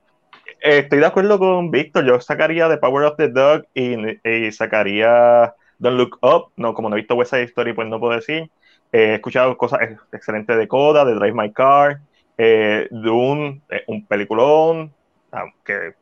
[0.61, 2.05] estoy de acuerdo con Víctor.
[2.05, 3.95] Yo sacaría The Power of the Dog y,
[4.29, 6.53] y sacaría Don't Look Up.
[6.57, 8.51] No, como no he visto West Side Story, pues no puedo decir.
[8.93, 9.81] he escuchado cosas
[10.13, 12.01] excelentes de Coda, de Drive My Car,
[12.37, 14.93] eh, Dune, eh, un peliculón,
[15.31, 15.95] aunque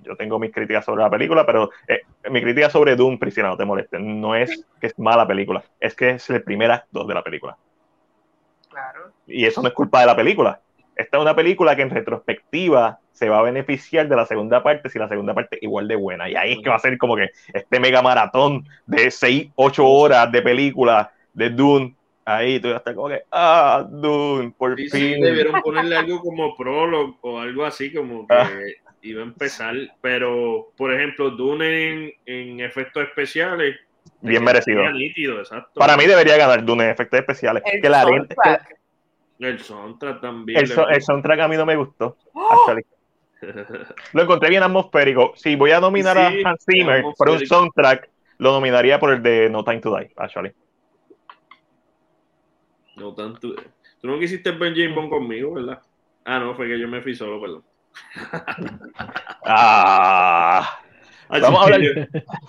[0.00, 3.56] yo tengo mis críticas sobre la película, pero eh, mi crítica sobre Dune, Priscila, no
[3.56, 7.14] te moleste, no es que es mala película, es que es el primer acto de
[7.14, 7.56] la película.
[8.68, 9.12] Claro.
[9.26, 10.60] Y eso no es culpa de la película.
[10.96, 14.90] Esta es una película que en retrospectiva se va a beneficiar de la segunda parte
[14.90, 16.28] si la segunda parte es igual de buena.
[16.28, 19.86] Y ahí es que va a ser como que este mega maratón de 6, 8
[19.86, 21.94] horas de película de Dune.
[22.24, 25.20] Ahí tú ya estás como que, ah, Dune, por fin.
[25.20, 28.50] debieron ponerle algo como prólogo o algo así, como que ah.
[29.02, 29.74] iba a empezar.
[30.00, 33.76] Pero, por ejemplo, Dune en, efectos especiales.
[34.20, 34.82] Bien merecido.
[35.74, 37.62] Para mí debería ganar Dune en efectos especiales.
[37.80, 38.04] que la,
[39.38, 40.58] el soundtrack también.
[40.58, 42.16] El, soundtrack a mí no me gustó.
[44.12, 45.32] Lo encontré bien atmosférico.
[45.36, 48.08] Si voy a nominar a Hans Zimmer por un soundtrack,
[48.38, 50.52] lo nominaría por el de No Time to Die, actually.
[52.96, 53.62] No Time to Die.
[54.00, 55.80] Tú no quisiste ver James Bond conmigo, ¿verdad?
[56.24, 57.64] Ah, no, fue que yo me fui solo, perdón.
[59.46, 60.80] ah.
[61.28, 61.80] Vamos a hablar.
[61.80, 61.92] Yo,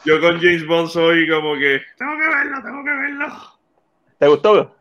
[0.06, 3.28] yo, con James Bond soy como que tengo que verlo, tengo que verlo.
[4.20, 4.76] ¿Te gustó?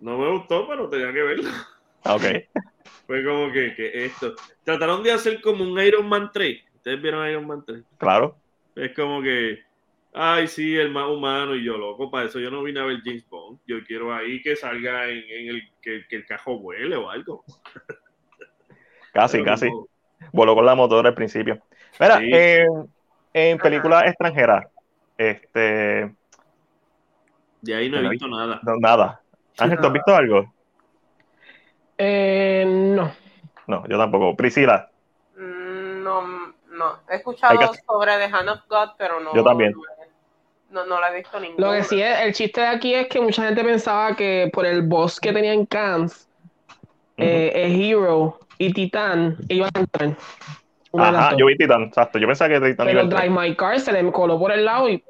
[0.00, 1.50] No me gustó, pero tenía que verlo.
[2.04, 2.22] Ah, ok.
[3.06, 4.34] Fue como que, que, esto.
[4.62, 6.62] Trataron de hacer como un Iron Man 3.
[6.76, 7.82] ¿Ustedes vieron Iron Man 3?
[7.98, 8.36] Claro.
[8.74, 9.60] Es como que,
[10.14, 11.54] ay, sí, el más humano.
[11.54, 13.58] Y yo, loco, para eso yo no vine a ver James Bond.
[13.66, 17.44] Yo quiero ahí que salga en, el que, el cajo vuele o algo.
[19.12, 19.68] Casi, casi.
[20.32, 21.62] Voló con la motora al principio.
[22.00, 22.20] Mira,
[23.32, 24.66] en películas extranjeras,
[25.16, 26.12] este.
[27.60, 28.58] De ahí no he visto nada.
[28.64, 29.20] No, nada.
[29.56, 30.53] Ángel, ¿tú has visto algo?
[31.98, 33.12] Eh, no.
[33.66, 34.36] No, yo tampoco.
[34.36, 34.90] Priscila.
[35.36, 36.22] Mm, no,
[36.70, 36.98] no.
[37.08, 39.34] He escuchado sobre The Hand of God, pero no.
[39.34, 39.74] Yo también.
[40.70, 41.66] No, no la he visto ninguna.
[41.66, 44.66] Lo que sí es, el chiste de aquí es que mucha gente pensaba que por
[44.66, 46.28] el boss que tenía en Cannes,
[47.16, 50.16] eh, el Hero y Titan iban a entrar.
[50.96, 52.18] Ajá, yo vi Titan, exacto.
[52.18, 55.02] Yo pensaba que Pero a Drive My Car se le coló por el lado y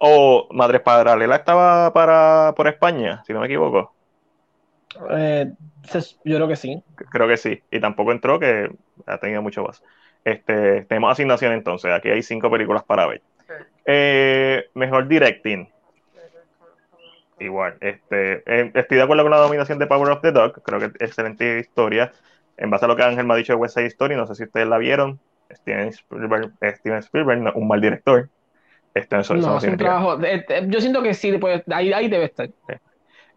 [0.00, 3.95] o Madre Paralela estaba para por España, si no me equivoco.
[5.10, 5.52] Eh,
[6.24, 6.82] yo creo que sí.
[7.10, 7.62] Creo que sí.
[7.70, 8.70] Y tampoco entró, que
[9.06, 9.82] ha tenido mucho más.
[10.24, 11.92] Este, tenemos asignación entonces.
[11.92, 13.22] Aquí hay cinco películas para ver.
[13.84, 15.68] Eh, mejor directing.
[17.38, 17.76] Igual.
[17.80, 20.62] Este, eh, estoy de acuerdo con la dominación de Power of the Dog.
[20.62, 22.12] Creo que es excelente historia.
[22.56, 24.34] En base a lo que Ángel me ha dicho de West Side Story, no sé
[24.34, 25.20] si ustedes la vieron.
[25.52, 28.28] Steven Steven Spielberg un mal director
[29.10, 30.18] no, es un trabajo.
[30.66, 32.48] yo siento que sí, pues, ahí, ahí debe estar.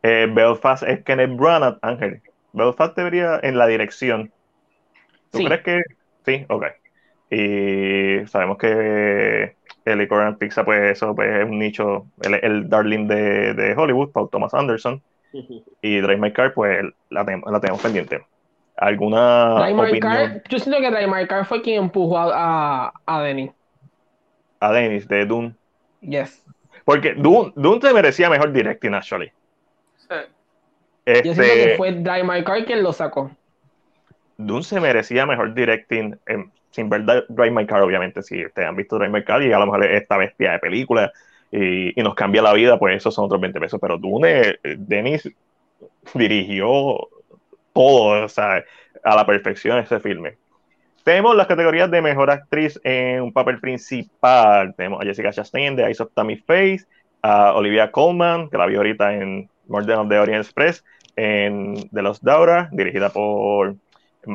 [0.03, 2.21] Eh, Belfast es Kenneth Branagh, Ángel.
[2.53, 4.31] Belfast debería en la dirección.
[5.31, 5.81] ¿Tú crees que
[6.25, 6.45] sí?
[6.49, 6.65] Ok.
[7.29, 9.55] Y sabemos que
[9.85, 14.29] el Licorice Pizza, pues eso pues, es un nicho, el, darling de, de, Hollywood, Paul
[14.31, 15.01] Thomas Anderson.
[15.81, 18.25] Y Drive My Car, pues la, la tenemos pendiente.
[18.77, 20.41] ¿Alguna opinión?
[20.49, 23.51] yo siento que Drive My Car fue quien empujó a, a, a Denny
[24.59, 25.55] a Dennis de Dune.
[26.01, 26.43] Yes.
[26.85, 29.31] Porque Dune, Dune te merecía mejor directing, actually.
[31.05, 33.31] Este, Yo siento que fue Drive My Car quien lo sacó.
[34.37, 36.17] Dune se merecía mejor directing,
[36.71, 38.23] sin ver Drive My Car, obviamente.
[38.23, 41.11] Si ustedes han visto Drive My Car y a lo mejor esta bestia de película
[41.51, 43.79] y, nos cambia la vida, pues esos son otros 20 pesos.
[43.81, 45.29] Pero Dune, eh, Dennis
[46.13, 47.09] dirigió
[47.73, 48.63] todo, o sea,
[49.03, 50.37] a la perfección ese filme.
[51.03, 54.75] Tenemos las categorías de mejor actriz en un papel principal.
[54.75, 56.85] Tenemos a Jessica Chastain de Eyes of Tammy Face,
[57.21, 60.83] a Olivia Colman, que la vi ahorita en More Than of the Orient Express,
[61.15, 63.75] en The Lost Daughter, dirigida por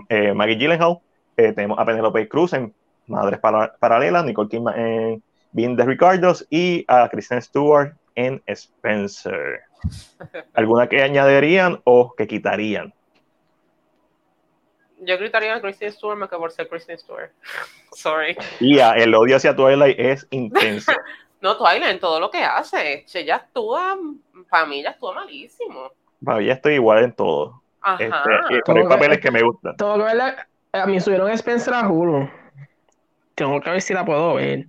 [0.09, 0.99] eh, Maggie Gyllenhaal.
[1.37, 2.73] Eh, tenemos a Penelope Cruz en
[3.07, 9.63] Madres Paralelas, Nicole Kidman en Being the Ricardos y a Kristen Stewart en Spencer.
[10.55, 12.95] ¿Alguna que añadirían o que quitarían?
[15.01, 17.31] Yo gritaría a Kristen Stewart más que por ser Kristen Stewart.
[17.93, 18.37] Sorry.
[18.61, 20.93] Y el odio hacia Twilight es intenso.
[21.45, 23.05] no, Twilight en todo lo que hace.
[23.13, 23.99] Ella actúa,
[24.49, 25.91] para mí ella actúa malísimo.
[26.25, 27.61] Para mí estoy igual en todo.
[27.83, 28.03] Ajá.
[28.03, 29.77] Este, pero hay papeles que me gustan.
[29.77, 32.31] Todo que verla, a mí subieron Spencer a Hulu.
[33.35, 34.69] Tengo que ver si la puedo ver.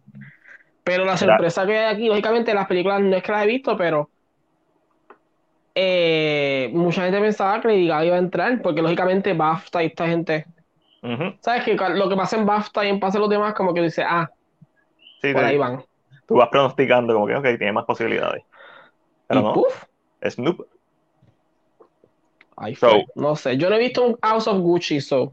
[0.84, 3.77] Pero la sorpresa que hay aquí, lógicamente, las películas no es que las he visto,
[3.77, 4.10] pero
[5.73, 10.07] eh, mucha gente pensaba que Lady Gaga iba a entrar, porque lógicamente BAFTA y esta
[10.07, 10.45] gente.
[11.39, 11.64] ¿Sabes?
[11.64, 14.30] Que lo que pasa en BAFTA y en pase los demás, como que dice, ah,
[15.22, 15.81] por ahí van.
[16.27, 18.43] Tú vas pronosticando, como que, ok, tiene más posibilidades.
[19.27, 19.64] Pero no.
[20.27, 20.68] Snoop.
[23.15, 25.31] no sé, yo no he visto un House of Gucci, so.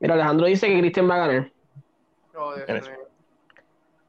[0.00, 1.52] Mira, Alejandro dice que Christian va a ganar.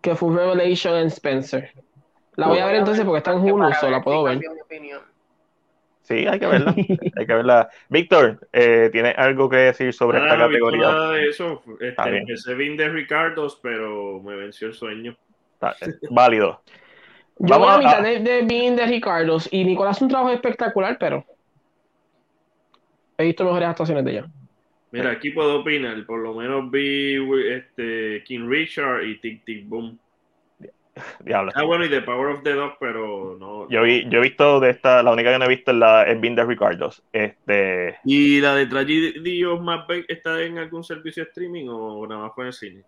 [0.02, 1.74] Que fue Revelation en Spencer.
[2.36, 4.40] La voy a ver entonces porque está en Hulu, solo la puedo ver.
[6.10, 6.74] Sí, hay que verla.
[7.18, 7.70] hay que verla.
[7.88, 10.82] Víctor, eh, ¿tienes algo que decir sobre esta categoría?
[10.82, 11.62] Nada de eso.
[11.80, 15.16] Este, empecé bien de Ricardos, pero me venció el sueño.
[16.10, 16.64] válido.
[17.38, 20.32] Yo Vamos voy a mitad de, de Being de Ricardos y Nicolás hace un trabajo
[20.32, 21.24] espectacular, pero
[23.18, 24.26] he visto mejores actuaciones de ella.
[24.92, 26.04] Mira, aquí puedo opinar.
[26.08, 27.18] Por lo menos vi
[27.52, 30.00] este, King Richard y Tic Tic Boom.
[31.20, 31.52] Diablo.
[31.56, 33.70] Ah, bueno, y The Power of the Dog, pero no.
[33.70, 36.04] Yo, vi, yo he visto de esta, la única que no he visto es la
[36.04, 37.04] es Binder Ricardos.
[37.12, 37.98] Este...
[38.06, 42.32] ¿Y la de Tragedy of Macbeth está en algún servicio de streaming o nada más
[42.36, 42.84] fue en el cine?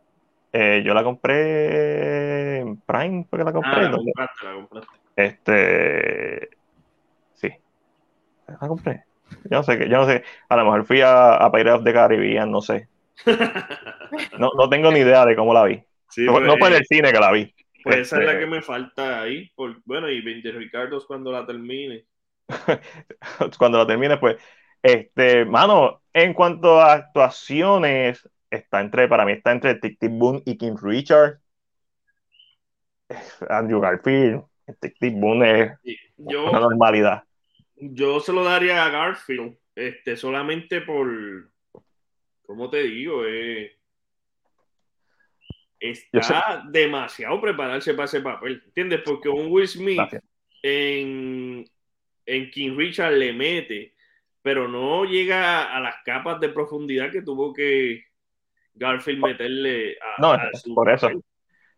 [0.54, 3.72] Eh, yo la compré en Prime, porque la compré.
[3.74, 4.92] Ah, la compraste, la compraste.
[5.16, 6.50] Este.
[7.34, 7.50] Sí.
[8.48, 9.04] La compré.
[9.46, 10.24] Yo no sé, yo no sé.
[10.50, 12.88] A lo mejor fui a, a Pirates of the Caribbean, no sé.
[14.38, 15.82] No, no tengo ni idea de cómo la vi.
[16.18, 17.54] no, pues, fue en el cine que la vi.
[17.84, 19.49] Pues esa es la este, que me falta ahí.
[19.56, 22.06] Por, bueno, y 20 Ricardo cuando la termine.
[23.58, 24.38] cuando la termine, pues.
[24.82, 30.41] Este, mano, en cuanto a actuaciones, está entre, para mí está entre Tic Tic Boom
[30.45, 31.40] y King Richard.
[33.49, 34.44] Andrew Garfield.
[34.80, 35.72] Tic Tic Boom es
[36.18, 37.24] una normalidad.
[37.76, 41.52] Yo se lo daría a Garfield, este, solamente por,
[42.44, 43.26] ¿cómo te digo?
[43.26, 43.76] Eh,
[45.82, 49.02] está demasiado prepararse para ese papel, ¿entiendes?
[49.03, 49.99] Porque un Will Smith
[50.62, 51.66] en,
[52.26, 53.95] en King Richard le mete,
[54.41, 58.06] pero no llega a las capas de profundidad que tuvo que
[58.76, 60.38] Garfield meterle a, no,
[60.76, 61.10] por eso.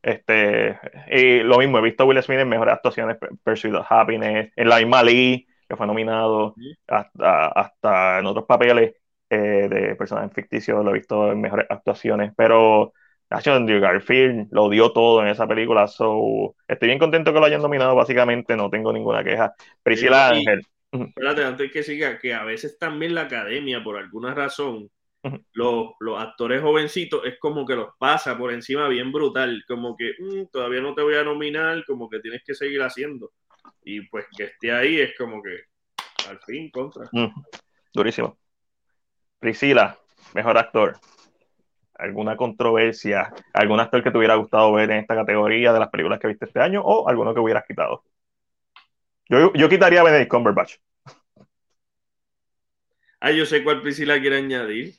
[0.02, 0.78] Este,
[1.10, 4.68] y lo mismo, he visto a Will Smith en mejores actuaciones, Pursuit of Happiness, en
[4.68, 6.56] la misma Lee, que fue nominado,
[6.88, 8.96] hasta, hasta en otros papeles
[9.30, 12.94] eh, de personajes ficticios, lo he visto en mejores actuaciones, pero
[13.34, 15.88] Andrew Garfield lo dio todo en esa película.
[15.88, 19.54] So, estoy bien contento que lo hayan nominado, básicamente, no tengo ninguna queja.
[19.82, 20.62] Priscila Ángel.
[20.92, 24.90] Espérate, antes que siga, que a veces también la academia, por alguna razón,
[25.54, 30.52] los, actores jovencitos es como que los pasa por encima bien brutal, como que mm,
[30.52, 33.32] todavía no te voy a nominar, como que tienes que seguir haciendo.
[33.84, 35.62] Y pues que esté ahí es como que
[36.30, 37.10] al fin contra.
[37.92, 38.38] Durísimo.
[39.40, 39.98] Priscila,
[40.34, 41.00] mejor actor
[41.96, 46.20] alguna controversia, algún actor que te hubiera gustado ver en esta categoría de las películas
[46.20, 48.04] que viste este año o alguno que hubieras quitado.
[49.30, 50.76] Yo, yo quitaría a Benedict Cumberbatch.
[53.20, 54.96] Ah, yo sé cuál Priscila quiere añadir.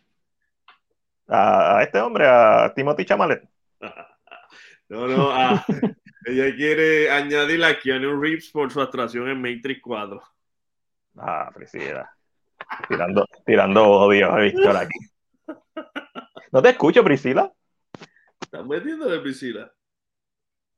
[1.29, 3.47] A, este hombre, a Timothy Chamalet.
[4.89, 5.31] no, no,
[6.25, 10.23] ella quiere añadir a Keanu Reeves por su actuación en Matrix 4.
[11.19, 12.11] Ah, Priscila.
[12.89, 15.14] Tirando, tirando odio a Víctor aquí.
[16.55, 17.53] No te escucho, Priscila.
[18.41, 19.73] ¿Estás metiendo de Priscila?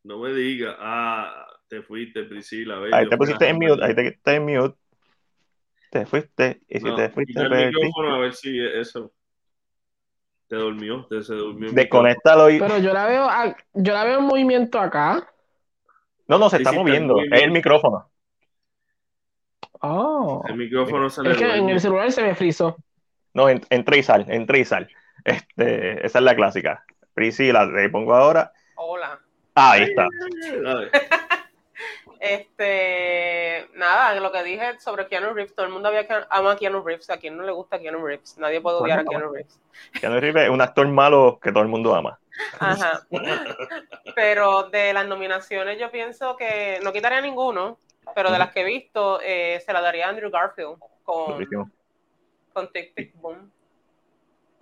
[0.04, 0.74] No me digas.
[0.78, 2.80] Ah, te fuiste, Priscila.
[2.92, 3.84] ahí te pusiste en mute.
[3.84, 4.74] Ahí te, te en mute.
[5.90, 6.62] Te fuiste.
[6.66, 7.38] Y si te fuiste.
[7.38, 9.12] El micrófono a ver si eso.
[10.48, 11.04] Te durmió.
[11.10, 11.70] Te se durmió.
[11.72, 12.58] Desconéctalo y.
[12.58, 13.28] Pero yo la veo.
[13.74, 15.28] Yo la veo en movimiento acá.
[16.26, 17.20] No, no, se está moviendo.
[17.20, 18.10] Es el micrófono.
[19.82, 20.42] Oh.
[20.48, 22.78] El micrófono se Es que en el celular se me frizó.
[23.34, 24.88] No, entra y sal, entra y sal.
[25.26, 26.84] Este, esa es la clásica.
[27.12, 28.52] Priscila, te pongo ahora.
[28.76, 29.18] Hola.
[29.56, 30.06] Ah, ahí está.
[32.20, 35.90] este, nada, lo que dije sobre Keanu Reeves, todo el mundo
[36.30, 39.04] ama a Keanu Reeves, a quien no le gusta Keanu Reeves, nadie puede odiar a
[39.04, 39.60] Keanu Reeves.
[40.00, 42.20] Keanu Reeves es un actor malo que todo el mundo ama.
[42.60, 43.00] Ajá.
[44.14, 47.80] Pero de las nominaciones yo pienso que no quitaría ninguno,
[48.14, 51.68] pero de las que he visto, eh, se la daría a Andrew Garfield con,
[52.52, 53.55] con Tic Tic Boom.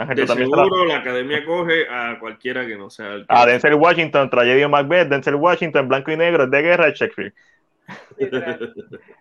[0.08, 0.98] De seguro la...
[0.98, 5.88] academia coge a cualquiera que no sea el A Denzel Washington, Tragedia Macbeth, Denzel Washington,
[5.88, 7.34] Blanco y Negro, de guerra, Shakespeare.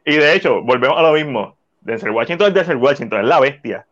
[0.05, 1.57] y de hecho, volvemos a lo mismo.
[1.81, 3.85] Denzel Washington es Denzel Washington, es la bestia.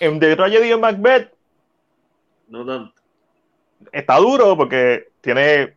[0.00, 1.32] En The Tragedy Macbeth.
[2.48, 2.94] No tanto.
[3.92, 5.74] Está duro porque tiene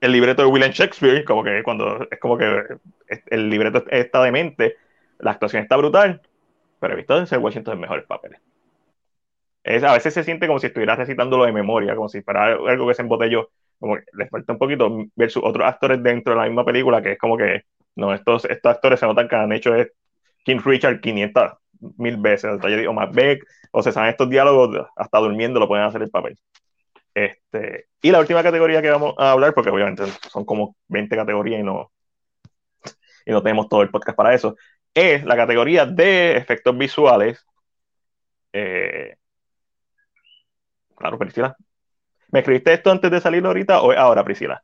[0.00, 2.78] el libreto de William Shakespeare, como que cuando es como que
[3.26, 4.76] el libreto está demente,
[5.18, 6.20] la actuación está brutal,
[6.78, 8.40] pero he visto Denzel Washington en mejores papeles.
[9.68, 12.88] Es, a veces se siente como si estuviera recitándolo de memoria, como si fuera algo
[12.88, 13.50] que se embotelló.
[13.78, 17.02] Como que le falta un poquito ver sus otros actores dentro de la misma película,
[17.02, 17.64] que es como que,
[17.94, 19.92] no, estos, estos actores se notan que han hecho es
[20.42, 21.52] King Richard 500
[21.98, 22.50] mil veces,
[22.88, 23.40] o Macbeth,
[23.70, 26.38] o se saben estos diálogos, hasta durmiendo lo pueden hacer el papel.
[27.12, 31.60] Este, y la última categoría que vamos a hablar, porque obviamente son como 20 categorías
[31.60, 31.92] y no,
[33.26, 34.56] y no tenemos todo el podcast para eso,
[34.94, 37.44] es la categoría de efectos visuales.
[38.54, 39.17] Eh,
[40.98, 41.56] claro, Priscila.
[42.30, 44.62] ¿Me escribiste esto antes de salir ahorita o ahora, Priscila?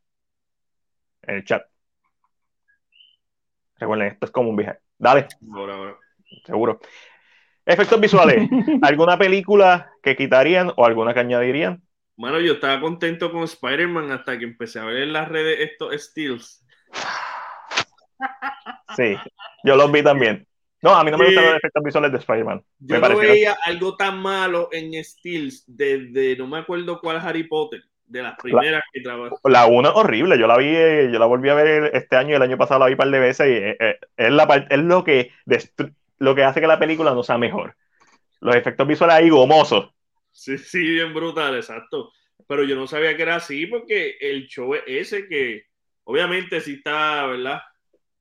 [1.23, 1.63] En el chat.
[3.77, 4.79] Recuerden, esto es como un viaje.
[4.97, 5.27] Dale.
[6.45, 6.79] Seguro.
[7.65, 8.47] Efectos visuales.
[8.81, 11.81] ¿Alguna película que quitarían o alguna que añadirían?
[12.15, 15.93] Bueno, yo estaba contento con Spider-Man hasta que empecé a ver en las redes estos
[16.01, 16.65] steals.
[18.95, 19.17] Sí,
[19.63, 20.47] yo los vi también.
[20.85, 22.63] No, a mí no me gustan los efectos visuales de Spider-Man.
[22.77, 27.81] Yo no veía algo tan malo en Steels desde no me acuerdo cuál Harry Potter,
[28.05, 29.35] de las primeras que trabajé.
[29.45, 30.71] La una horrible, yo la vi,
[31.11, 33.09] yo la volví a ver este año y el año pasado la vi un par
[33.09, 35.31] de veces y eh, eh, es, la, es lo que
[36.19, 37.75] lo que hace que la película no sea mejor.
[38.39, 39.89] Los efectos visuales ahí gomosos.
[40.31, 42.11] Sí, sí, bien brutal, exacto.
[42.47, 45.63] Pero yo no sabía que era así porque el show es ese que
[46.03, 47.59] obviamente sí está, ¿verdad?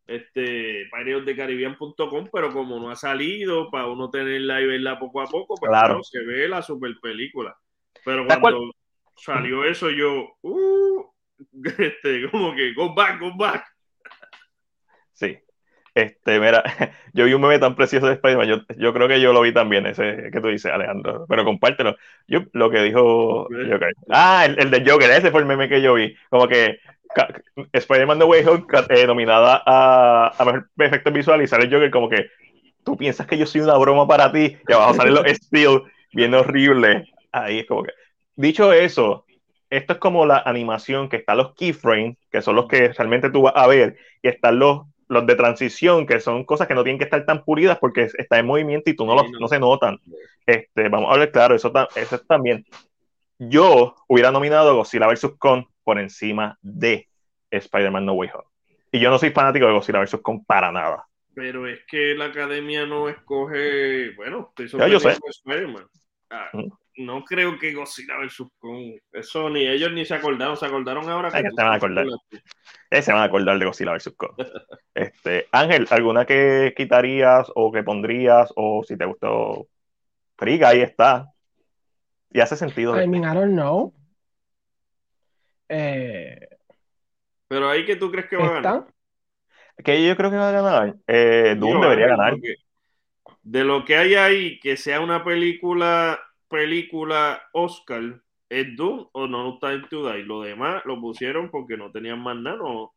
[0.06, 5.54] Este, Caribbean.com, pero como no ha salido, para uno tenerla y verla poco a poco,
[5.56, 6.02] pues claro.
[6.02, 7.56] se ve la super película.
[8.04, 8.74] Pero cuando
[9.16, 11.04] salió eso, yo, uh,
[11.78, 13.64] este, como que, go back, go back.
[15.12, 15.38] Sí,
[15.94, 16.62] este, mira,
[17.12, 19.52] yo vi un meme tan precioso de Spider-Man, yo, yo, creo que yo lo vi
[19.52, 21.96] también, ese que tú dices, Alejandro, pero compártelo.
[22.26, 23.94] Yo, lo que dijo Joker.
[24.10, 26.16] Ah, el, el de Joker, ese fue el meme que yo vi.
[26.30, 26.78] Como que
[27.72, 32.08] Spider-Man The Way Home, eh, nominada a, a mejor efectos visuales, y sale Joker como
[32.08, 32.26] que
[32.84, 36.34] tú piensas que yo soy una broma para ti, y abajo salen los Steel, bien
[36.34, 37.06] horrible.
[37.32, 37.92] Ahí es como que.
[38.36, 39.26] Dicho eso,
[39.70, 43.42] esto es como la animación que están los keyframes, que son los que realmente tú
[43.42, 46.98] vas a ver, y están los los de transición, que son cosas que no tienen
[46.98, 49.48] que estar tan pulidas porque está en movimiento y tú no, los, no.
[49.48, 49.98] se notan.
[50.46, 52.64] Este, vamos a ver, claro, eso, eso también.
[53.38, 55.32] Yo hubiera nominado Godzilla vs.
[55.38, 57.08] Kong por encima de
[57.50, 58.44] Spider-Man No Way Home.
[58.92, 60.20] Y yo no soy fanático de Godzilla vs.
[60.22, 61.06] Kong para nada.
[61.34, 65.16] Pero es que la academia no escoge, bueno, estoy yo sé.
[65.28, 65.86] Spider-Man.
[66.30, 66.50] Ah,
[66.96, 68.48] no creo que Godzilla vs.
[68.58, 72.06] Kong, eso ni ellos ni se acordaron, se acordaron ahora que, se van a acordar.
[72.90, 74.14] Se van a acordar de Godzilla vs.
[74.16, 74.34] Kong.
[74.94, 79.68] este, Ángel, ¿alguna que quitarías o que pondrías o si te gustó
[80.36, 81.32] Friga, ahí está.
[82.32, 83.00] Y hace sentido.
[83.00, 83.94] I mean, I don't know.
[85.68, 86.48] Eh,
[87.48, 88.86] Pero ahí que tú crees que va a ganar.
[89.82, 90.96] Que yo creo que va a ganar.
[91.06, 92.34] Eh, Doom debería ganar.
[93.42, 99.58] De lo que hay ahí, que sea una película película Oscar es Doom o No
[99.58, 100.22] Time to Die.
[100.22, 102.92] Lo demás lo pusieron porque no tenían más nada, no,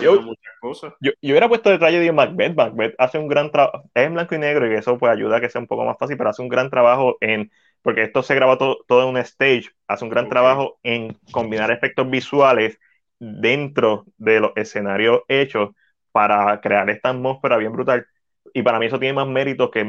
[0.00, 0.94] yo, muchas cosas.
[1.00, 2.56] Yo, hubiera puesto de tragedy Macbeth.
[2.56, 5.40] Macbeth hace un gran trabajo, es en blanco y negro y eso pues ayuda a
[5.40, 7.50] que sea un poco más fácil, pero hace un gran trabajo en,
[7.82, 11.70] porque esto se graba todo, todo en un stage, hace un gran trabajo en combinar
[11.70, 12.78] efectos visuales
[13.18, 15.70] dentro de los escenarios hechos
[16.12, 18.06] para crear esta atmósfera bien brutal.
[18.54, 19.84] Y para mí eso tiene más mérito que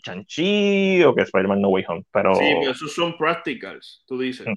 [0.00, 2.04] Chanchi o que Spider-Man No Way Home.
[2.12, 2.34] Pero...
[2.34, 4.46] Sí, pero esos son practicals, tú dices.
[4.46, 4.54] Mm.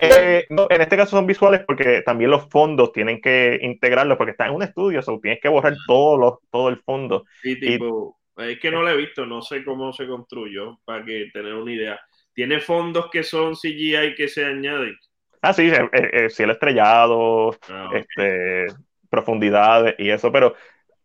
[0.00, 4.46] Eh, en este caso son visuales porque también los fondos tienen que integrarlos porque está
[4.46, 7.24] en un estudio, o tienes que borrar todo, los, todo el fondo.
[7.42, 11.30] Sí, tipo, es que no lo he visto, no sé cómo se construyó para que
[11.32, 12.00] tener una idea.
[12.32, 14.96] ¿Tiene fondos que son CGI que se añaden?
[15.40, 18.66] Ah, sí, eh, eh, cielo estrellado, ah, este,
[19.08, 20.54] profundidades y eso, pero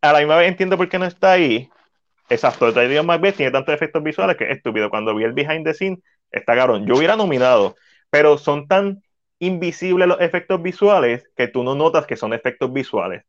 [0.02, 1.70] a la misma vez entiendo por qué no está ahí,
[2.30, 4.90] Exacto, el Tragedy Macbeth tiene tantos efectos visuales que es estúpido.
[4.90, 6.00] Cuando vi el behind the scene,
[6.32, 6.86] está cabrón.
[6.86, 7.76] Yo hubiera nominado,
[8.10, 9.02] pero son tan
[9.40, 13.24] invisibles los efectos visuales que tú no notas que son efectos visuales.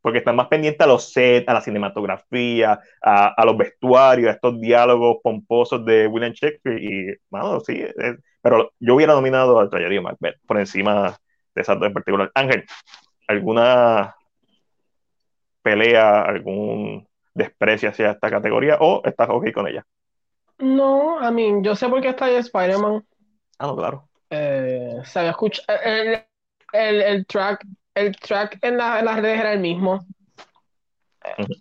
[0.00, 4.60] Porque están más pendientes a los sets, a la cinematografía, a, los vestuarios, a estos
[4.60, 6.82] diálogos pomposos de William Shakespeare.
[6.82, 7.14] Y,
[7.64, 7.84] sí,
[8.42, 11.16] pero yo hubiera nominado al Tragedy Macbeth por encima
[11.54, 12.32] de esas dos en particular.
[12.34, 12.64] Ángel,
[13.28, 14.16] ¿alguna
[15.62, 19.84] pelea, algún desprecio hacia esta categoría o estás ok con ella?
[20.58, 23.04] No, I mean, yo sé por qué está ahí Spider-Man.
[23.58, 24.08] Ah, no, claro.
[24.30, 25.66] Eh, se había escuchado.
[25.84, 26.24] El,
[26.72, 30.06] el, el track, el track en, la- en las redes era el mismo.
[31.24, 31.54] Eh, Ujú.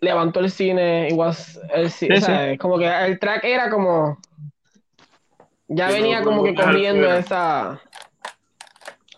[0.00, 1.34] Levantó el cine, igual
[1.74, 4.18] el ci- Sí, o sea, como que el track era como.
[5.68, 7.80] Ya Sí, venía como que corriendo esa,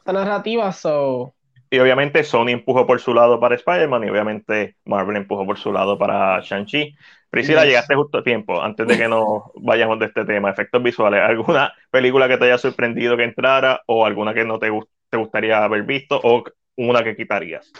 [0.02, 1.34] esa narrativa, so.
[1.70, 5.72] Y obviamente Sony empujó por su lado para Spider-Man y obviamente Marvel empujó por su
[5.72, 6.94] lado para Shang-Chi.
[7.30, 7.68] Priscila, Yes.
[7.70, 11.72] llegaste justo a tiempo, antes de que nos vayamos de este tema, efectos visuales, ¿alguna
[11.90, 15.64] película que te haya sorprendido que entrara o alguna que no te, gust- te gustaría
[15.64, 16.44] haber visto o
[16.76, 17.72] una que quitarías?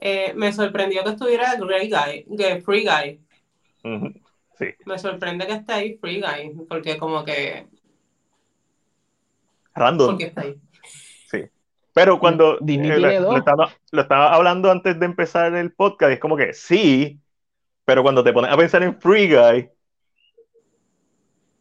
[0.00, 3.20] Eh, me sorprendió que estuviera Grey Guy, que Free Guy.
[4.58, 7.66] Sí, Me sorprende que esté ahí Free Guy, porque como que,
[9.76, 10.06] random.
[10.12, 10.56] porque está ahí.
[11.98, 13.32] Pero cuando Disney eh, tiene lo, dos.
[13.32, 17.20] lo estaba, lo estaba hablando antes de empezar el podcast, es como que sí,
[17.84, 19.68] pero cuando te pones a pensar en Free Guy,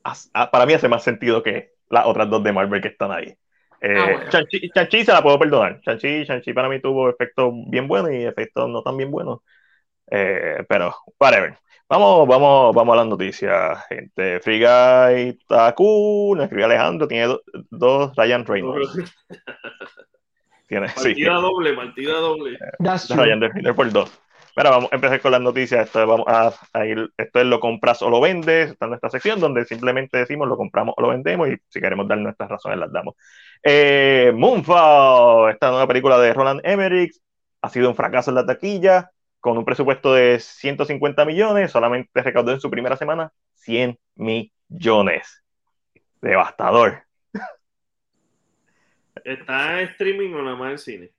[0.03, 3.11] as- ah, para mí hace más sentido que las otras dos de Marvel que están
[3.11, 3.35] ahí.
[3.81, 4.29] Eh, Ah, bueno.
[4.75, 5.79] Shang-Chi se la puedo perdonar.
[5.81, 9.39] Shang-Chi, Shang-Chi para mí tuvo efectos bien buenos y efectos no tan bien buenos.
[10.09, 11.57] Eh, pero, whatever.
[11.89, 14.39] Vamos, vamos, vamos a las noticias, gente.
[14.41, 19.15] Free Guy está cool, nos escribió Alejandro, tiene do- dos Ryan Reynolds.
[20.67, 22.59] Tiene, sí, Partida doble, partida doble.
[22.79, 23.39] Ryan
[23.75, 24.11] por dos.
[24.57, 25.85] Pero vamos a empezar con las noticias.
[25.85, 28.71] Esto, vamos a, a ir, esto es lo compras o lo vendes.
[28.71, 32.07] Está en nuestra sección donde simplemente decimos lo compramos o lo vendemos y si queremos
[32.07, 33.13] dar nuestras razones las damos.
[33.63, 37.13] Eh, Moonfall, esta nueva película de Roland Emmerich,
[37.61, 41.71] ha sido un fracaso en la taquilla con un presupuesto de 150 millones.
[41.71, 45.43] Solamente recaudó en su primera semana 100 millones.
[46.19, 47.06] Devastador.
[49.27, 51.11] ¿Está en streaming o nada más en cine?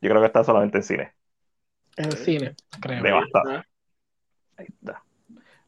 [0.00, 1.12] Yo creo que está solamente en cine.
[1.96, 3.02] En cine, creo.
[3.02, 3.50] Devastado.
[3.50, 3.66] está.
[4.56, 5.02] Ahí está.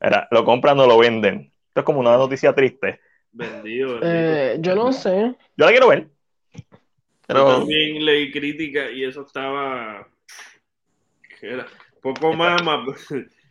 [0.00, 1.52] Era, lo compran o lo venden.
[1.68, 3.00] Esto es como una noticia triste.
[3.30, 4.00] Vendido.
[4.00, 4.00] vendido.
[4.10, 5.34] Eh, yo no sé.
[5.56, 6.08] Yo la quiero ver.
[7.28, 10.06] Yo también leí crítica y eso estaba.
[11.40, 11.66] Era
[12.00, 12.62] poco más,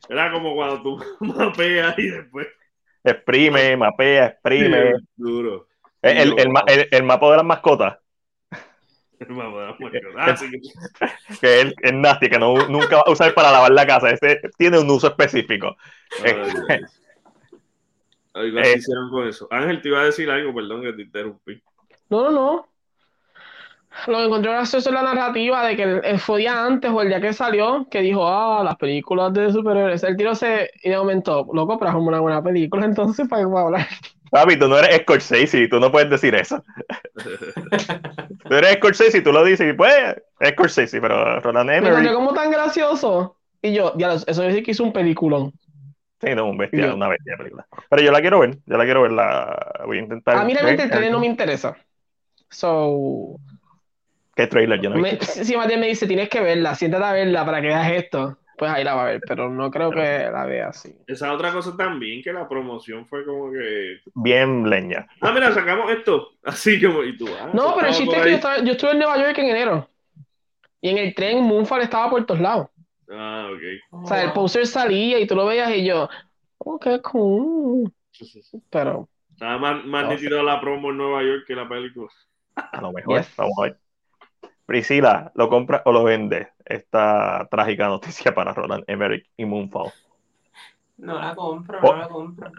[0.10, 2.48] Era como cuando tú mapeas y después.
[3.04, 4.94] exprime, mapea, exprime.
[5.16, 5.68] Duro.
[6.02, 6.34] El, el,
[6.68, 7.98] el- el mapa de las mascotas,
[9.30, 9.76] Vamos.
[10.18, 13.72] Ah, sí, que- que es el nasty, que no, nunca va a usar para lavar
[13.72, 14.10] la casa.
[14.10, 15.76] Ese tiene un uso específico.
[16.24, 16.34] Ay,
[18.34, 18.76] Eh.
[18.78, 19.46] hicieron con eso.
[19.52, 21.62] Ángel, te iba a decir algo, perdón que te interrumpí.
[22.10, 22.68] No, no, no.
[24.08, 27.02] Lo que encontré gracioso es la narrativa de que el, el fue día antes o
[27.02, 30.04] el día que salió, que dijo, ah, las películas de superhéroes.
[30.04, 33.46] El tiro se, y de momento, loco, pero es una buena película, entonces, ¿para qué
[33.48, 33.88] voy a hablar?
[34.32, 36.64] Papi, tú no eres Scorsese, tú no puedes decir eso.
[38.48, 39.94] Tú eres Scorsese y tú lo dices y pues,
[40.40, 43.38] es Scorsese, pero Roland Me Emmerich, como tan gracioso.
[43.62, 45.54] Y yo, ya, eso debe decir que hizo un peliculón.
[46.22, 47.68] sí, no, un bestia, Yo- una bestia de película.
[47.90, 50.38] Pero yo la quiero ver, yo la quiero ver, la voy a intentar.
[50.38, 51.78] A mí realmente el trailer no me interesa.
[52.50, 53.36] So,
[54.36, 54.82] ¿Qué trailer?
[54.82, 57.68] Yo no me, si Matías me dice, tienes que verla, siéntate a verla para que
[57.68, 60.96] veas esto, pues ahí la va a ver, pero no creo que la vea así.
[61.08, 64.02] Esa otra cosa también, que la promoción fue como que.
[64.14, 65.08] Bien leña.
[65.20, 66.34] Ah, mira, sacamos esto.
[66.44, 67.04] Así como.
[67.04, 69.18] Y tú, ah, No, pero el chiste es que yo, estaba- yo estuve en Nueva
[69.18, 69.90] York en enero.
[70.80, 72.68] Y en el tren Moonfall estaba por todos lados.
[73.12, 74.04] Ah, ok.
[74.04, 76.08] O sea, el poster salía y tú lo veías y yo,
[76.60, 77.92] oh, qué cool.
[78.70, 82.10] Pero, Estaba más, más No nítido la promo en Nueva York que la película.
[82.56, 83.34] A lo mejor, Yes.
[83.36, 83.78] vamos a ver.
[84.68, 86.50] Priscila, ¿lo compra o lo vende?
[86.72, 89.92] Esta trágica noticia para Roland Emmerich y Moonfall.
[90.98, 91.94] No la compro, Oh.
[91.94, 92.52] no la compro.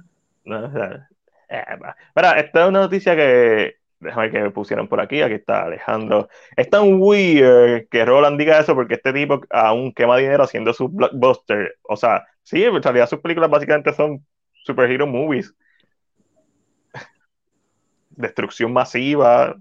[0.45, 1.09] No, o sea,
[1.49, 1.65] eh.
[2.17, 6.29] Mira, esta es una noticia que, déjame que me pusieron por aquí, aquí está Alejandro.
[6.57, 10.93] Es tan weird que Roland diga eso porque este tipo aún quema dinero haciendo sus
[10.93, 11.73] blockbusters.
[11.83, 14.27] O sea, sí, en realidad sus películas básicamente son
[14.65, 15.55] superhero movies.
[18.11, 19.57] Destrucción masiva,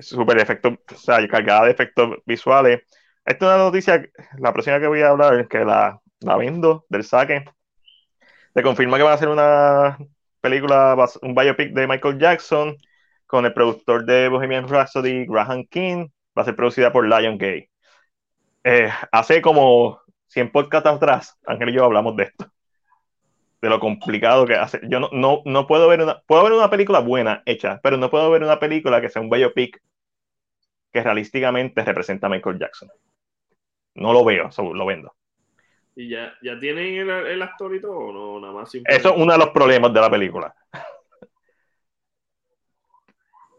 [0.00, 2.82] super efectos, o sea, cargada de efectos visuales.
[3.24, 4.08] Esta es una noticia,
[4.38, 7.44] la próxima que voy a hablar, que la, la vendo del saque.
[8.54, 9.98] Se confirma que va a ser una
[10.40, 12.76] película, un biopic de Michael Jackson
[13.26, 16.08] con el productor de Bohemian Rhapsody, Graham King.
[16.36, 17.70] Va a ser producida por Lionsgate.
[18.64, 22.46] Eh, hace como 100 podcasts atrás, Ángel y yo hablamos de esto.
[23.62, 24.80] De lo complicado que hace.
[24.90, 26.20] Yo no, no, no puedo ver una.
[26.26, 29.30] Puedo ver una película buena hecha, pero no puedo ver una película que sea un
[29.30, 29.80] biopic
[30.92, 32.88] que realísticamente representa a Michael Jackson.
[33.94, 35.14] No lo veo, so- lo vendo.
[35.94, 37.98] ¿Y ya, ya tienen el, el actor y todo?
[37.98, 38.40] ¿O no?
[38.40, 40.54] Nada más Eso es uno de los problemas de la película.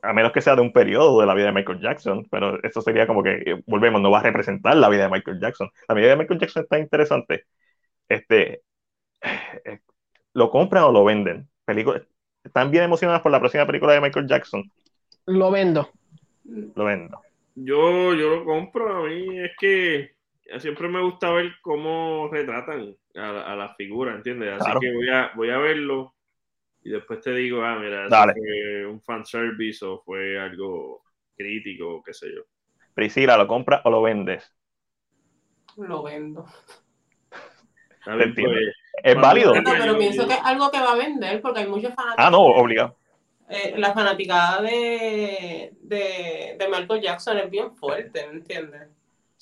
[0.03, 2.81] a menos que sea de un periodo de la vida de Michael Jackson, pero eso
[2.81, 5.69] sería como que, eh, volvemos, no va a representar la vida de Michael Jackson.
[5.87, 7.45] La vida de Michael Jackson está interesante.
[8.09, 8.63] Este,
[9.21, 9.79] eh,
[10.33, 11.47] ¿Lo compran o lo venden?
[12.43, 14.69] ¿Están bien emocionadas por la próxima película de Michael Jackson?
[15.25, 15.89] Lo vendo.
[16.43, 17.21] Lo vendo.
[17.55, 20.11] Yo, yo lo compro, a mí es que
[20.59, 24.59] siempre me gusta ver cómo retratan a, la figura, ¿entiendes?
[24.59, 26.15] Así que voy a, voy a verlo
[26.83, 31.03] y después te digo, ah, mira, fue un fanservice o fue algo
[31.35, 32.41] crítico, o qué sé yo.
[32.93, 34.53] Priscila, ¿lo compras o lo vendes?
[35.77, 36.45] Lo vendo.
[38.05, 39.53] Pues, es válido.
[39.63, 42.25] pero pienso que es algo que va a vender porque hay muchos fanáticos.
[42.25, 42.97] Ah, no, obligado.
[43.49, 48.89] Eh, la fanaticada de, de, de Michael Jackson es bien fuerte, ¿me entiendes?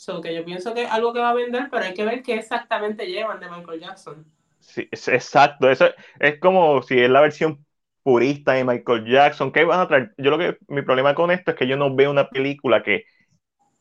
[0.02, 2.24] So, que yo pienso que es algo que va a vender, pero hay que ver
[2.24, 4.26] qué exactamente llevan de Michael Jackson.
[4.60, 5.70] Sí, exacto.
[5.70, 7.64] Eso es como si es la versión
[8.02, 9.52] purista de Michael Jackson.
[9.52, 10.12] ¿Qué van a traer?
[10.18, 13.04] Yo lo que mi problema con esto es que yo no veo una película que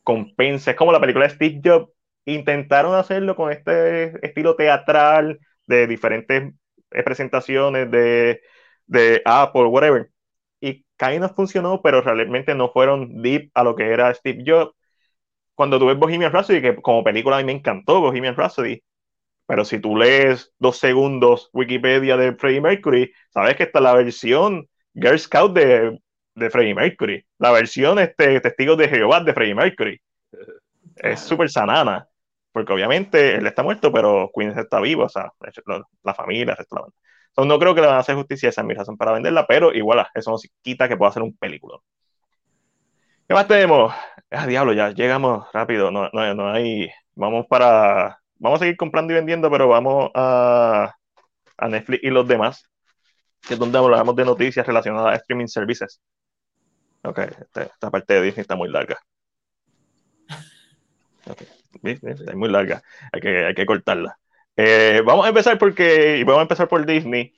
[0.03, 0.69] compense.
[0.69, 1.91] Es como la película de Steve Jobs.
[2.25, 6.53] Intentaron hacerlo con este estilo teatral de diferentes
[7.03, 8.41] presentaciones de,
[8.85, 10.11] de Apple, whatever.
[10.59, 14.75] Y casi no funcionó, pero realmente no fueron deep a lo que era Steve Jobs.
[15.55, 18.81] Cuando tú ves Bohemian Rhapsody, que como película a mí me encantó Bohemian Rhapsody,
[19.45, 24.67] pero si tú lees dos segundos Wikipedia de Freddie Mercury, sabes que está la versión
[24.93, 25.99] Girl Scout de,
[26.35, 30.01] de Freddie Mercury, la versión este, Testigos de Jehová de Freddie Mercury.
[30.95, 32.07] Es súper sanana,
[32.51, 35.31] porque obviamente él está muerto, pero Queen está vivo, o sea,
[36.03, 36.81] la, familia, está
[37.37, 40.05] no creo que le van a hacer justicia esa mi razón para venderla, pero igual,
[40.13, 41.77] eso no quita que pueda hacer un película.
[43.27, 43.93] ¿Qué más tenemos?
[44.31, 46.89] Ah, diablo, ya llegamos rápido, no, no, hay.
[47.15, 50.95] Vamos para vamos a seguir comprando y vendiendo, pero vamos a,
[51.57, 52.69] a Netflix y los demás,
[53.41, 56.01] que es donde hablamos de noticias relacionadas a streaming services.
[57.03, 58.97] Ok, esta, esta parte de Disney está muy larga.
[61.27, 61.47] Okay.
[61.83, 62.81] Está muy larga,
[63.11, 64.17] hay que, hay que cortarla.
[64.55, 67.33] Eh, vamos a empezar porque, y vamos a empezar por Disney.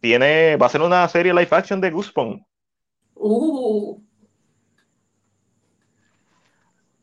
[0.00, 2.44] Tiene, va a ser una serie live action de Goosebumps.
[3.14, 4.07] Uh.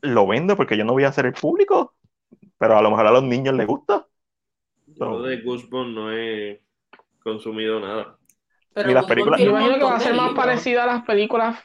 [0.06, 1.96] Lo vendo porque yo no voy a ser el público
[2.58, 4.06] pero a lo mejor a los niños les gusta.
[4.86, 6.62] Yo de Goosebumps no he
[7.22, 8.16] consumido nada.
[8.72, 9.40] Pero las películas.
[9.40, 11.58] Yo imagino que va a ser más parecida a las películas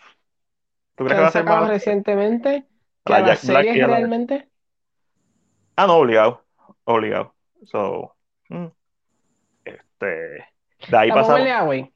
[0.95, 2.65] ¿Tú crees que, va a ser más recientemente
[3.05, 4.47] que a, las series realmente?
[5.75, 6.43] Ah, no, obligado.
[6.83, 7.33] Obligado.
[7.65, 8.15] So,
[8.49, 8.67] mm,
[9.65, 11.41] este, de ahí pasamos.
[11.41, 11.91] a Leaway.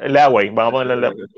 [0.00, 1.28] Leaway, vamos a ponerle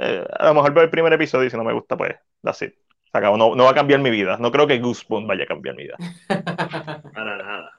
[0.00, 2.62] eh, a lo mejor veo el primer episodio y si no me gusta, pues, that's
[2.62, 2.74] it.
[3.14, 4.36] No, no, va a cambiar mi vida.
[4.38, 5.96] No creo que Goosebumps vaya a cambiar mi vida.
[7.14, 7.72] Para nada.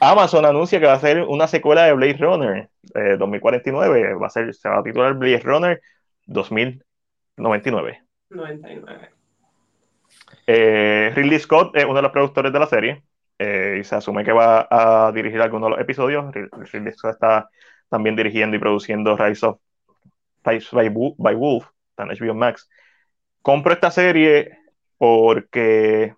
[0.00, 2.68] Amazon anuncia que va a ser una secuela de Blade Runner
[3.18, 4.14] 2049.
[4.14, 5.80] Va a ser, se va a titular Blade Runner
[6.26, 8.02] 2099.
[8.30, 9.10] 99.
[10.46, 13.02] Eh, Ridley Scott es uno de los productores de la serie
[13.38, 16.34] eh, y se asume que va a dirigir algunos de los episodios.
[16.72, 17.48] Ridley Scott está
[17.88, 19.58] también dirigiendo y produciendo Rise of
[20.44, 21.66] Rise by, by Wolf,
[21.96, 22.68] en HBO Max
[23.44, 24.58] compro esta serie
[24.96, 26.14] porque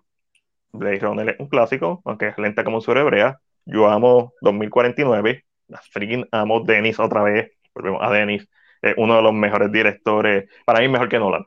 [0.71, 3.41] Blade Runner es un clásico, aunque es lenta como su hebrea.
[3.65, 8.47] Yo amo 2049, la freaking amo Dennis otra vez, volvemos a Dennis,
[8.81, 11.45] es uno de los mejores directores, para mí mejor que Nolan,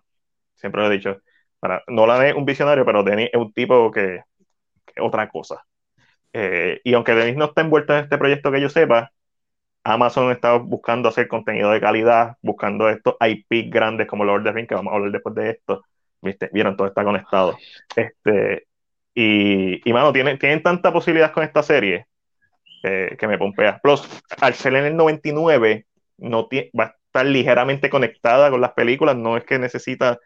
[0.55, 1.23] siempre lo he dicho.
[1.59, 5.65] Para, Nolan es un visionario, pero Denis es un tipo que, es otra cosa.
[6.35, 9.12] Eh, y aunque Denis no está envuelto en este proyecto que yo sepa,
[9.85, 14.52] Amazon está buscando hacer contenido de calidad, buscando estos IP grandes como Lord of the
[14.52, 15.85] Rings, que vamos a hablar después de esto.
[16.23, 16.51] ¿Viste?
[16.52, 17.57] Vieron, todo está conectado.
[17.97, 18.66] Este,
[19.15, 22.07] y, y mano, tienen, tienen tanta posibilidad con esta serie
[22.82, 23.78] que me pompea.
[23.82, 24.02] Plus,
[24.40, 25.86] al ser en el 99,
[26.19, 26.48] no
[26.78, 30.19] va a estar ligeramente conectada con las películas, no es que necesita.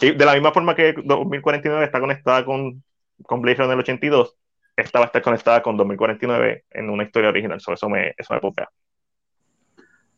[0.00, 2.82] de la misma forma que 2049 está conectada con,
[3.22, 4.36] con Blade Runner 82,
[4.76, 7.58] esta va a estar conectada con 2049 en una historia original.
[7.58, 8.68] eso me, eso me popea.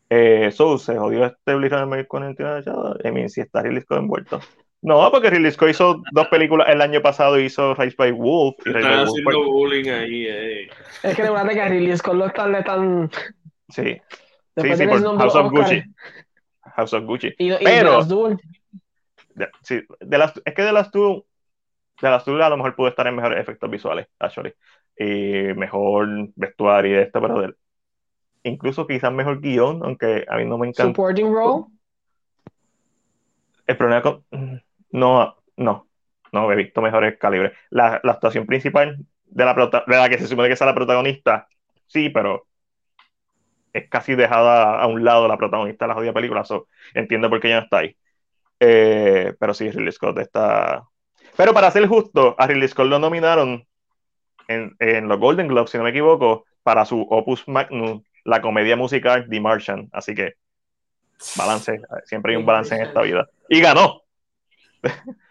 [0.09, 3.01] Eh, so, se jodió este Blade Runner 2049.
[3.05, 4.41] Emin, si está Ridley Scott envuelto.
[4.83, 8.55] No, porque Ridley Scott hizo dos películas el año pasado, hizo Rise by Wolf.
[8.65, 10.69] Y Están haciendo bullying ahí, eh.
[11.03, 13.11] Es que recuerda que Ridley Scott lo están tan.
[13.69, 14.01] Sí.
[14.57, 15.83] sí, sí, por House of Gucci.
[16.77, 17.35] House of Gucci.
[17.39, 18.05] Y, Pero.
[19.35, 21.26] De, sí, de las, es que de las tú
[22.01, 24.53] de la azul a lo mejor pudo estar en mejores efectos visuales, actually.
[24.99, 27.55] Y mejor vestuario y esto, pero
[28.43, 30.91] incluso quizás mejor guion, aunque a mí no me encanta.
[30.91, 31.65] Supporting role.
[33.67, 34.25] El problema con.
[34.91, 35.87] No, no.
[36.33, 37.53] No he visto mejores calibres.
[37.71, 41.49] La, la actuación principal de la, de la que se supone que es la protagonista,
[41.87, 42.47] sí, pero
[43.73, 47.41] es casi dejada a un lado la protagonista de la jodida película, so, entiendo por
[47.41, 47.97] qué ella no está ahí.
[48.59, 50.85] Eh, pero sí, Ridley Scott está...
[51.37, 53.67] Pero para ser justo, a Ridley Scott lo nominaron
[54.49, 58.77] en, en los Golden Globes, si no me equivoco, para su opus magnum, la comedia
[58.77, 59.89] musical The Martian.
[59.93, 60.35] Así que
[61.37, 63.29] balance, siempre hay un balance en esta vida.
[63.49, 64.03] Y ganó.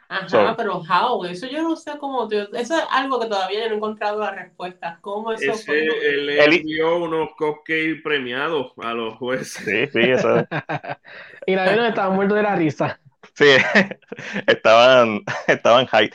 [0.08, 3.68] Ajá, so, pero how, eso yo no sé cómo, eso es algo que todavía yo
[3.68, 5.00] no he encontrado la respuesta.
[5.02, 5.80] ¿Cómo eso ese, fue?
[5.84, 9.64] Él le envió unos cupcakes premiados a los jueces.
[9.66, 10.38] Sí, sí, eso.
[11.46, 13.00] y la verdad estaban muertos de la risa.
[13.34, 13.46] Sí,
[14.48, 16.12] estaban, estaban high.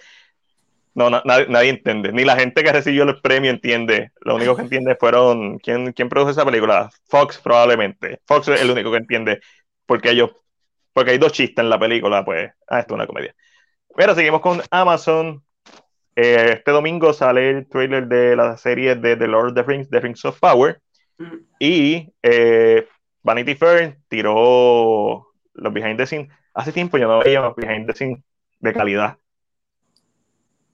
[0.94, 2.12] No, na, nadie, nadie, entiende.
[2.12, 4.10] Ni la gente que recibió el premio entiende.
[4.20, 5.58] Lo único que entiende fueron.
[5.58, 6.90] ¿Quién, quién produce esa película?
[7.08, 8.20] Fox, probablemente.
[8.26, 9.40] Fox es el único que entiende.
[9.86, 10.30] Porque ellos.
[10.92, 12.50] Porque hay dos chistes en la película, pues.
[12.68, 13.34] Ah, esto es una comedia.
[13.96, 15.44] Pero seguimos con Amazon.
[16.16, 19.88] Eh, este domingo sale el trailer de la serie de The Lord of the Rings,
[19.88, 20.80] The Rings of Power.
[21.18, 21.36] Mm.
[21.60, 22.86] Y eh,
[23.22, 26.28] Vanity Fair tiró los behind the scenes.
[26.54, 27.54] Hace tiempo yo no veía
[27.86, 28.22] the scenes
[28.58, 29.18] de calidad.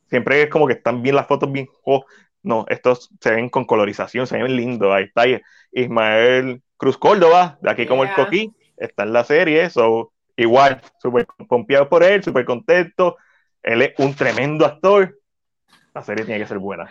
[0.09, 1.69] Siempre es como que están bien las fotos, bien.
[1.85, 2.05] Oh,
[2.43, 4.93] no, estos se ven con colorización, se ven lindos.
[4.93, 5.25] Ahí está
[5.73, 7.89] Ismael Cruz Córdoba, de aquí yeah.
[7.89, 9.69] como el Coquí, está en la serie.
[9.71, 13.17] So, igual, súper pompeado por él, súper contento.
[13.63, 15.19] Él es un tremendo actor.
[15.93, 16.91] La serie tiene que ser buena.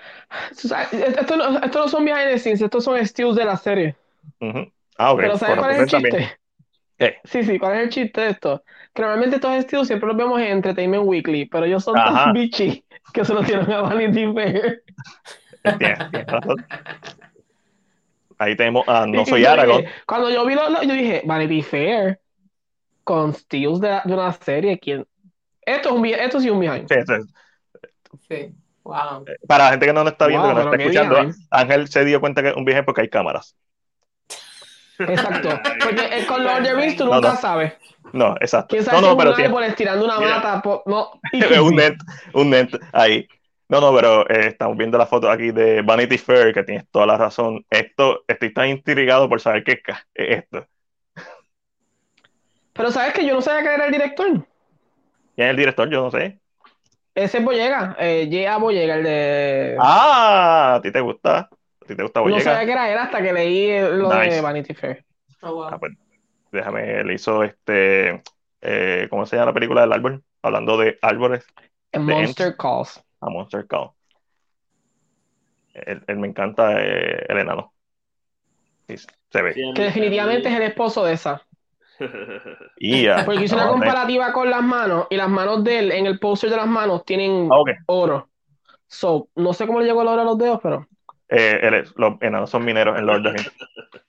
[0.52, 3.96] Esto no, esto no son behind the scenes, estos son steals de la serie.
[4.40, 4.72] Uh -huh.
[4.98, 5.20] Ah, ok.
[5.20, 6.40] Pero ¿sabes Bueno, cuál es pues el chiste?
[7.00, 8.64] Eh, Sí, sí, ¿cuál es el chiste de esto?
[8.94, 12.26] Que normalmente estos estilos siempre los vemos en Entertainment Weekly, pero ellos son Ajá.
[12.26, 14.84] tan bitchy que se los tienen a Vanity Fair.
[15.64, 16.66] tienes- tienes razón.
[18.38, 19.82] Ahí tenemos a Y- No y Soy yo Aragón.
[19.82, 22.20] dije- cuando yo vi lo, lo- yo dije, Vanity Fair,
[23.04, 25.06] con steals de, de una serie, ¿quién?
[25.62, 26.88] Esto, es un, be- esto sí es un behind.
[26.88, 27.34] Sí, sí.
[28.28, 29.26] Sí, wow.
[29.48, 31.34] Para la gente que no nos está viendo, Wow, que no está qué escuchando.
[31.52, 33.56] Ángel se dio cuenta que es un viaje porque hay cámaras.
[35.00, 35.50] Exacto.
[35.84, 37.38] Porque eh, con the Rings tú No, nunca no.
[37.38, 37.74] sabes.
[38.14, 38.68] No, exacto.
[38.70, 40.36] ¿Quién sabe No, si no, es pero un árbol estirando una Mira.
[40.38, 40.62] mata?
[40.62, 41.20] po- no.
[41.34, 41.96] Es un net,
[42.34, 43.28] un net ahí.
[43.68, 47.08] No, no, pero eh, estamos viendo la foto aquí de Vanity Fair, que tienes toda
[47.08, 47.66] la razón.
[47.70, 50.68] Esto, estoy tan intrigado por saber qué es esto.
[52.74, 54.46] Pero sabes que yo no sabía que era el director.
[55.36, 55.90] ¿Quién es el director?
[55.90, 56.40] Yo no sé.
[57.16, 58.58] Ese es Boyega, eh, J.A.
[58.58, 59.78] Boyega, el de...
[59.78, 61.50] Ah, a ti te gusta.
[61.86, 64.42] A ti te gusta no sabía que era él hasta que leí lo de.
[64.42, 65.06] Vanity Fair.
[65.42, 65.64] Oh, wow.
[65.66, 65.94] Ah, pues,
[66.52, 68.24] déjame, él hizo este,
[68.62, 70.24] eh, ¿cómo se llama la película del árbol?
[70.42, 71.46] Hablando de árboles,
[71.92, 73.04] The Monster Calls.
[73.22, 73.92] a Monster Call.
[75.76, 77.72] Él, él me encanta eh, el enano.
[78.88, 78.96] Sí,
[79.30, 79.54] se ve.
[79.76, 81.46] Que definitivamente es el esposo de esa.
[82.78, 83.24] Y ya.
[83.24, 86.20] Porque hice una no, comparativa con las manos y las manos de él, en el
[86.20, 88.30] poster de las manos, tienen Ah, oro.
[88.88, 90.88] So, no sé cómo le llegó el oro a los dedos, pero...
[91.30, 93.52] Eh, es- los enanos son mineros en Lord of the Rings.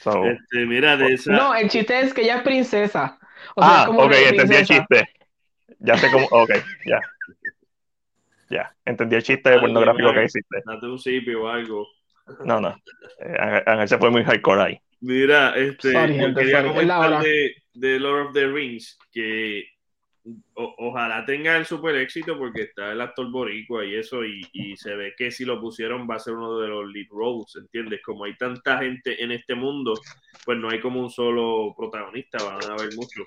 [0.00, 1.32] So, Este, mira, de esa.
[1.32, 3.18] No, el chiste es que ella es princesa.
[3.56, 5.08] O sea, ah, es como ok, entendí el chiste.
[5.80, 6.26] Ya sé cómo.
[6.30, 6.50] Ok,
[6.86, 7.00] ya.
[8.48, 10.62] Ya, entendí el chiste Algo pornográfico que hiciste.
[10.64, 11.86] Date un o algo.
[12.44, 12.80] No, no.
[13.20, 14.80] Eh, Ángel, se fue muy hardcore ahí.
[15.00, 16.68] Mira, este, Sorry, gente, quería sorry.
[16.68, 19.64] Comentar de, de Lord of the Rings que
[20.54, 25.14] ojalá tenga el super éxito porque está el actor boricua y eso y, se ve
[25.16, 28.00] que si lo pusieron va a ser uno de los lead roles, ¿entiendes?
[28.02, 29.94] Como hay tanta gente en este mundo,
[30.44, 33.26] pues no hay como un solo protagonista, van a haber muchos.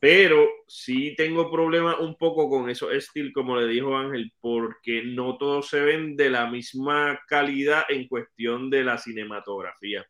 [0.00, 5.36] Pero sí tengo problemas un poco con esos estilos, como le dijo Ángel, porque no
[5.36, 10.06] todos se ven de la misma calidad en cuestión de la cinematografía.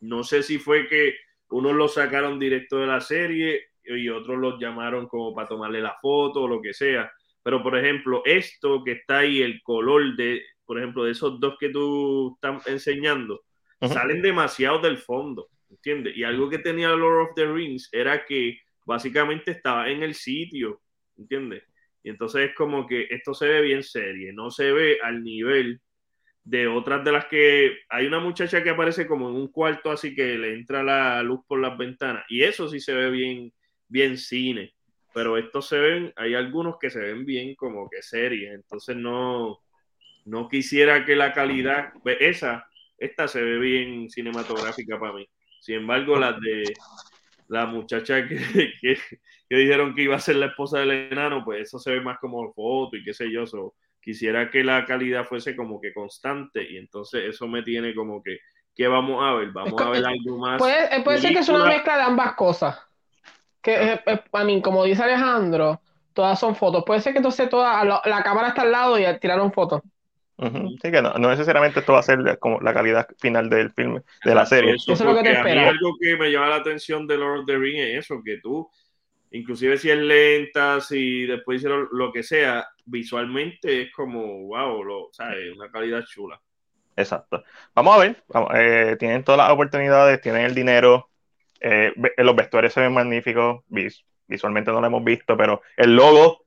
[0.00, 1.14] No sé si fue que
[1.50, 5.96] unos los sacaron directo de la serie y otros los llamaron como para tomarle la
[6.00, 7.10] foto o lo que sea.
[7.42, 11.56] Pero, por ejemplo, esto que está ahí, el color de, por ejemplo, de esos dos
[11.58, 13.42] que tú estás enseñando,
[13.80, 16.16] salen demasiado del fondo, ¿entiendes?
[16.16, 20.82] Y algo que tenía Lord of the Rings era que básicamente estaba en el sitio,
[21.16, 21.64] ¿entiendes?
[22.02, 25.80] Y entonces es como que esto se ve bien serie, no se ve al nivel
[26.44, 30.14] de otras de las que hay una muchacha que aparece como en un cuarto así
[30.14, 33.52] que le entra la luz por las ventanas y eso sí se ve bien
[33.90, 34.72] bien cine
[35.12, 39.60] pero estos se ven hay algunos que se ven bien como que series entonces no
[40.24, 45.28] no quisiera que la calidad pues esa esta se ve bien cinematográfica para mí
[45.60, 46.62] sin embargo las de
[47.48, 48.36] la muchacha que,
[48.80, 48.98] que,
[49.48, 52.18] que dijeron que iba a ser la esposa del enano pues eso se ve más
[52.18, 56.62] como foto y qué sé yo so, quisiera que la calidad fuese como que constante
[56.70, 58.38] y entonces eso me tiene como que
[58.74, 59.50] ¿qué vamos a ver?
[59.50, 62.78] Vamos a ver algo más Puede, puede ser que es una mezcla de ambas cosas.
[63.62, 65.80] Que, eh, eh, a mí, como dice Alejandro,
[66.12, 66.84] todas son fotos.
[66.84, 69.82] Puede ser que entonces toda, la, la cámara está al lado y tiraron fotos.
[70.82, 74.34] Sí, que no, necesariamente esto va a ser como la calidad final del filme, de
[74.34, 74.74] la serie.
[74.74, 75.68] Eso, es lo que te espera.
[75.68, 78.70] algo que me llama la atención de Lord of the Rings es eso, que tú,
[79.32, 85.08] inclusive si es lenta, si después hicieron lo que sea, visualmente es como, wow, lo,
[85.12, 85.54] ¿sabes?
[85.54, 86.40] una calidad chula.
[86.96, 87.44] Exacto.
[87.74, 88.24] Vamos a ver,
[88.54, 91.09] eh, tienen todas las oportunidades, tienen el dinero,
[91.60, 93.62] eh, los vestuarios se ven magníficos,
[94.26, 96.44] visualmente no lo hemos visto, pero el logo,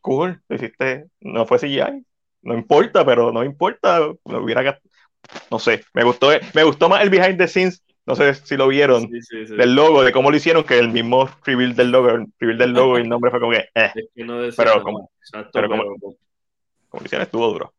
[0.00, 2.04] cool, lo hiciste, no fue CGI,
[2.42, 4.78] no importa, pero no importa, no hubiera
[5.50, 8.66] no sé, me gustó, me gustó más el behind the scenes, no sé si lo
[8.68, 12.58] vieron, del logo, de cómo lo hicieron, que el mismo reveal del logo, el reveal
[12.58, 13.92] del logo y el nombre fue como que, eh.
[14.56, 15.10] pero, como,
[15.52, 16.16] pero, como, como,
[16.92, 17.72] lo hicieron estuvo duro.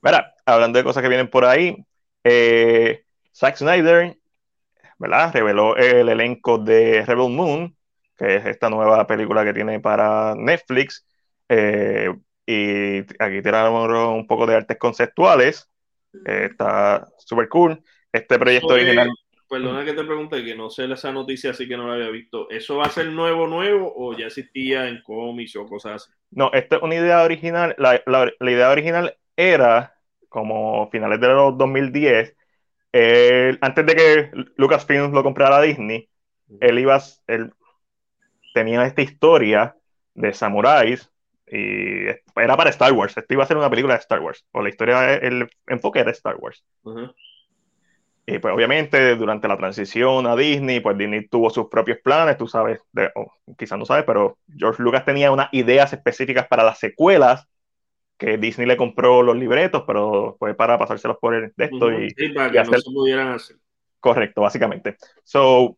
[0.00, 1.76] Mira, hablando de cosas que vienen por ahí,
[2.24, 3.04] eh,
[3.34, 4.16] Zack Snyder,
[5.02, 5.32] ¿verdad?
[5.34, 7.76] Reveló el elenco de Rebel Moon,
[8.16, 11.04] que es esta nueva película que tiene para Netflix.
[11.48, 12.08] Eh,
[12.46, 15.68] y aquí tenemos un poco de artes conceptuales.
[16.24, 17.82] está súper cool.
[18.12, 19.10] Este proyecto original.
[19.48, 22.48] Perdona que te pregunte, que no sé esa noticia, así que no la había visto.
[22.48, 26.12] ¿Eso va a ser nuevo, nuevo o ya existía en cómics o cosas así?
[26.30, 27.74] No, esta es una idea original.
[27.76, 29.94] La, la, idea original era,
[30.28, 32.34] como finales de los 2010,
[32.92, 36.08] antes de que Lucasfilm lo comprara a Disney,
[36.60, 37.52] él iba, él
[38.54, 39.76] tenía esta historia
[40.14, 41.10] de samuráis
[41.46, 42.06] y
[42.36, 43.16] era para Star Wars.
[43.16, 44.44] Esto iba a ser una película de Star Wars.
[44.52, 46.64] O la historia, el enfoque era Star Wars.
[48.24, 52.46] Y pues obviamente durante la transición a Disney, pues Disney tuvo sus propios planes, tú
[52.46, 52.80] sabes,
[53.58, 57.48] quizás no sabes, pero George Lucas tenía unas ideas específicas para las secuelas,
[58.22, 62.32] que Disney le compró los libretos, pero fue para pasárselos por el de esto y,
[62.32, 63.56] para que no se pudieran hacer.
[63.98, 64.96] Correcto, básicamente.
[65.24, 65.76] So,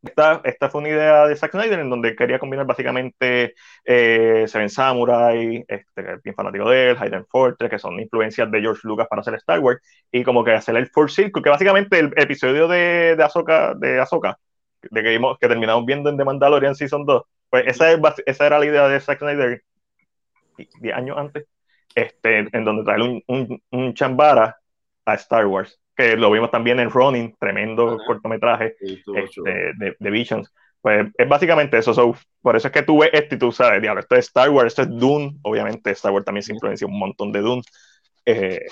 [0.00, 4.70] esta, esta, fue una idea de Zack Snyder en donde quería combinar básicamente eh, Seven
[4.70, 9.22] Samurai, este, bien fanático de él, Hayden Fortress, que son influencias de George Lucas para
[9.22, 9.80] hacer Star Wars,
[10.12, 13.98] y como que hacer el Full Circle, que básicamente el episodio de, de Ahsoka, de,
[13.98, 14.38] Ahsoka,
[14.82, 18.46] de que, vimos, que terminamos viendo en The Mandalorian Season 2, pues esa, es, esa
[18.46, 19.64] era la idea de Zack Snyder
[20.80, 21.46] 10 años antes,
[21.94, 24.58] este, en donde trae un, un, un chambara
[25.04, 30.54] a Star Wars que lo vimos también en Ronin, tremendo cortometraje este, de, de, Visions.
[30.80, 32.16] Pues es básicamente eso.
[32.40, 34.68] por eso es que tú ves esto y tú sabes, diablo, esto es Star Wars,
[34.68, 35.36] esto es Dune.
[35.42, 37.62] Obviamente, Star Wars también se influencia un montón de Dune.
[38.24, 38.64] Eh,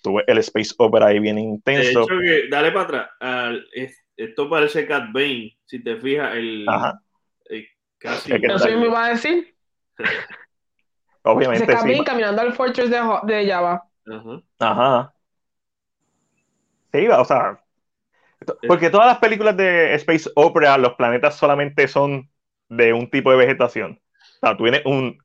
[0.00, 1.82] tú ves el Space Opera ahí bien intenso.
[1.82, 3.08] De hecho, que, dale para atrás.
[4.16, 6.36] esto parece Cat Bane, si te fijas.
[6.36, 7.02] El, Ajá.
[7.50, 7.66] Eh,
[7.98, 8.34] casi.
[8.34, 9.52] ¿Eso me iba a decir?
[11.28, 11.66] Obviamente.
[11.66, 13.84] Cat Bane caminando al Fortress de, de Java.
[14.06, 14.42] Ajá.
[14.58, 15.14] Ajá.
[16.92, 17.62] Sí, o sea,
[18.66, 22.30] porque todas las películas de Space Opera, los planetas solamente son
[22.68, 24.00] de un tipo de vegetación.
[24.36, 25.18] O sea, tú tienes un,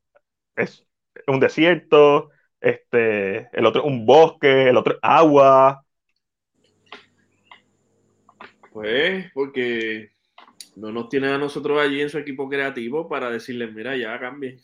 [0.55, 0.85] es
[1.27, 5.85] un desierto, este, el otro un bosque, el otro agua.
[8.71, 10.11] Pues, porque
[10.75, 14.59] no nos tiene a nosotros allí en su equipo creativo para decirles, mira, ya cambien.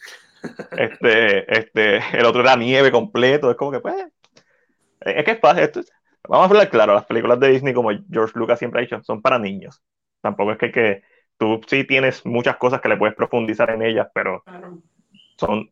[0.72, 3.96] Este, este, el otro era nieve completo, es como que, pues,
[5.02, 5.82] es que es fácil, esto,
[6.28, 9.22] Vamos a hablar claro, las películas de Disney, como George Lucas siempre ha dicho, son
[9.22, 9.82] para niños.
[10.22, 11.02] Tampoco es que, que
[11.38, 14.44] tú sí tienes muchas cosas que le puedes profundizar en ellas, pero
[15.38, 15.72] son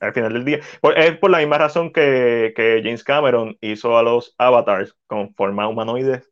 [0.00, 0.60] al final del día.
[0.96, 5.68] es por la misma razón que, que, James Cameron hizo a los avatars con forma
[5.68, 6.30] humanoides.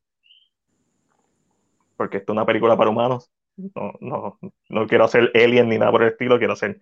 [1.96, 3.30] Porque esto es una película para humanos.
[3.74, 6.80] No, no, no quiero hacer Alien ni nada por el estilo, quiero hacer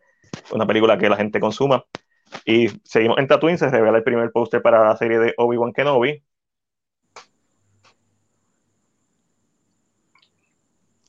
[0.52, 1.84] una película que la gente consuma.
[2.44, 6.22] Y seguimos en Tatooine, se revela el primer póster para la serie de Obi-Wan Kenobi.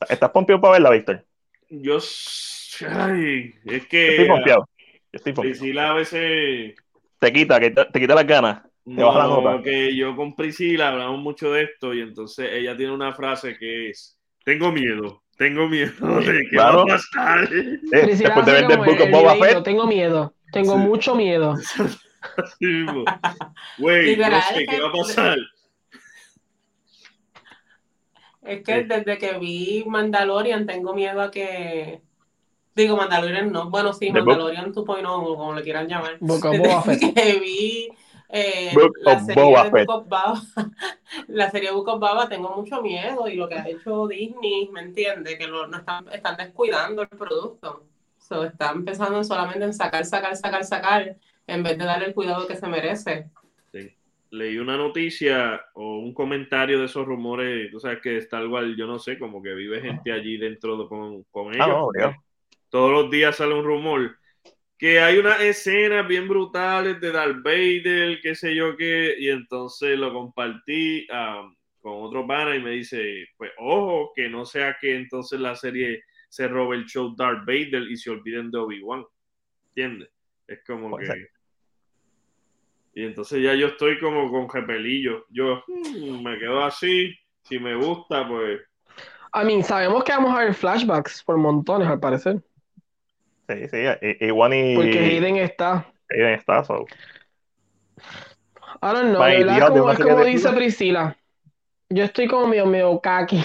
[0.08, 1.24] ¿Estás pompeado para verla, Víctor?
[1.68, 1.98] Yo.
[2.88, 4.10] Ay, es que.
[4.10, 4.68] Estoy pompeado.
[5.12, 6.76] estoy Priscila a veces.
[7.18, 8.62] Te quita, que te, quita las ganas.
[8.84, 9.62] Te baja la nota.
[9.62, 13.90] que yo con Priscila hablamos mucho de esto y entonces ella tiene una frase que
[13.90, 15.22] es: Tengo miedo.
[15.38, 17.48] Tengo miedo de que va a pasar.
[17.52, 19.62] Eh, después de ver The Book of Boba Fett.
[19.62, 20.34] Tengo miedo.
[20.52, 21.54] Tengo mucho miedo.
[23.78, 25.38] Güey, no sé qué va a pasar.
[28.42, 32.02] Es que desde que vi Mandalorian tengo miedo a que.
[32.74, 33.70] Digo, Mandalorian no.
[33.70, 36.18] Bueno, sí, Mandalorian 2.0, como le quieran llamar.
[36.18, 37.88] Desde que vi
[38.30, 40.42] eh, la, serie de Book of Baba,
[41.28, 44.82] la serie Book of Baba, tengo mucho miedo y lo que ha hecho Disney, ¿me
[44.82, 45.38] entiende?
[45.38, 47.84] Que lo, no están, están descuidando el producto.
[48.18, 52.46] So, está empezando solamente en sacar, sacar, sacar, sacar, en vez de darle el cuidado
[52.46, 53.30] que se merece.
[54.30, 58.86] Leí una noticia o un comentario de esos rumores, tú sabes que está igual, yo
[58.86, 62.14] no sé, como que vive gente allí dentro con, con ah, ellos.
[62.68, 64.18] Todos los días sale un rumor
[64.78, 69.98] que hay unas escenas bien brutales de Darth Vader, qué sé yo qué, y entonces
[69.98, 74.94] lo compartí um, con otro pana y me dice, pues ojo, que no sea que
[74.94, 79.04] entonces la serie se robe el show Darth Vader y se olviden de Obi-Wan,
[79.70, 80.10] ¿entiendes?
[80.46, 81.26] Es como que...
[82.94, 87.74] Y entonces ya yo estoy como con repelillo, yo hmm, me quedo así, si me
[87.74, 88.60] gusta, pues...
[89.32, 92.40] A mí, sabemos que vamos a ver flashbacks por montones, al parecer.
[93.48, 93.78] Sí, sí,
[94.20, 94.76] igual y...
[94.76, 95.86] Porque Hayden está.
[96.10, 96.84] Hayden está, so.
[98.82, 99.68] I don't know, ¿verdad?
[99.68, 101.16] Como, es como dice Priscila.
[101.88, 103.42] Yo estoy como medio, medio kaki.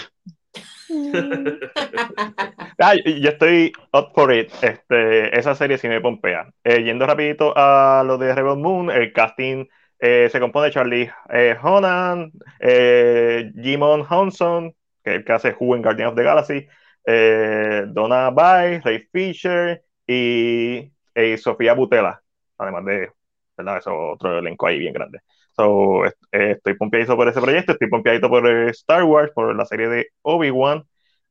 [2.79, 4.51] ah, yo estoy up for it.
[4.61, 6.51] Este, esa serie sí me pompea.
[6.63, 9.65] Eh, yendo rapidito a lo de Rebel Moon, el casting
[9.99, 15.81] eh, se compone de Charlie eh, Honan, eh, Jimon Honson, que que hace Who en
[15.81, 16.67] Guardian of the Galaxy,
[17.05, 19.81] eh, Donna Bay, Ray Fisher,
[20.13, 22.21] y, Sofía Butela,
[22.57, 23.11] además de,
[23.57, 23.77] ¿verdad?
[23.77, 25.19] Eso otro elenco ahí bien grande.
[25.55, 30.07] So, estoy pompeadito por ese proyecto, estoy pompeadito por Star Wars, por la serie de
[30.23, 30.83] Obi-Wan.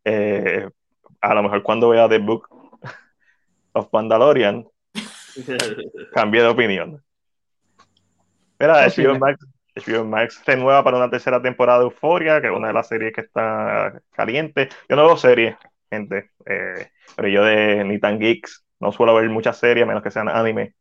[0.05, 0.69] Eh,
[1.21, 2.49] a lo mejor cuando vea The Book
[3.73, 4.67] of Mandalorian,
[6.13, 7.03] cambie de opinión.
[8.59, 9.45] Mira, HBO Max,
[9.75, 13.13] HBO Max renueva para una tercera temporada de Euphoria, que es una de las series
[13.13, 14.69] que está caliente.
[14.89, 15.57] Yo no veo series,
[15.91, 20.29] gente, eh, pero yo de Nitan Geeks no suelo ver muchas series, menos que sean
[20.29, 20.75] anime.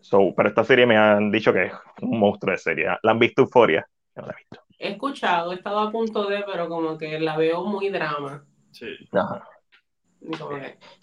[0.00, 2.86] So, pero esta serie me han dicho que es un monstruo de serie.
[3.02, 3.84] ¿La han visto Euforia?
[4.14, 4.64] no la he visto.
[4.78, 8.44] He escuchado, he estado a punto de, pero como que la veo muy drama.
[8.70, 8.86] Sí.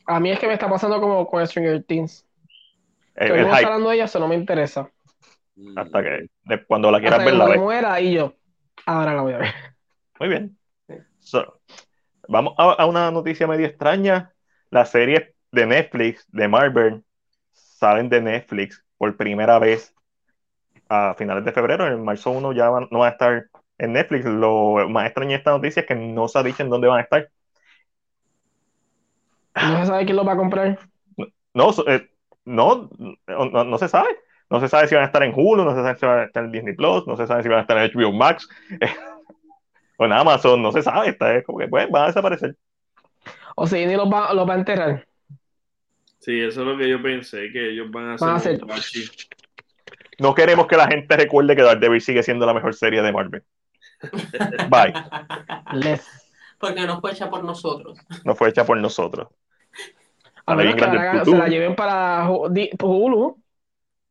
[0.06, 2.26] A mí es que me está pasando como con Stranger Things.
[3.16, 4.90] Estoy hablando de ella, eso no me interesa.
[5.56, 5.78] Mm.
[5.78, 6.30] Hasta que
[6.66, 7.58] cuando la quieras ver, la ve.
[7.58, 8.34] muera y yo,
[8.86, 9.54] ahora la voy a ver.
[10.22, 10.58] Muy bien.
[12.30, 14.32] vamos a, a, una noticia medio extraña.
[14.70, 17.04] La serie de Netflix, de Marvel,
[17.52, 19.94] salen de Netflix por primera vez
[20.90, 21.88] a finales de febrero.
[21.88, 23.46] En marzo 1 ya no va a estar
[23.78, 24.26] en Netflix.
[24.26, 27.00] Lo más extraño de esta noticia es que no se ha dicho en dónde van
[27.00, 27.30] a estar.
[29.56, 30.80] ¿No se sabe quién lo va a comprar?
[31.54, 32.10] No, eh,
[32.46, 32.90] no,
[33.28, 34.10] no, se sabe.
[34.50, 36.24] No se sabe si van a estar en Hulu, no se sabe si van a
[36.24, 38.50] estar en Disney Plus, no se sabe si van a estar en HBO Max
[39.98, 41.10] o en Amazon, no se sabe.
[41.10, 42.56] Está, es como que pues, van a desaparecer.
[43.56, 45.08] O sea, ni los va, los va a enterrar.
[46.24, 48.62] Sí, eso es lo que yo pensé, que ellos van a hacer.
[50.20, 53.44] No queremos que la gente recuerde que Daredevil sigue siendo la mejor serie de Marvel.
[54.70, 54.94] Bye.
[56.58, 58.00] Porque no fue hecha por nosotros.
[58.24, 59.28] No fue hecha por nosotros.
[60.46, 63.44] A menos que la, se la lleven para Hulu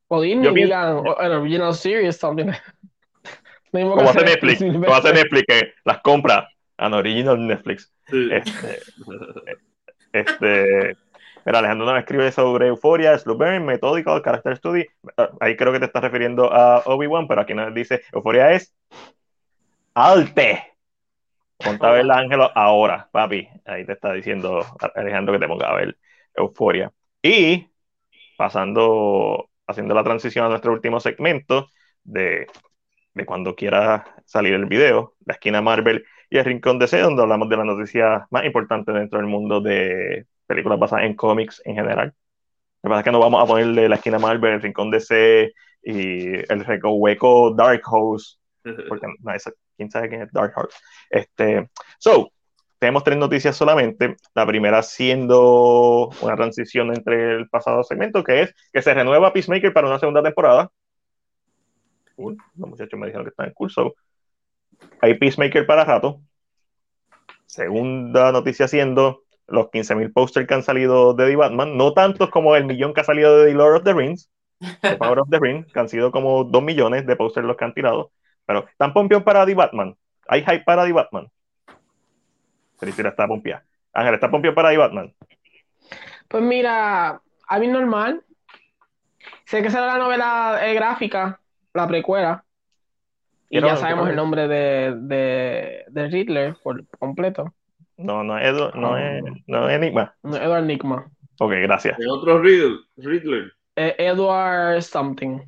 [0.08, 2.52] o Disney y digan original series también.
[3.72, 7.90] Como hace Netflix, como hace Netflix que las compra en original Netflix.
[8.10, 8.82] Este,
[10.12, 10.96] este
[11.44, 14.86] Mira, Alejandro me escribe sobre Euphoria, Slow Burn, Methodical, Character Study.
[15.16, 18.74] Ah, ahí creo que te estás refiriendo a Obi-Wan, pero aquí nos dice Euphoria es
[19.94, 20.74] alte.
[21.58, 23.48] Ponte a ver el ángel ahora, papi.
[23.64, 24.64] Ahí te está diciendo
[24.94, 25.96] Alejandro que te ponga a ver
[26.34, 26.92] Euphoria.
[27.22, 27.68] Y
[28.36, 31.68] pasando, haciendo la transición a nuestro último segmento
[32.04, 32.46] de,
[33.14, 37.48] de cuando quiera salir el video, la esquina Marvel y el rincón DC, donde hablamos
[37.48, 42.14] de las noticias más importantes dentro del mundo de películas basadas en cómics en general.
[42.82, 45.52] Lo que pasa es que no vamos a ponerle la esquina Marvel, el rincón DC
[45.84, 48.36] y el hueco Dark Horse,
[48.88, 49.32] porque no,
[49.76, 50.76] quién sabe quién es Dark Horse.
[51.10, 52.30] Este, so,
[52.78, 54.16] tenemos tres noticias solamente.
[54.34, 59.72] La primera siendo una transición entre el pasado segmento, que es que se renueva Peacemaker
[59.72, 60.68] para una segunda temporada.
[62.16, 63.94] los muchachos me dijeron que están en curso.
[65.00, 66.20] Hay Peacemaker para rato.
[67.46, 69.22] Segunda noticia siendo
[69.52, 73.02] los 15.000 posters que han salido de The Batman, no tantos como el millón que
[73.02, 74.30] ha salido de The Lord of the Rings,
[74.80, 77.64] The Power of the Ring, que han sido como 2 millones de posters los que
[77.66, 78.12] han tirado,
[78.46, 79.94] pero ¿están pompeados para The Batman?
[80.26, 81.28] ¿Hay hype para The Batman?
[82.78, 83.62] Felicidad está pompeada.
[83.92, 85.14] Ángel, ¿está pompeado para The Batman?
[86.28, 88.24] Pues mira, a mí normal.
[89.44, 91.40] Sé que será la novela eh, gráfica,
[91.74, 92.42] la precuela.
[93.50, 97.52] Y ya sabemos el nombre de, de, de Riddler por completo.
[97.96, 100.14] No, no es, no es, no es Enigma.
[100.22, 101.10] No es Edward Enigma.
[101.38, 101.98] Ok, gracias.
[101.98, 103.52] Es otro Riddler.
[103.76, 105.40] Eh, Edward something.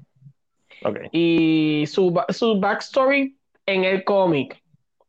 [0.82, 0.98] Ok.
[1.12, 4.62] Y su, su backstory en el cómic,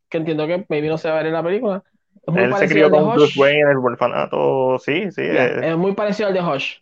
[0.09, 1.83] que entiendo que maybe no se va a ver en la película.
[2.25, 5.21] Es muy Él se crió con Bruce Wayne en el orfanato, sí, sí.
[5.23, 5.77] es...
[5.77, 6.77] muy parecido al de Hush.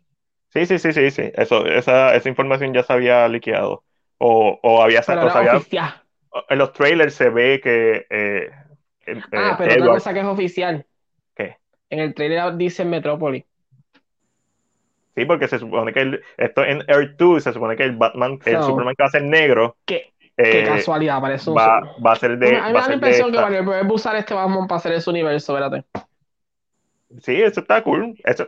[0.49, 1.31] Sí, sí, sí, sí, sí.
[1.33, 3.83] Eso, esa, esa información ya se había liqueado.
[4.19, 5.59] O, o había, o sabía,
[6.49, 8.49] en los trailers se ve que eh,
[9.33, 10.85] ah, pero otra cosa que es oficial.
[11.35, 11.57] ¿Qué?
[11.89, 13.45] En el trailer dice Metrópolis.
[15.15, 18.39] Sí, porque se supone que el, esto en Earth 2 se supone que el Batman,
[18.45, 19.77] el Superman que va a ser negro.
[19.85, 22.57] ¿Qué, qué eh, casualidad, parece un va, va, a ser de.
[22.57, 23.93] A mí me da la impresión que Warner Bros.
[23.93, 25.85] usar este Batman para hacer ese universo, espérate.
[27.21, 28.15] Sí, eso está cool.
[28.23, 28.47] Eso,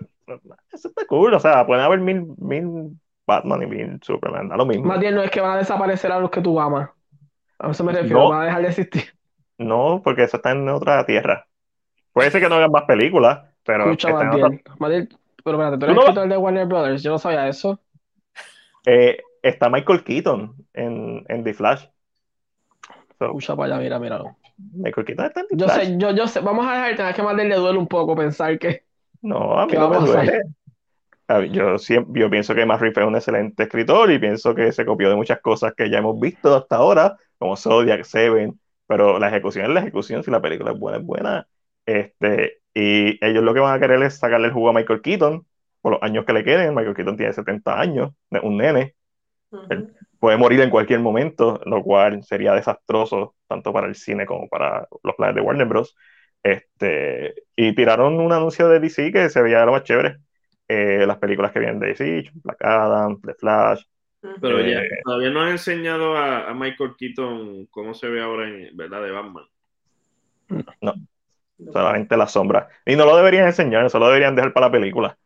[0.74, 1.36] eso está cool.
[1.36, 4.86] O sea, pueden haber mil, mil Batman y mil Superman, da lo mismo.
[4.86, 6.90] Más bien no es que van a desaparecer a los que tú amas.
[7.60, 9.04] A eso me refiero, van a dejar de existir.
[9.58, 11.48] No, porque eso está en otra tierra.
[12.12, 13.86] Puede ser que no hagan más películas, pero.
[13.86, 15.10] Escucha, Matiel.
[15.44, 17.80] pero espérate, tú eres escritor de Warner Brothers, yo no sabía eso.
[18.86, 21.86] Eh, está Michael Keaton en, en The Flash.
[23.20, 24.22] Escucha para allá, mira, mira.
[24.58, 25.86] Michael Keaton está en The yo Flash.
[25.86, 28.58] Sé, yo, yo sé, vamos a dejar, tener que más le duele un poco pensar
[28.60, 28.84] que.
[29.22, 30.42] No, a mí no me duele.
[31.52, 34.86] Yo, siempre, yo pienso que Matt Reeves es un excelente escritor y pienso que se
[34.86, 39.30] copió de muchas cosas que ya hemos visto hasta ahora, como Zodiac, Seven, pero la
[39.30, 41.48] ejecución es la ejecución, si la película es buena, es buena.
[41.86, 45.46] Este, y ellos lo que van a querer es sacarle el jugo a Michael Keaton
[45.82, 46.76] por los años que le queden.
[46.76, 48.12] Michael Keaton tiene 70 años,
[48.44, 48.96] un nene.
[50.20, 54.88] puede morir en cualquier momento, lo cual sería desastroso tanto para el cine como para
[55.04, 55.96] los planes de Warner Bros.
[56.44, 60.18] Este, y tiraron un anuncio de DC que se veía lo más chévere
[60.68, 63.84] eh, las películas que vienen de DC, Black Adam, The Flash.
[64.42, 68.76] Pero ya, eh, todavía no han enseñado a, Michael Keaton cómo se ve ahora en
[68.76, 69.46] verdad de Batman.
[70.82, 70.94] No,
[71.72, 72.70] solamente la sombra.
[72.86, 75.18] Y no lo deberían enseñar, solo deberían dejar para la película.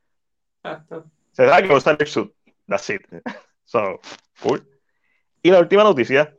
[1.31, 2.31] Se da que usar el suit.
[2.67, 3.01] That's it.
[3.65, 3.99] So,
[4.41, 4.67] cool.
[5.43, 6.33] Y la última noticia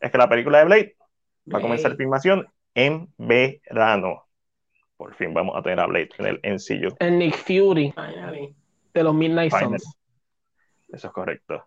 [0.00, 0.96] es que la película de Blade
[1.52, 4.24] va a comenzar filmación en verano
[5.00, 6.94] por fin vamos a tener a Blade en el encillo.
[6.98, 7.94] El Nick Fury
[8.92, 9.96] de los Midnight Suns.
[10.92, 11.66] Eso es correcto.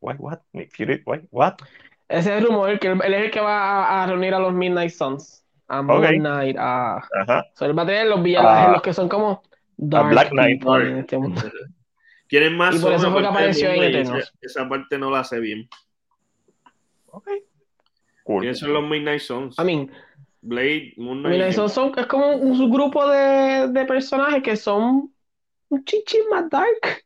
[0.00, 0.38] What, what?
[0.52, 1.20] Nick Fury, what?
[1.30, 1.54] what?
[2.08, 4.90] Ese es el rumor, que él, es el que va a, reunir a los Midnight
[4.90, 5.44] Suns.
[5.68, 6.96] A Moon Knight, a...
[6.96, 7.44] Ajá.
[7.54, 9.42] So, él va a tener los villanos, los que son como
[9.76, 10.62] Dark Black Knight.
[10.98, 11.18] Este
[12.28, 15.38] Quieren más y por eso fue que apareció en Esa, esa parte no la hace
[15.40, 15.68] bien.
[17.06, 17.28] Ok.
[18.24, 18.40] Cool.
[18.40, 19.56] ¿Quiénes son los Midnight Suns?
[19.58, 19.90] I mean,
[20.40, 21.34] Blade, Moon Knight.
[21.34, 25.12] Mira, eso son, es como un grupo de, de personajes que son
[25.68, 27.04] un chichi más dark.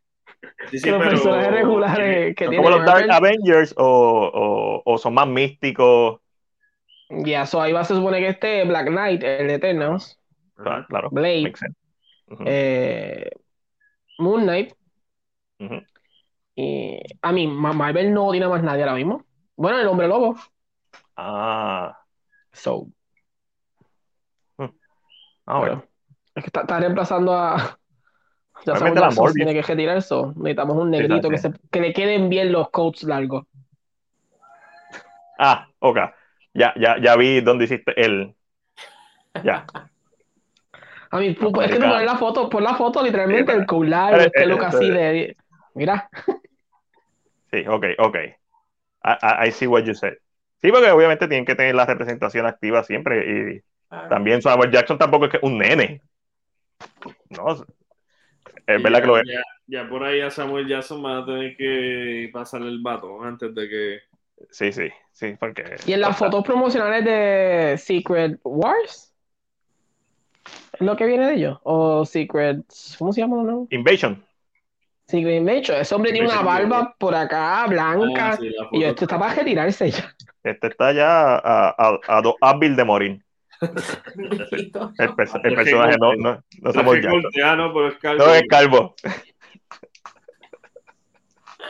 [0.71, 6.21] Sí, los personajes regulares que como los Dark Avengers o, o, o, son más místicos.
[7.11, 10.19] Ya, yeah, so ahí va a se supone que este Black Knight, el de Eternos.
[10.57, 11.09] Claro, claro.
[11.11, 11.53] Blade.
[12.47, 13.31] eh,
[14.19, 14.73] Moon Knight.
[16.55, 19.25] Y a mí, Marvel no tiene más nadie ahora mismo.
[19.57, 20.37] Bueno, el hombre lobo.
[21.17, 21.99] Ah.
[22.53, 22.89] So,
[25.47, 25.85] Ah, bueno.
[26.35, 27.79] Es que está, reemplazando a.
[28.65, 30.33] Ya sabemos, tiene que retirar eso.
[30.37, 33.47] Necesitamos un negrito que, se, que le queden bien los coats largos.
[35.39, 35.99] Ah, ok.
[36.55, 38.35] Ya, ya, ya vi dónde hiciste el.
[39.43, 39.67] Ya.
[41.11, 44.21] A mí, es que tú pones la foto, por la foto, literalmente, el coat largo,
[44.21, 45.37] este look así de.
[45.75, 46.09] Mira.
[47.51, 48.17] Sí, ok, ok.
[49.05, 50.15] I, I, see what you said.
[50.63, 53.63] Sí, porque obviamente tienen que tener la representación activa siempre y
[54.09, 56.01] también Samuel Jackson tampoco es que un nene.
[57.31, 57.67] No,
[58.67, 59.25] es verdad ya, que lo es.
[59.67, 63.69] Ya, por ahí a Samuel Jackson va a tener que pasarle el vato antes de
[63.69, 63.99] que.
[64.51, 65.65] Sí, sí, sí, porque.
[65.87, 69.15] ¿Y en las fotos promocionales de Secret Wars?
[70.73, 71.59] ¿Es lo que viene de ellos?
[71.63, 72.65] ¿O Secret.
[72.99, 73.43] ¿Cómo se llama?
[73.43, 73.67] No?
[73.71, 74.23] Invasion.
[75.07, 75.79] Secret Invasion.
[75.79, 78.39] Ese hombre tiene una barba por acá, blanca.
[78.41, 80.15] Ah, y este está para retirarse ya.
[80.43, 83.25] Este está ya a, a, a dos hábil de morir
[84.99, 86.97] el, personaje no, no, no somos
[87.35, 87.57] ya.
[87.57, 88.25] No, es calvo.
[88.25, 88.95] No es calvo.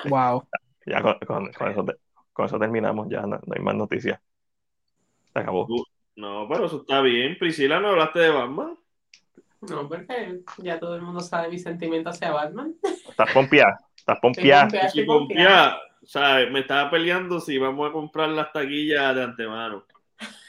[0.06, 0.48] Wow.
[0.86, 1.86] Ya con, con, con, eso,
[2.32, 4.20] con eso, terminamos, ya no, no, hay más noticias.
[5.32, 5.66] Se acabó.
[6.16, 7.36] No, pero eso está bien.
[7.38, 8.76] Priscila, ¿no hablaste de Batman?
[9.60, 12.74] No, porque ya todo el mundo sabe mi sentimiento hacia Batman.
[12.82, 13.78] Estás pompeada.
[13.96, 14.68] Estás pompeada.
[15.06, 15.80] pompeada.
[16.02, 19.84] O sea, me estaba peleando si vamos a comprar las taquillas de antemano.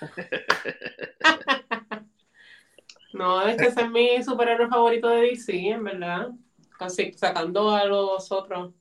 [3.14, 6.30] no, es que ese es mi superhéroe favorito de DC, en verdad.
[6.78, 8.74] Casi sacando a los otros.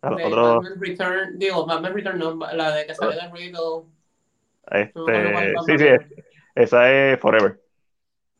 [0.00, 0.66] A los otros.
[0.78, 3.84] Return, digo, Batman Return, no, la de que sale de Riddle.
[4.70, 5.86] Este, sí, sí,
[6.54, 7.60] esa es Forever.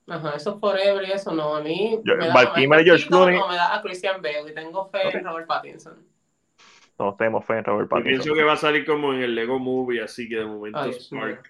[0.08, 1.56] Ajá, eso es Forever y eso no.
[1.56, 3.38] A mí Yo, me, da, George Clooney.
[3.38, 6.04] No, me da a Christian Bale y tengo fe en Robert Pattinson.
[7.02, 8.12] Todos tenemos fe en Robert Pattinson.
[8.12, 10.92] pienso que va a salir como en el Lego Movie, así que de momento Ay,
[10.92, 11.42] Spark.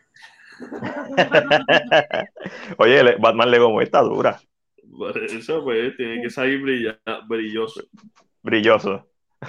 [2.78, 4.40] Oye, Batman Lego Movie está dura.
[5.26, 6.62] eso, pues, tiene que salir
[7.28, 7.82] brilloso.
[8.42, 9.06] Brilloso.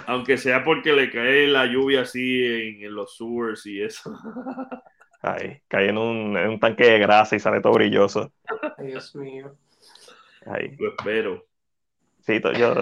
[0.07, 4.13] Aunque sea porque le cae la lluvia así en, los sewers y eso.
[5.21, 8.29] Ay, cae en un, en un, tanque de grasa y sale todo brilloso.
[8.77, 9.55] Ay, Dios mío.
[10.45, 10.75] Ay.
[10.77, 11.45] Lo espero.
[12.25, 12.73] Sí, yo,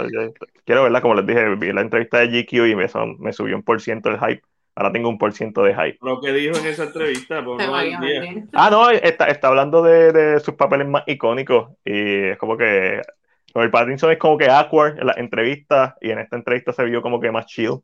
[0.66, 2.86] quiero verla, como les dije, vi la entrevista de GQ y me,
[3.20, 4.44] me subió un por ciento el hype.
[4.76, 5.98] Ahora tengo un por ciento de hype.
[6.02, 7.76] Lo que dijo en esa entrevista, por no
[8.54, 13.02] Ah, no, está, está hablando de, de, sus papeles más icónicos y es como que
[13.56, 17.02] el Pattinson es como que awkward en la entrevista y en esta entrevista se vio
[17.02, 17.80] como que más chill.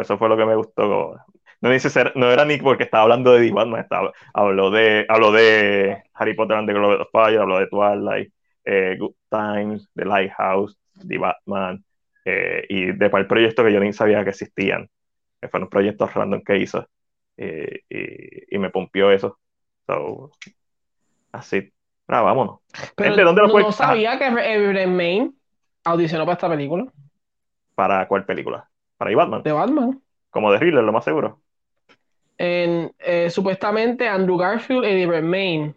[0.00, 1.16] eso fue lo que me gustó.
[1.60, 6.02] No, dice no era ni porque estaba hablando de Batman, estaba, habló, de, habló de
[6.14, 8.32] Harry Potter and the Globe of Fire, habló de Twilight,
[8.64, 8.98] eh,
[9.30, 10.76] Times, The Lighthouse,
[11.06, 11.84] The Batman
[12.24, 14.88] eh, y de cuál proyecto que yo ni sabía que existían.
[15.40, 16.86] Que fueron proyectos random que hizo
[17.36, 19.38] eh, y, y, me pompió eso.
[19.86, 20.30] So,
[21.32, 21.72] así
[22.12, 22.58] Ah, vámonos.
[22.96, 25.34] Pero ¿dónde lo no sabía que Evan Main
[25.84, 26.86] audicionó para esta película.
[27.76, 28.68] ¿Para cuál película?
[28.96, 29.42] ¿Para Batman?
[29.44, 30.02] De Batman.
[30.30, 31.40] Como de Riddler, lo más seguro.
[32.36, 35.76] En, eh, supuestamente Andrew Garfield y Evan Main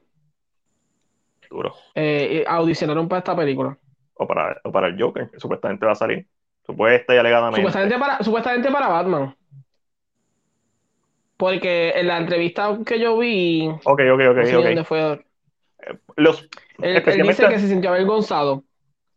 [1.54, 1.74] Duro.
[1.96, 3.78] Eh, audicionaron para esta película.
[4.16, 6.28] O para, o para el Joker, que supuestamente va a salir.
[6.66, 7.62] Supuesta y alegadamente.
[7.62, 9.36] Supuestamente para, supuestamente para Batman.
[11.38, 13.68] Porque en la entrevista que yo vi.
[13.68, 14.38] Ok, ok, ok.
[14.52, 15.24] No Dónde fue
[16.16, 16.50] los,
[16.82, 18.64] él, dice que se sintió avergonzado.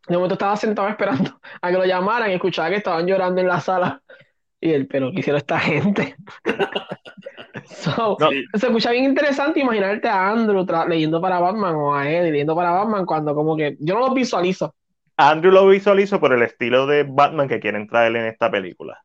[0.08, 3.48] De momento estaba sentado esperando a que lo llamaran y escuchaba que estaban llorando en
[3.48, 4.02] la sala.
[4.66, 6.16] Y pero ¿qué hicieron esta gente?
[7.64, 12.70] Se escucha bien interesante imaginarte a Andrew leyendo para Batman o a Eddie leyendo para
[12.70, 14.74] Batman cuando como que yo no lo visualizo.
[15.16, 19.02] Andrew lo visualizo por el estilo de Batman que quieren traer en esta película.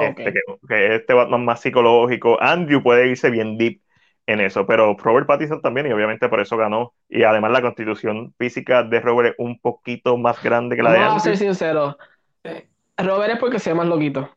[0.00, 2.40] Este, que, que, este Batman más psicológico.
[2.40, 3.80] Andrew puede irse bien deep
[4.26, 8.34] en eso, pero Robert Pattinson también y obviamente por eso ganó y además la constitución
[8.36, 11.16] física de Robert es un poquito más grande que la de Andrew.
[11.16, 11.96] a ser sincero,
[12.96, 14.30] Robert es porque se ve más loquito.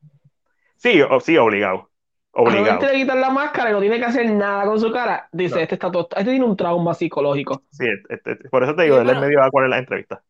[0.80, 1.90] Sí, sí, obligado.
[2.32, 2.78] Obligado.
[2.78, 5.30] Robert le quitan la máscara y no tiene que hacer nada con su cara.
[5.32, 7.64] Dice, este está todo, este tiene un trauma psicológico.
[7.70, 10.24] Sí, este, este, por eso te digo, él es medio cuál en la entrevista.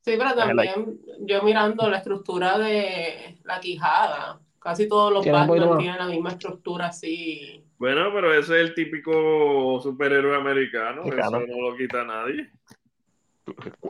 [0.00, 5.98] Sí, pero también yo mirando la estructura de la quijada, casi todos los Batman tienen
[5.98, 11.76] la misma estructura así bueno, pero ese es el típico superhéroe americano, eso no lo
[11.76, 12.50] quita nadie.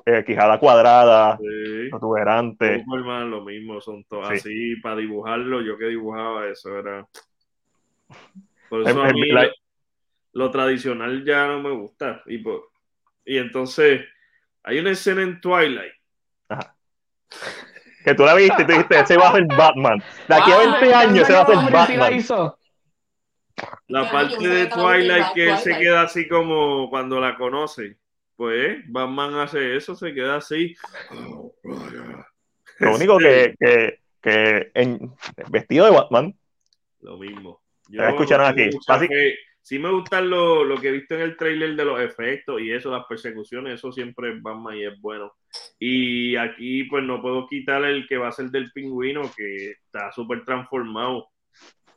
[0.06, 1.88] Eh, quijada cuadrada, sí.
[1.90, 2.82] protuberante.
[2.84, 7.06] Superman, lo mismo, son todos así, para dibujarlo, yo que dibujaba eso era...
[8.68, 9.30] Por eso a mí
[10.32, 12.22] lo, tradicional ya no me gusta.
[12.26, 12.42] Y,
[13.24, 14.04] y entonces,
[14.64, 15.94] hay una escena en Twilight.
[16.48, 16.74] Ajá.
[18.04, 20.02] Que tú la viste y te dijiste, ese va a ser Batman.
[20.28, 22.54] De aquí a 20 años ese va a ser Batman.
[23.88, 27.96] La parte de Twilight que él se queda así como cuando la conoce.
[28.36, 30.74] Pues Batman hace eso, se queda así.
[31.12, 31.54] Lo
[32.94, 35.14] único que, que, que en
[35.50, 36.34] vestido de Batman.
[37.00, 37.62] Lo mismo.
[37.88, 38.70] Yo, escucharon aquí.
[39.60, 42.72] sí me gustan lo, lo, que he visto en el trailer de los efectos y
[42.72, 45.34] eso, las persecuciones, eso siempre es Batman y es bueno.
[45.78, 50.10] Y aquí pues no puedo quitar el que va a ser del pingüino, que está
[50.12, 51.28] súper transformado.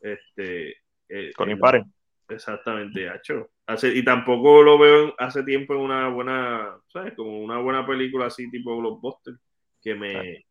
[0.02, 0.76] Este,
[1.10, 1.92] eh, con imparen.
[2.30, 3.50] Exactamente, hecho.
[3.66, 7.14] Hace, y tampoco lo veo hace tiempo en una buena, ¿sabes?
[7.16, 9.36] Como una buena película así tipo Blockbuster,
[9.82, 10.46] que me...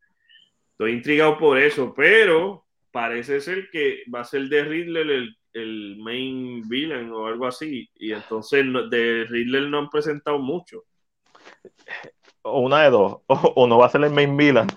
[0.71, 5.97] Estoy intrigado por eso, pero parece ser que va a ser de Riddler el, el
[5.97, 10.83] main villain o algo así, y entonces de Riddler no han presentado mucho.
[12.43, 14.67] O una de dos, o, no va a ser el main villain,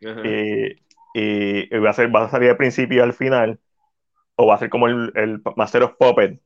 [0.00, 0.76] y,
[1.14, 3.58] y, va, a ser, va a salir al principio y al final,
[4.36, 6.40] o va a ser como el, el Master of Puppet,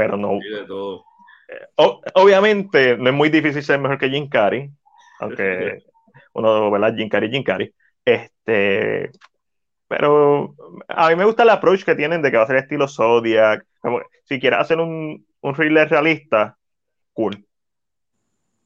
[0.00, 0.38] pero no.
[0.38, 1.66] Eh,
[2.14, 4.70] obviamente no es muy difícil ser mejor que Jim Carrey,
[5.18, 5.82] aunque
[6.32, 6.94] uno, ¿verdad?
[6.96, 7.74] Jim Carrey, Jim Carrey.
[8.02, 9.10] Este,
[9.88, 10.54] pero
[10.88, 13.66] a mí me gusta el approach que tienen de que va a ser estilo Zodiac.
[14.24, 16.56] si quieres hacer un, un thriller realista,
[17.12, 17.44] cool.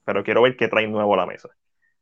[0.05, 1.48] Pero quiero ver qué trae nuevo a la mesa.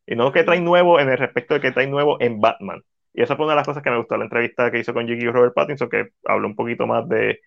[0.07, 2.83] Y no que trae nuevo en el respecto de que trae nuevo en Batman.
[3.15, 5.09] Y esa fue una de las cosas que me gustó la entrevista que hizo con
[5.09, 5.33] J.K.
[5.33, 7.41] Robert Pattinson, que habló un poquito más de,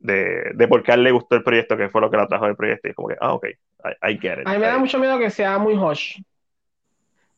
[0.00, 2.26] de, de, por qué a él le gustó el proyecto, que fue lo que la
[2.26, 2.88] trajo del proyecto.
[2.88, 3.46] Y como que, ah, ok,
[4.02, 4.46] I, get it.
[4.46, 6.20] A mí me da mucho miedo que sea muy Hush.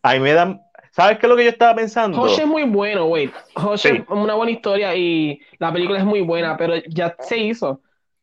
[0.02, 0.60] A mí me da.
[0.90, 2.20] ¿Sabes qué es lo que yo estaba pensando?
[2.20, 3.30] Hush es muy bueno, güey.
[3.56, 7.80] Hush es una buena historia y la película es muy buena, pero ya se hizo.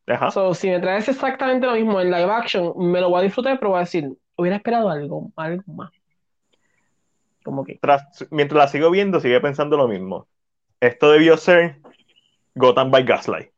[0.08, 0.32] Ajá.
[0.32, 3.60] So, si me traes exactamente lo mismo en live action, me lo voy a disfrutar,
[3.60, 5.92] pero voy a decir, hubiera esperado algo, algo más
[8.30, 10.28] mientras la sigo viendo, sigue pensando lo mismo.
[10.80, 11.78] Esto debió ser
[12.56, 13.50] Gotham by Gaslight.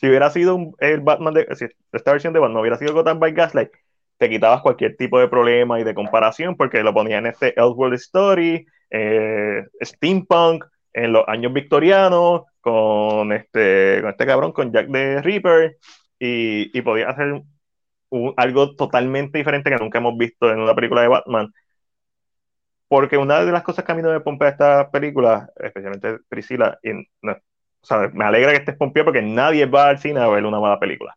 [0.00, 1.46] Si hubiera sido el Batman de
[1.92, 3.70] esta versión de Batman hubiera sido Gotham by Gaslight,
[4.16, 7.94] te quitabas cualquier tipo de problema y de comparación porque lo ponía en este Elseworld
[7.94, 10.64] Story, eh, Steampunk,
[10.94, 15.76] en los años victorianos, con este, con este cabrón, con Jack the Ripper,
[16.18, 17.42] y, y podía hacer
[18.36, 21.52] algo totalmente diferente que nunca hemos visto en una película de Batman.
[22.88, 26.78] Porque una de las cosas que a mí no me pompea esta película, especialmente Priscila,
[26.82, 26.90] y
[27.22, 27.36] no,
[27.82, 30.60] o sea, me alegra que estés pompeado porque nadie va al cine a ver una
[30.60, 31.16] mala película.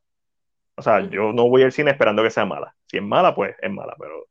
[0.75, 2.75] O sea, yo no voy al cine esperando que sea mala.
[2.87, 4.27] Si es mala, pues es mala, pero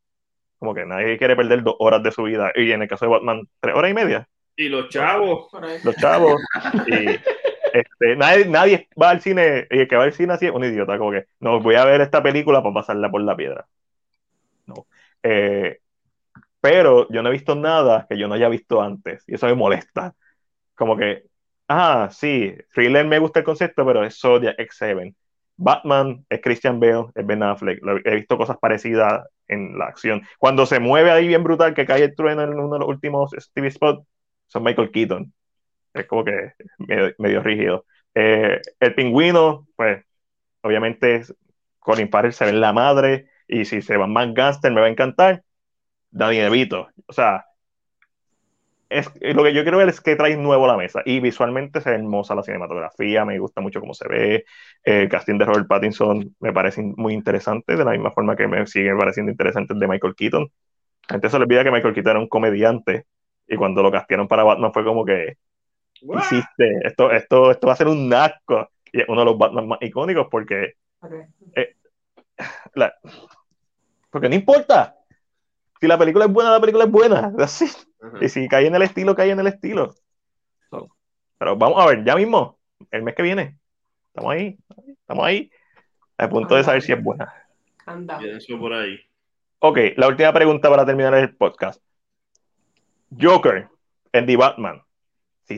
[0.59, 2.53] como que nadie quiere perder dos horas de su vida.
[2.55, 4.29] Y en el caso de Batman, tres horas y media.
[4.57, 5.49] Y los chavos.
[5.85, 6.41] Los chavos.
[6.87, 7.07] y
[7.73, 10.65] este, nadie, nadie va al cine, y el que va al cine así es un
[10.65, 13.67] idiota, como que no voy a ver esta película para pasarla por la piedra.
[14.67, 14.87] No.
[15.23, 15.81] Eh,
[16.61, 19.55] pero yo no he visto nada que yo no haya visto antes, y eso me
[19.55, 20.15] molesta.
[20.75, 21.25] Como que
[21.73, 25.15] ah, sí, Thriller me gusta el concepto, pero es Zodiac X7.
[25.57, 27.81] Batman es Christian Bale, es Ben Affleck.
[28.05, 30.23] He visto cosas parecidas en la acción.
[30.39, 33.31] Cuando se mueve ahí bien brutal, que cae el trueno en uno de los últimos
[33.39, 34.05] Stevie Spot,
[34.47, 35.33] son Michael Keaton.
[35.95, 36.53] Es como que
[37.19, 37.87] medio, rígido.
[38.15, 40.05] Eh, el pingüino, pues,
[40.63, 41.23] obviamente
[41.79, 44.91] Colin Farrell se ve la madre, y si se van más gangster me va a
[44.91, 45.45] encantar.
[46.11, 46.89] Danny DeVito.
[47.07, 47.47] O sea,
[48.93, 51.03] es, lo que yo quiero ver es que trae nuevo a la mesa.
[51.05, 54.45] Y visualmente se ve hermosa la cinematografía, me gusta mucho cómo se ve,
[54.83, 58.67] el casting de Robert Pattinson me parece muy interesante, de la misma forma que me
[58.67, 60.49] sigue pareciendo interesante el de Michael Keaton.
[61.09, 63.07] La gente se le olvida que Michael Keaton era un comediante
[63.49, 65.37] y cuando lo castearon para Batman fue como que
[66.01, 69.69] hiciste, esto, esto, esto va a ser un nasco y es uno de los Batman
[69.69, 70.75] más icónicos porque
[71.57, 71.75] eh,
[74.11, 74.97] porque no importa
[75.83, 77.67] si la película es buena, la película es buena, así
[78.21, 79.93] y si cae en el estilo, cae en el estilo.
[81.39, 82.57] pero vamos a ver, ya mismo,
[82.93, 83.59] el mes que viene.
[84.07, 84.57] Estamos ahí,
[85.01, 85.51] estamos ahí,
[86.19, 87.35] a punto de saber si es buena.
[88.21, 88.97] eso por ahí.
[89.59, 91.83] Ok, la última pregunta para terminar el podcast.
[93.21, 93.67] Joker
[94.13, 94.83] en The Batman.
[95.43, 95.57] Si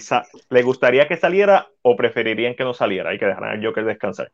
[0.49, 3.11] ¿Le gustaría que saliera o preferirían que no saliera?
[3.11, 4.33] Hay que dejar al Joker descansar.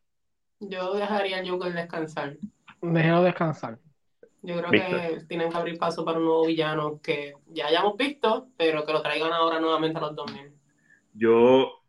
[0.61, 2.37] Yo dejaría al Joker descansar.
[2.81, 3.79] Déjalo descansar.
[4.43, 8.49] Yo creo que tienen que abrir paso para un nuevo villano que ya hayamos visto,
[8.57, 10.53] pero que lo traigan ahora nuevamente a los 2000.
[11.15, 11.83] Yo,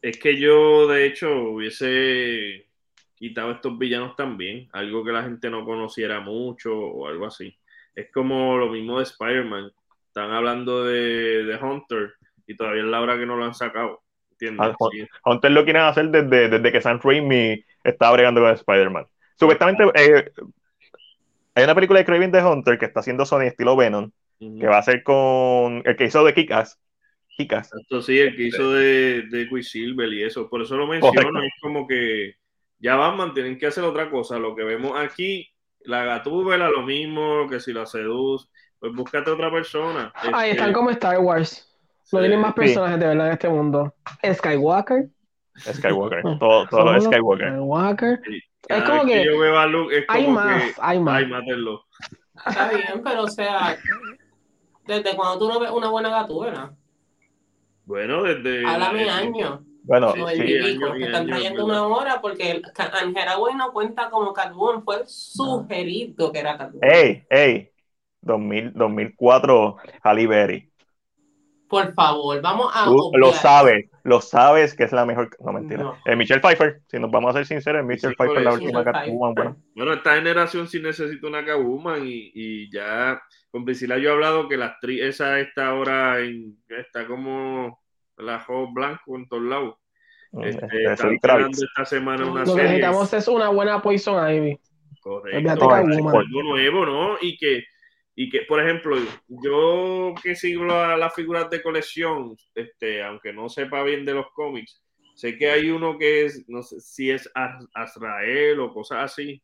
[0.00, 2.66] es que yo de hecho hubiese
[3.14, 7.56] quitado estos villanos también, algo que la gente no conociera mucho o algo así.
[7.94, 9.70] Es como lo mismo de Spider-Man.
[10.06, 12.14] Están hablando de, de, Hunter
[12.46, 14.02] y todavía es la hora que no lo han sacado.
[14.30, 14.74] ¿entiendes?
[14.80, 19.06] Ah, Hunter lo quieren hacer desde, desde que Sam Raimi estaba bregando con Spider-Man.
[19.38, 20.30] Supuestamente, eh,
[21.54, 24.78] hay una película de Craven the Hunter que está haciendo Sony estilo Venom, que va
[24.78, 26.78] a ser con el que hizo de Kikas.
[27.36, 27.70] Kikas.
[27.74, 30.48] Esto sí, el que hizo de, de Quicksilver y eso.
[30.48, 32.34] Por eso lo menciono, es como que
[32.78, 34.38] ya van, tienen que hacer otra cosa.
[34.38, 35.48] Lo que vemos aquí,
[35.80, 38.48] la gatúbela, lo mismo, que si la seduce,
[38.78, 40.12] pues búscate otra persona.
[40.14, 41.68] Ahí están este, como Star Wars.
[42.12, 43.94] No tienen más personajes de verdad en este mundo.
[44.24, 45.08] Skywalker.
[45.56, 47.48] Skywalker, todo, todo Skywalker.
[47.48, 48.20] Skywalker
[48.68, 51.22] es como que, yo veo a Luke, es hay más, que, hay más.
[52.46, 53.76] Está bien, pero o sea,
[54.86, 56.74] desde cuando tú no ves una buena gatúbela.
[57.84, 58.66] Bueno, desde.
[58.66, 59.64] Háblame año.
[59.84, 62.62] Bueno, sí, sí, están trayendo una hora porque
[62.92, 66.88] Angela Way no cuenta como Catwoman, fue sugerido que era Catwoman.
[66.88, 67.70] ¡Ey, ey!
[68.20, 70.72] 2000, 2004, Halle Berry.
[71.68, 72.84] Por favor, vamos a.
[72.84, 75.30] Tú lo sabes, lo sabes que es la mejor.
[75.40, 75.94] No, mentira.
[76.04, 79.34] Eh, Michelle Pfeiffer, si nos vamos a ser sinceros, Michelle Pfeiffer la última Catwoman.
[79.34, 79.56] Bueno.
[79.76, 84.48] bueno, esta generación sí necesita una Catwoman y, y ya con Priscila yo he hablado
[84.48, 86.58] que la actriz esa está ahora en.
[86.68, 87.80] Está como
[88.16, 89.76] la juego blanco en todos lados.
[90.32, 91.08] Mm, este, está
[91.48, 94.58] esta semana una Lo que necesitamos es una buena Poison Ivy.
[95.00, 95.70] Correcto.
[95.70, 97.16] Algo nuevo, ¿no?
[97.20, 97.64] Y que
[98.14, 98.96] y que, por ejemplo,
[99.28, 104.82] yo que sigo las figuras de colección, este, aunque no sepa bien de los cómics,
[105.14, 107.30] sé que hay uno que es, no sé si es
[107.74, 109.42] Azrael o cosas así.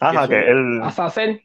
[0.00, 0.80] Ajá, que, el...
[0.82, 1.42] Assassin.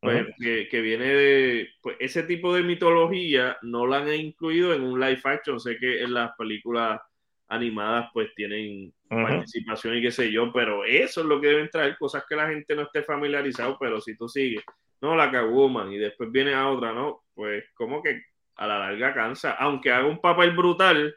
[0.00, 5.00] Pues, que, viene de pues ese tipo de mitología no la han incluido en un
[5.00, 7.00] live action sé que en las películas
[7.48, 11.96] animadas pues tienen participación y qué sé yo, pero eso es lo que deben traer,
[11.96, 14.64] cosas que la gente no esté familiarizado, pero si tú sigues,
[15.00, 17.22] no, la Catwoman y después viene a otra, ¿no?
[17.34, 18.22] Pues como que
[18.56, 21.14] a la larga cansa, aunque haga un papel brutal.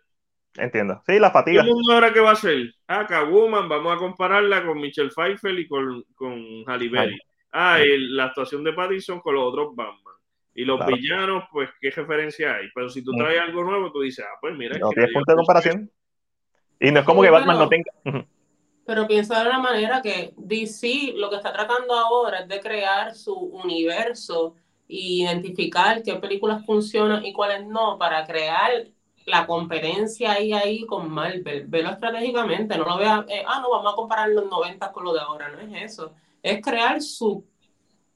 [0.56, 1.64] Entiendo, sí, la fatiga.
[1.64, 2.74] ¿Qué mundo ahora qué va a hacer?
[2.88, 7.20] Ah, Catwoman, vamos a compararla con Michelle Pfeiffer y con, con Halle Berry.
[7.52, 10.14] Ah, y la actuación de Pattinson con los otros Batman.
[10.54, 12.68] Y los villanos, pues, ¿qué referencia hay?
[12.76, 14.78] Pero si tú traes algo nuevo, tú dices, ah, pues mira.
[14.78, 15.92] No tienes punto de comparación.
[16.80, 17.92] Y no es como que Batman no tenga.
[18.86, 23.14] Pero piensa de una manera que DC lo que está tratando ahora es de crear
[23.14, 24.56] su universo
[24.88, 28.88] e identificar qué películas funcionan y cuáles no para crear
[29.26, 31.68] la competencia ahí ahí con Marvel.
[31.68, 35.14] Velo estratégicamente, no lo vea, eh, ah, no, vamos a comparar los 90 con lo
[35.14, 36.14] de ahora, no es eso.
[36.42, 37.46] Es crear su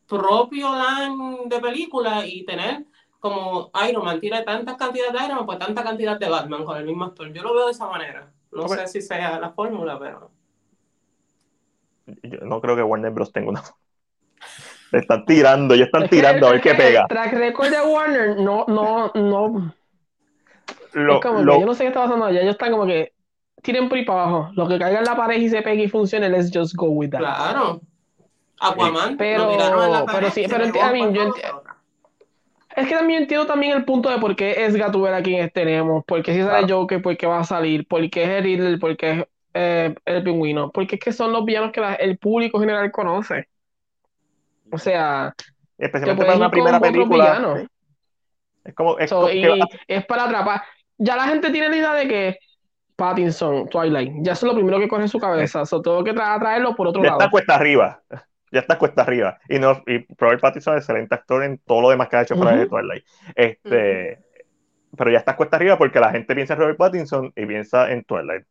[0.07, 2.85] propio line de película y tener
[3.19, 6.77] como Iron Man tiene tantas cantidades de Iron Man, pues tanta cantidad de Batman con
[6.77, 7.31] el mismo actor.
[7.31, 8.33] Yo lo veo de esa manera.
[8.55, 10.31] No sé si sea la fórmula, pero.
[12.23, 13.31] Yo no creo que Warner Bros.
[13.31, 13.63] tenga una.
[14.91, 17.01] Le están tirando, ya están tirando a ver qué pega.
[17.01, 19.73] El track record de Warner no, no, no.
[20.93, 22.41] Lo, es como que yo no sé qué está pasando allá.
[22.41, 23.13] Ellos están como que
[23.63, 24.51] tiren por ahí para abajo.
[24.53, 27.09] Lo que caiga en la pared y se pegue y funcione, let's just go with
[27.09, 27.21] that.
[27.21, 27.81] Claro.
[28.59, 29.17] Aquaman.
[29.17, 29.57] Pero,
[30.05, 31.62] pero sí, pero entiendo, yo entiendo.
[32.75, 36.23] Es que también entiendo también el punto de por qué es Gatubela quien tenemos, por
[36.23, 38.97] qué si sale Joker, por qué va a salir, por qué es el Riddler, por
[38.97, 42.91] qué es eh, el pingüino, porque es que son los villanos que el público general
[42.91, 43.47] conoce.
[44.71, 45.35] O sea,
[45.77, 47.67] especialmente para una primera película.
[48.63, 49.11] Es como es,
[49.87, 50.63] es para atrapar.
[50.97, 52.37] Ya la gente tiene la idea de que
[52.95, 55.63] Pattinson, Twilight, ya eso es lo primero que coge en su cabeza.
[55.69, 57.19] O tengo que traerlo por otro ya lado.
[57.19, 58.01] Está cuesta arriba
[58.53, 59.39] ya está cuesta arriba.
[59.49, 62.35] Y, no, y Robert Pattinson es excelente actor en todo lo demás que ha hecho
[62.35, 63.03] fuera de Twilight.
[63.35, 64.19] Este,
[64.95, 68.03] Pero ya está cuesta arriba porque la gente piensa en Robert Pattinson y piensa en
[68.03, 68.45] Twilight.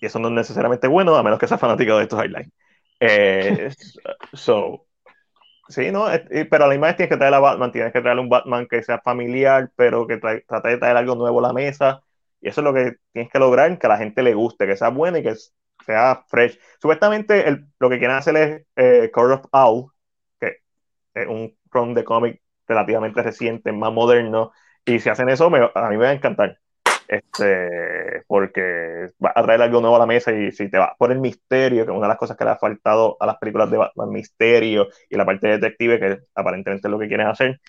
[0.00, 2.52] Y eso no es necesariamente bueno, a menos que sea fanático de estos highlights.
[2.98, 3.70] Eh,
[4.32, 4.86] so,
[5.68, 6.06] sí, ¿no?
[6.50, 8.82] Pero a la imagen tienes que traer a Batman, tienes que traer un Batman que
[8.82, 12.02] sea familiar, pero que trate de traer algo nuevo a la mesa.
[12.40, 14.76] Y eso es lo que tienes que lograr, que a la gente le guste, que
[14.76, 15.34] sea bueno y que
[15.86, 16.58] sea fresh.
[16.80, 19.92] Supuestamente el, lo que quieren hacer es eh, Court of Owl,
[20.38, 20.58] que
[21.14, 24.52] es un run de cómic relativamente reciente, más moderno,
[24.84, 26.58] y si hacen eso, a mí me va a encantar.
[27.08, 31.12] Este, porque va a traer algo nuevo a la mesa y si te va por
[31.12, 33.70] el misterio, que es una de las cosas que le ha faltado a las películas
[33.70, 37.60] de Batman, misterio y la parte de detective, que aparentemente es lo que quieren hacer,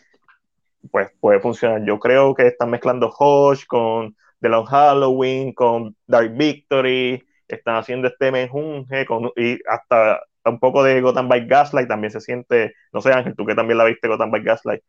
[0.89, 1.83] pues puede funcionar.
[1.85, 8.07] Yo creo que están mezclando Hush con The Long Halloween, con Dark Victory, están haciendo
[8.07, 13.01] este menjunje con, y hasta un poco de Gotham by Gaslight también se siente, no
[13.01, 14.81] sé Ángel, tú que también la viste Gotham by Gaslight.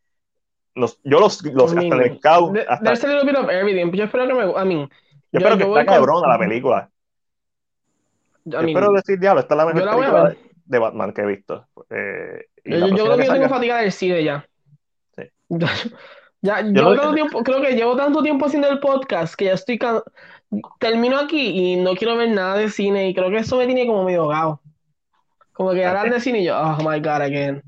[0.74, 2.56] Los, yo los, los hasta el scout.
[2.68, 3.90] Hasta, there's a little bit of everything.
[3.90, 4.44] Yo espero que me.
[4.44, 4.88] I mean,
[5.32, 6.90] yo, espero que está cabrón la película.
[8.44, 10.36] Yo, espero decir, diablo, esta es la mejor película
[10.68, 11.66] de Batman que he visto.
[11.90, 14.46] Eh, yo, yo creo que, yo tengo fatiga del cine ya.
[15.16, 15.22] Sí.
[16.40, 19.78] ya, yo, yo tiempo, creo que llevo tanto tiempo haciendo el podcast que ya estoy
[20.78, 23.86] termino aquí y no quiero ver nada de cine y creo que eso me tiene
[23.86, 24.60] como medio ahogado.
[25.52, 27.62] Como que hablar de cine y yo, oh my god, again.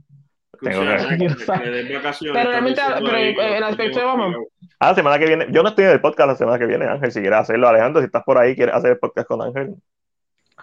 [0.60, 4.34] Tengo Pero realmente, pero el aspecto de Batman.
[4.78, 5.46] Ah, la semana que viene.
[5.50, 7.12] Yo no estoy en el podcast la semana que viene, Ángel.
[7.12, 9.74] Si quieres hacerlo, Alejandro, si estás por ahí, quieres hacer el podcast con Ángel.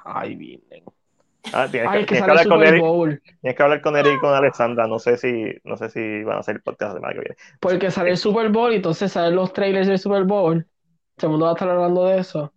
[0.05, 0.83] Ay, vienen.
[1.53, 4.33] Ah, tienes, que, tienes que, hablar con Eric, tienes que hablar con Eric y con
[4.33, 4.87] Alexandra.
[4.87, 7.35] No sé si, no sé si van a hacer el podcast la semana que viene.
[7.59, 10.65] Porque sale el Super Bowl y entonces salen los trailers del Super Bowl.
[11.17, 12.53] Todo el mundo va a estar hablando de eso.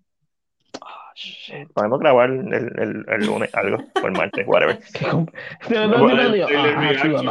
[0.83, 4.79] Oh, Podemos grabar el, el, el, lunes algo, o el martes, whatever.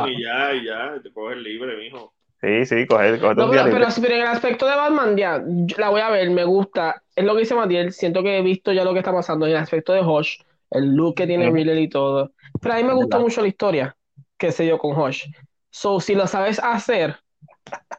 [0.09, 2.13] y ya, y ya, te coges libre, mijo.
[2.41, 5.43] Sí, sí, coger, coger no, pero, pero, pero, en el aspecto de Batman, ya,
[5.77, 7.03] la voy a ver, me gusta.
[7.15, 9.51] Es lo que dice Matiel, siento que he visto ya lo que está pasando en
[9.51, 10.39] el aspecto de Hosh,
[10.71, 12.31] el look que tiene Miller y todo.
[12.59, 13.95] Pero a mí me gustó mucho la historia
[14.37, 15.25] que se dio con Hosh.
[15.69, 17.17] So, si lo sabes hacer,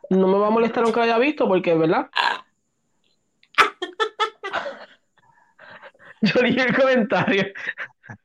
[0.09, 2.09] no me va a molestar aunque lo haya visto, porque, ¿verdad?
[6.23, 7.45] Yo dije el comentario.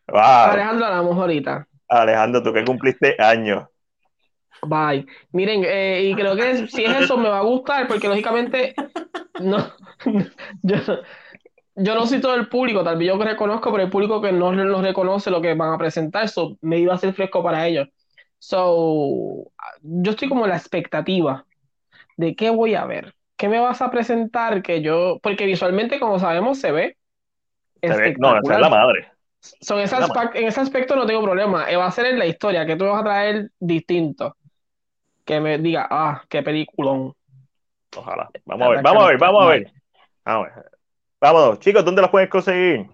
[0.08, 0.20] Wow.
[0.20, 1.68] Alejandro, hablamos ahorita.
[1.88, 3.66] Alejandro, tú que cumpliste años.
[4.64, 5.06] Bye.
[5.32, 8.74] Miren, eh, y creo que si es eso me va a gustar, porque lógicamente
[9.40, 9.72] no,
[10.64, 10.76] yo,
[11.76, 14.52] yo no soy todo el público, tal vez yo reconozco, pero el público que no
[14.52, 17.88] los reconoce lo que van a presentar, eso me iba a ser fresco para ellos.
[18.40, 21.46] So, yo estoy como en la expectativa
[22.18, 23.15] de qué voy a ver.
[23.38, 24.62] ¿Qué me vas a presentar?
[24.62, 26.98] Que yo, porque visualmente, como sabemos, se ve
[28.18, 29.08] no, esa es la madre.
[29.40, 31.70] Son en ese aspecto no tengo problema.
[31.70, 34.36] Eh, va a ser en la historia, que tú vas a traer distinto.
[35.24, 37.14] Que me diga, ah, qué peliculón.
[37.96, 38.30] Ojalá.
[38.46, 39.72] Vamos a ver, vamos a ver, vamos a ver.
[40.26, 40.66] Vamos a ver.
[41.22, 42.88] Vámonos, chicos, ¿dónde las puedes conseguir?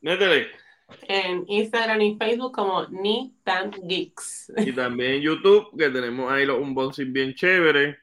[0.00, 0.48] Métele.
[1.08, 4.52] En Instagram y Facebook como Ni Tan Geeks.
[4.56, 7.98] Y también en YouTube, que tenemos ahí los unboxing bien chévere.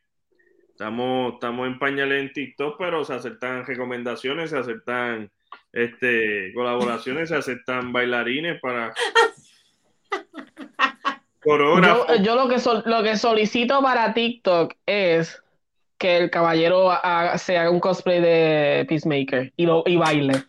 [0.74, 5.30] Estamos, estamos en pañales en TikTok, pero se aceptan recomendaciones, se aceptan
[5.72, 8.92] este, colaboraciones, se aceptan bailarines para
[11.46, 15.44] Yo, yo, lo, que lo que solicito para TikTok es
[15.98, 16.90] que el caballero
[17.36, 20.44] se haga un cosplay de Peacemaker y, lo, y baile.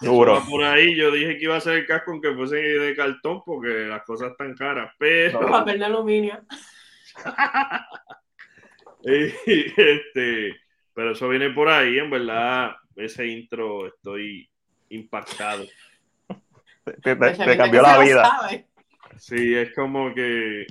[0.00, 0.42] Duro.
[0.48, 3.86] Por ahí yo dije que iba a ser el casco aunque fuese de cartón porque
[3.86, 5.40] las cosas están caras, pero...
[5.46, 6.40] Papel de aluminio.
[9.76, 10.56] este,
[10.94, 14.48] pero eso viene por ahí, en verdad, ese intro estoy
[14.88, 15.64] impactado.
[17.02, 18.66] te, cambió la vida.
[19.16, 20.66] Sí, es como que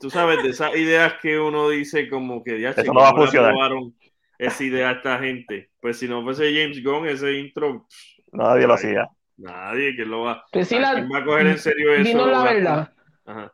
[0.00, 3.14] tú sabes, de esas ideas que uno dice como que ya Eso no va a
[3.14, 3.70] funcionar.
[4.38, 5.70] esa idea a esta gente.
[5.80, 7.86] Pues si no fuese James Gunn, ese intro.
[8.32, 9.08] Nadie lo hacía.
[9.36, 12.04] Nadie que lo va, pues la, va a coger en serio eso.
[12.04, 12.92] Dinos la verdad.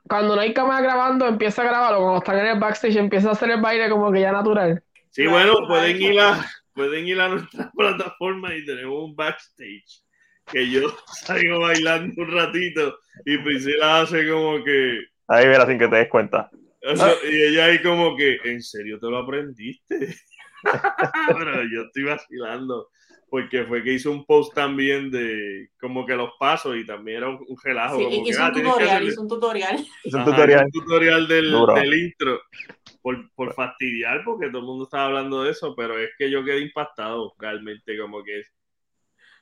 [0.09, 2.01] Cuando no hay cámara grabando, empieza a grabarlo.
[2.01, 4.83] Cuando están en el backstage, empieza a hacer el baile como que ya natural.
[5.11, 10.03] Sí, bueno, pueden ir a, pueden ir a nuestra plataforma y tenemos un backstage
[10.47, 15.89] que yo salgo bailando un ratito y Priscila hace como que Ahí verás sin que
[15.89, 16.51] te des cuenta.
[17.29, 20.15] y ella ahí como que, ¿en serio te lo aprendiste?
[21.39, 22.89] Pero yo estoy vacilando
[23.37, 27.29] porque fue que hizo un post también de como que los pasos y también era
[27.29, 27.99] un, relajo.
[27.99, 30.65] Sí, hizo, un tutorial, hizo un tutorial, hizo un tutorial.
[30.65, 32.41] un tutorial del, del intro
[33.03, 36.43] por, por, fastidiar porque todo el mundo estaba hablando de eso, pero es que yo
[36.47, 38.43] quedé impactado realmente como que...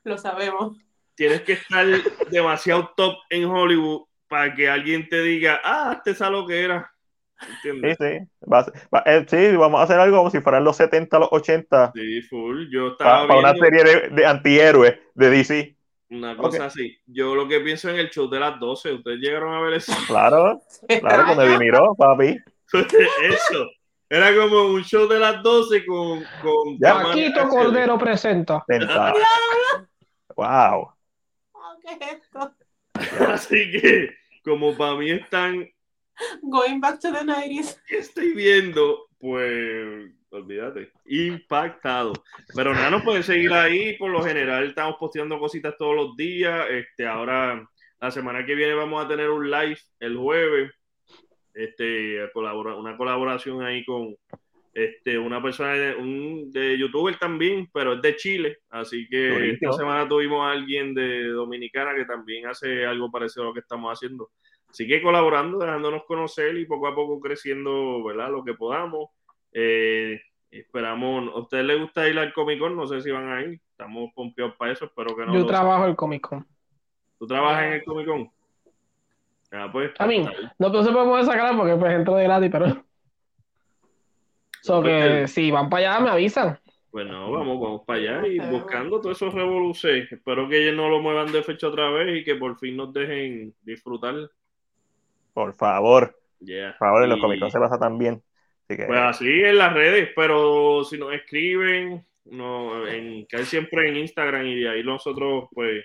[0.02, 0.76] Lo sabemos.
[1.14, 1.86] Tienes que estar
[2.30, 6.92] demasiado top en Hollywood para que alguien te diga, ah, este es lo que era.
[7.40, 7.96] ¿Entiendes?
[8.00, 9.00] Sí, sí.
[9.06, 11.92] Eh, sí, vamos a hacer algo como si fueran los 70, los 80.
[11.94, 12.66] Sí, full.
[12.70, 15.76] Yo estaba para, una serie de, de, antihéroes de DC.
[16.10, 16.96] Una cosa así.
[17.06, 19.92] Yo lo que pienso en el show de las 12, ¿ustedes llegaron a ver eso?
[20.06, 20.62] Claro,
[21.00, 22.38] claro, con Eddie Miró, papi.
[22.72, 23.70] eso.
[24.08, 26.24] Era como un show de las 12 con.
[26.42, 28.64] con Paquito Cordero presenta.
[30.36, 30.92] wow.
[31.82, 32.54] ¿Qué es esto?
[33.28, 34.10] Así que,
[34.44, 35.68] como para mí están.
[36.42, 37.78] Going back to the 90s.
[37.88, 42.12] Estoy viendo, pues, olvídate, impactado.
[42.54, 43.96] Pero nada, nos pueden seguir ahí.
[43.96, 46.66] Por lo general, estamos posteando cositas todos los días.
[46.70, 47.68] Este, ahora,
[48.00, 50.70] la semana que viene, vamos a tener un live el jueves.
[51.52, 54.16] Este, una colaboración ahí con
[54.74, 59.72] este, una persona de, un, de youtuber también, pero es de Chile, así que esta
[59.72, 63.92] semana tuvimos a alguien de Dominicana que también hace algo parecido a lo que estamos
[63.92, 64.32] haciendo.
[64.74, 68.28] Así que colaborando, dejándonos conocer y poco a poco creciendo, ¿verdad?
[68.32, 69.10] Lo que podamos.
[69.52, 70.20] Eh,
[70.50, 72.74] esperamos, ¿a ustedes les gusta ir al Comic Con?
[72.74, 75.32] No sé si van a ir, estamos pompeados para eso, espero que no.
[75.32, 76.44] Yo trabajo en el Comic Con.
[77.20, 78.30] ¿Tú trabajas en el Comic Con?
[79.52, 80.26] Ah, pues, a mí,
[80.58, 82.84] no, pero se puede sacar porque pues entro de gratis, pero...
[84.60, 86.58] So que si van para allá, me avisan.
[86.90, 90.10] Bueno, vamos, vamos para allá y buscando todos esos revoluciones.
[90.10, 92.92] Espero que ellos no lo muevan de fecha otra vez y que por fin nos
[92.92, 94.16] dejen disfrutar.
[95.34, 96.16] Por favor.
[96.38, 98.22] Por favor, en los comités se pasa también.
[98.66, 104.46] Pues así en las redes, pero si nos escriben, no, en, hay siempre en Instagram
[104.46, 105.84] y de ahí nosotros pues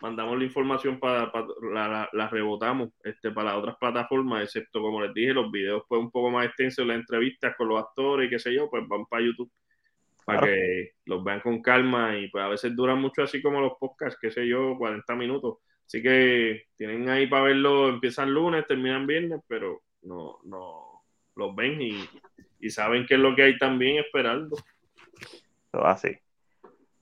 [0.00, 1.32] mandamos la información para,
[2.12, 6.12] la, rebotamos este, para las otras plataformas, excepto como les dije, los videos pues un
[6.12, 9.24] poco más extensos, las entrevistas con los actores y qué sé yo, pues van para
[9.24, 9.50] YouTube
[10.24, 13.72] para que los vean con calma y pues a veces duran mucho así como los
[13.78, 15.58] podcasts, qué sé yo, 40 minutos.
[15.92, 21.02] Así que tienen ahí para verlo, empiezan lunes, terminan viernes, pero no, no
[21.34, 22.08] los ven y,
[22.60, 24.56] y saben qué es lo que hay también esperando.
[25.70, 26.16] Así.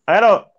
[0.04, 0.50] Bueno,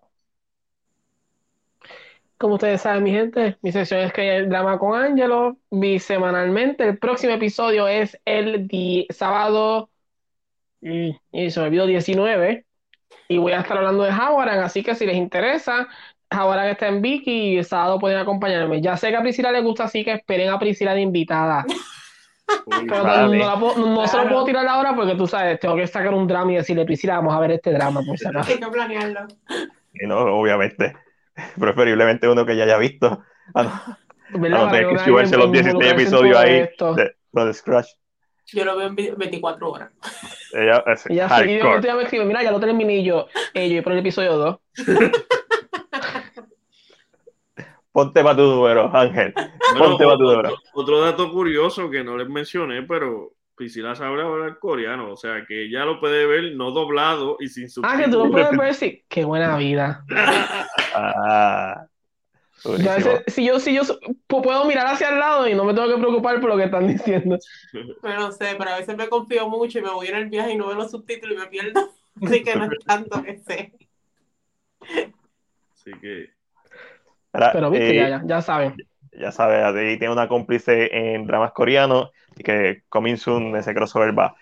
[2.37, 6.87] como ustedes saben, mi gente, mi sección es que hay el drama con Angelo, bisemanalmente.
[6.87, 8.65] El próximo episodio es el
[9.09, 9.89] sábado,
[10.79, 11.19] y
[11.51, 12.65] se me olvidó 19,
[13.27, 15.89] y voy a estar hablando de Howard, así que si les interesa,
[16.31, 18.81] Howard está en Vicky y el sábado pueden acompañarme.
[18.81, 21.65] Ya sé que a Priscila le gusta, así que esperen a Priscila de invitada.
[22.69, 23.27] Pero
[23.77, 26.55] no, se lo puedo tirar ahora porque tú sabes, tengo que sacar un drama y
[26.55, 28.01] decirle, Priscila, vamos a ver este drama.
[28.05, 29.27] Por si Hay que planearlo.
[29.93, 30.95] Y no, obviamente.
[31.59, 33.23] Preferiblemente uno que ya haya visto.
[33.53, 33.93] Ah,
[34.33, 34.49] no.
[34.49, 37.87] no tener que subirse los 16 episodios ahí de, de, Scratch.
[38.53, 39.91] Yo lo veo en 24 horas.
[40.53, 41.81] Ella, es ya hardcore.
[41.81, 44.59] Yo me escribo, mira, ya lo terminé y yo, eh, yo por el episodio 2.
[47.91, 49.33] Ponte para tu número, Ángel.
[49.77, 50.55] Ponte para tu número.
[50.73, 55.65] Otro dato curioso que no les mencioné, pero Priscila sabe hablar coreano, o sea que
[55.65, 57.99] ella lo puede ver no doblado y sin subtítulos.
[57.99, 59.03] Ah, que tú lo puedes ver, sí.
[59.07, 60.03] Qué buena vida.
[60.95, 61.85] ah,
[63.27, 63.81] si yo, si yo
[64.27, 66.87] puedo mirar hacia el lado y no me tengo que preocupar por lo que están
[66.87, 67.37] diciendo.
[67.71, 70.53] Pero no sé, pero a veces me confío mucho y me voy en el viaje
[70.53, 71.91] y no veo los subtítulos y me pierdo.
[72.21, 73.73] Así que no es tanto que sé.
[75.73, 76.29] Así que.
[77.31, 78.75] Pero viste, ya, ya, ya saben
[79.11, 84.17] ya sabes, ahí tiene una cómplice en dramas coreanos y que coming soon ese crossover
[84.17, 84.35] va.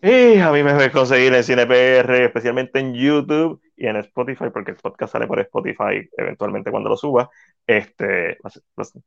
[0.00, 4.46] Y a mí me voy a conseguir en CinePR, especialmente en YouTube y en Spotify,
[4.52, 7.30] porque el podcast sale por Spotify eventualmente cuando lo suba.
[7.66, 8.50] Este, va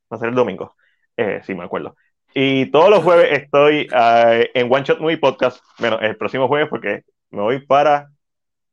[0.10, 0.76] a ser, el domingo,
[1.18, 1.96] eh, sí me acuerdo.
[2.34, 6.70] Y todos los jueves estoy eh, en One Shot Movie Podcast, bueno, el próximo jueves
[6.70, 8.10] porque me voy para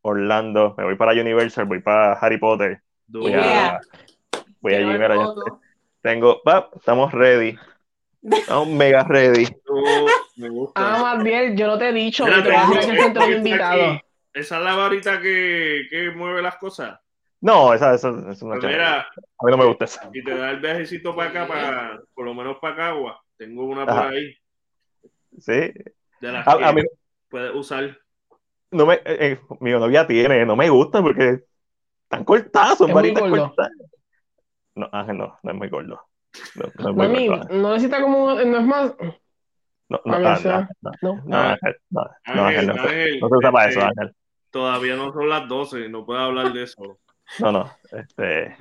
[0.02, 2.82] Orlando, me voy para Universal, voy para Harry Potter.
[3.08, 3.32] voy
[4.64, 5.34] allí, mira, ya
[6.02, 7.56] tengo, va, estamos ready.
[8.22, 9.46] Estamos mega ready.
[10.36, 10.72] me gusta.
[10.74, 13.26] Ah, más bien, yo no te he dicho, que te voy a hacer el centro
[13.26, 14.00] de invitados.
[14.32, 16.98] ¿Esa es la varita que, que mueve las cosas?
[17.40, 20.08] No, esa, esa, esa es una pues mira, A mí no me gusta esa.
[20.12, 23.22] Y te da el viajecito para acá, para, por lo menos para Cagua.
[23.36, 24.34] Tengo una por ahí.
[25.38, 25.72] Sí.
[26.20, 26.84] De las a, que
[27.28, 27.98] puedes usar.
[28.70, 31.40] No me, eh, eh, mi novia tiene, no me gusta porque
[32.04, 33.72] están cortadas, son varitas cortadas.
[34.74, 36.00] No, Ángel no, no es muy gordo.
[36.54, 38.94] No, no, es Mami, no necesita como, no es más.
[39.88, 40.68] No, no, no, no,
[41.02, 44.16] no, no, Ángel, no, Ángel, no, no se usa para eso, este, Ángel.
[44.50, 46.98] Todavía no son las 12, no puedo hablar de eso.
[47.40, 48.56] No, no, este.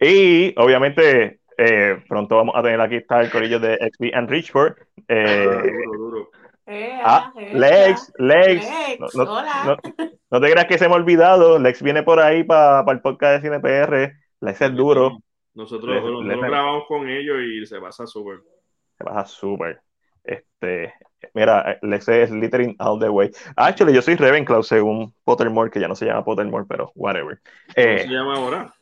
[0.00, 4.74] Y obviamente, eh, pronto vamos a tener aquí está el corillo de XP and Richford.
[5.08, 6.30] Eh, duro, duro.
[6.66, 8.64] Eh, ah, Lex, Lex.
[8.98, 9.76] Lex no, no,
[10.30, 11.58] no, te creas que se me ha olvidado.
[11.58, 14.12] Lex viene por ahí para el podcast de Cine PR.
[14.40, 15.18] Lex es duro.
[15.54, 18.40] Nosotros, nosotros grabamos con ellos y se pasa súper.
[18.96, 19.80] Se pasa súper.
[20.22, 20.94] Este,
[21.34, 23.30] mira, Lex es littering all the way.
[23.56, 27.40] Actually, yo soy Ravenclaw según Pottermore, que ya no se llama Pottermore, pero whatever.
[27.74, 28.74] ¿Cómo eh, se llama ahora?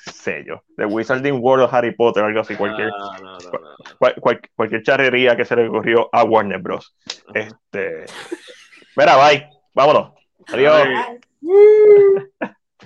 [0.00, 2.90] sello, The Wizarding World of Harry Potter, algo así, cualquier,
[4.54, 6.94] cualquier charrería que se le ocurrió a Warner Bros.
[7.34, 8.06] Este,
[8.96, 10.12] mira, bye, vámonos,
[10.48, 10.88] adiós.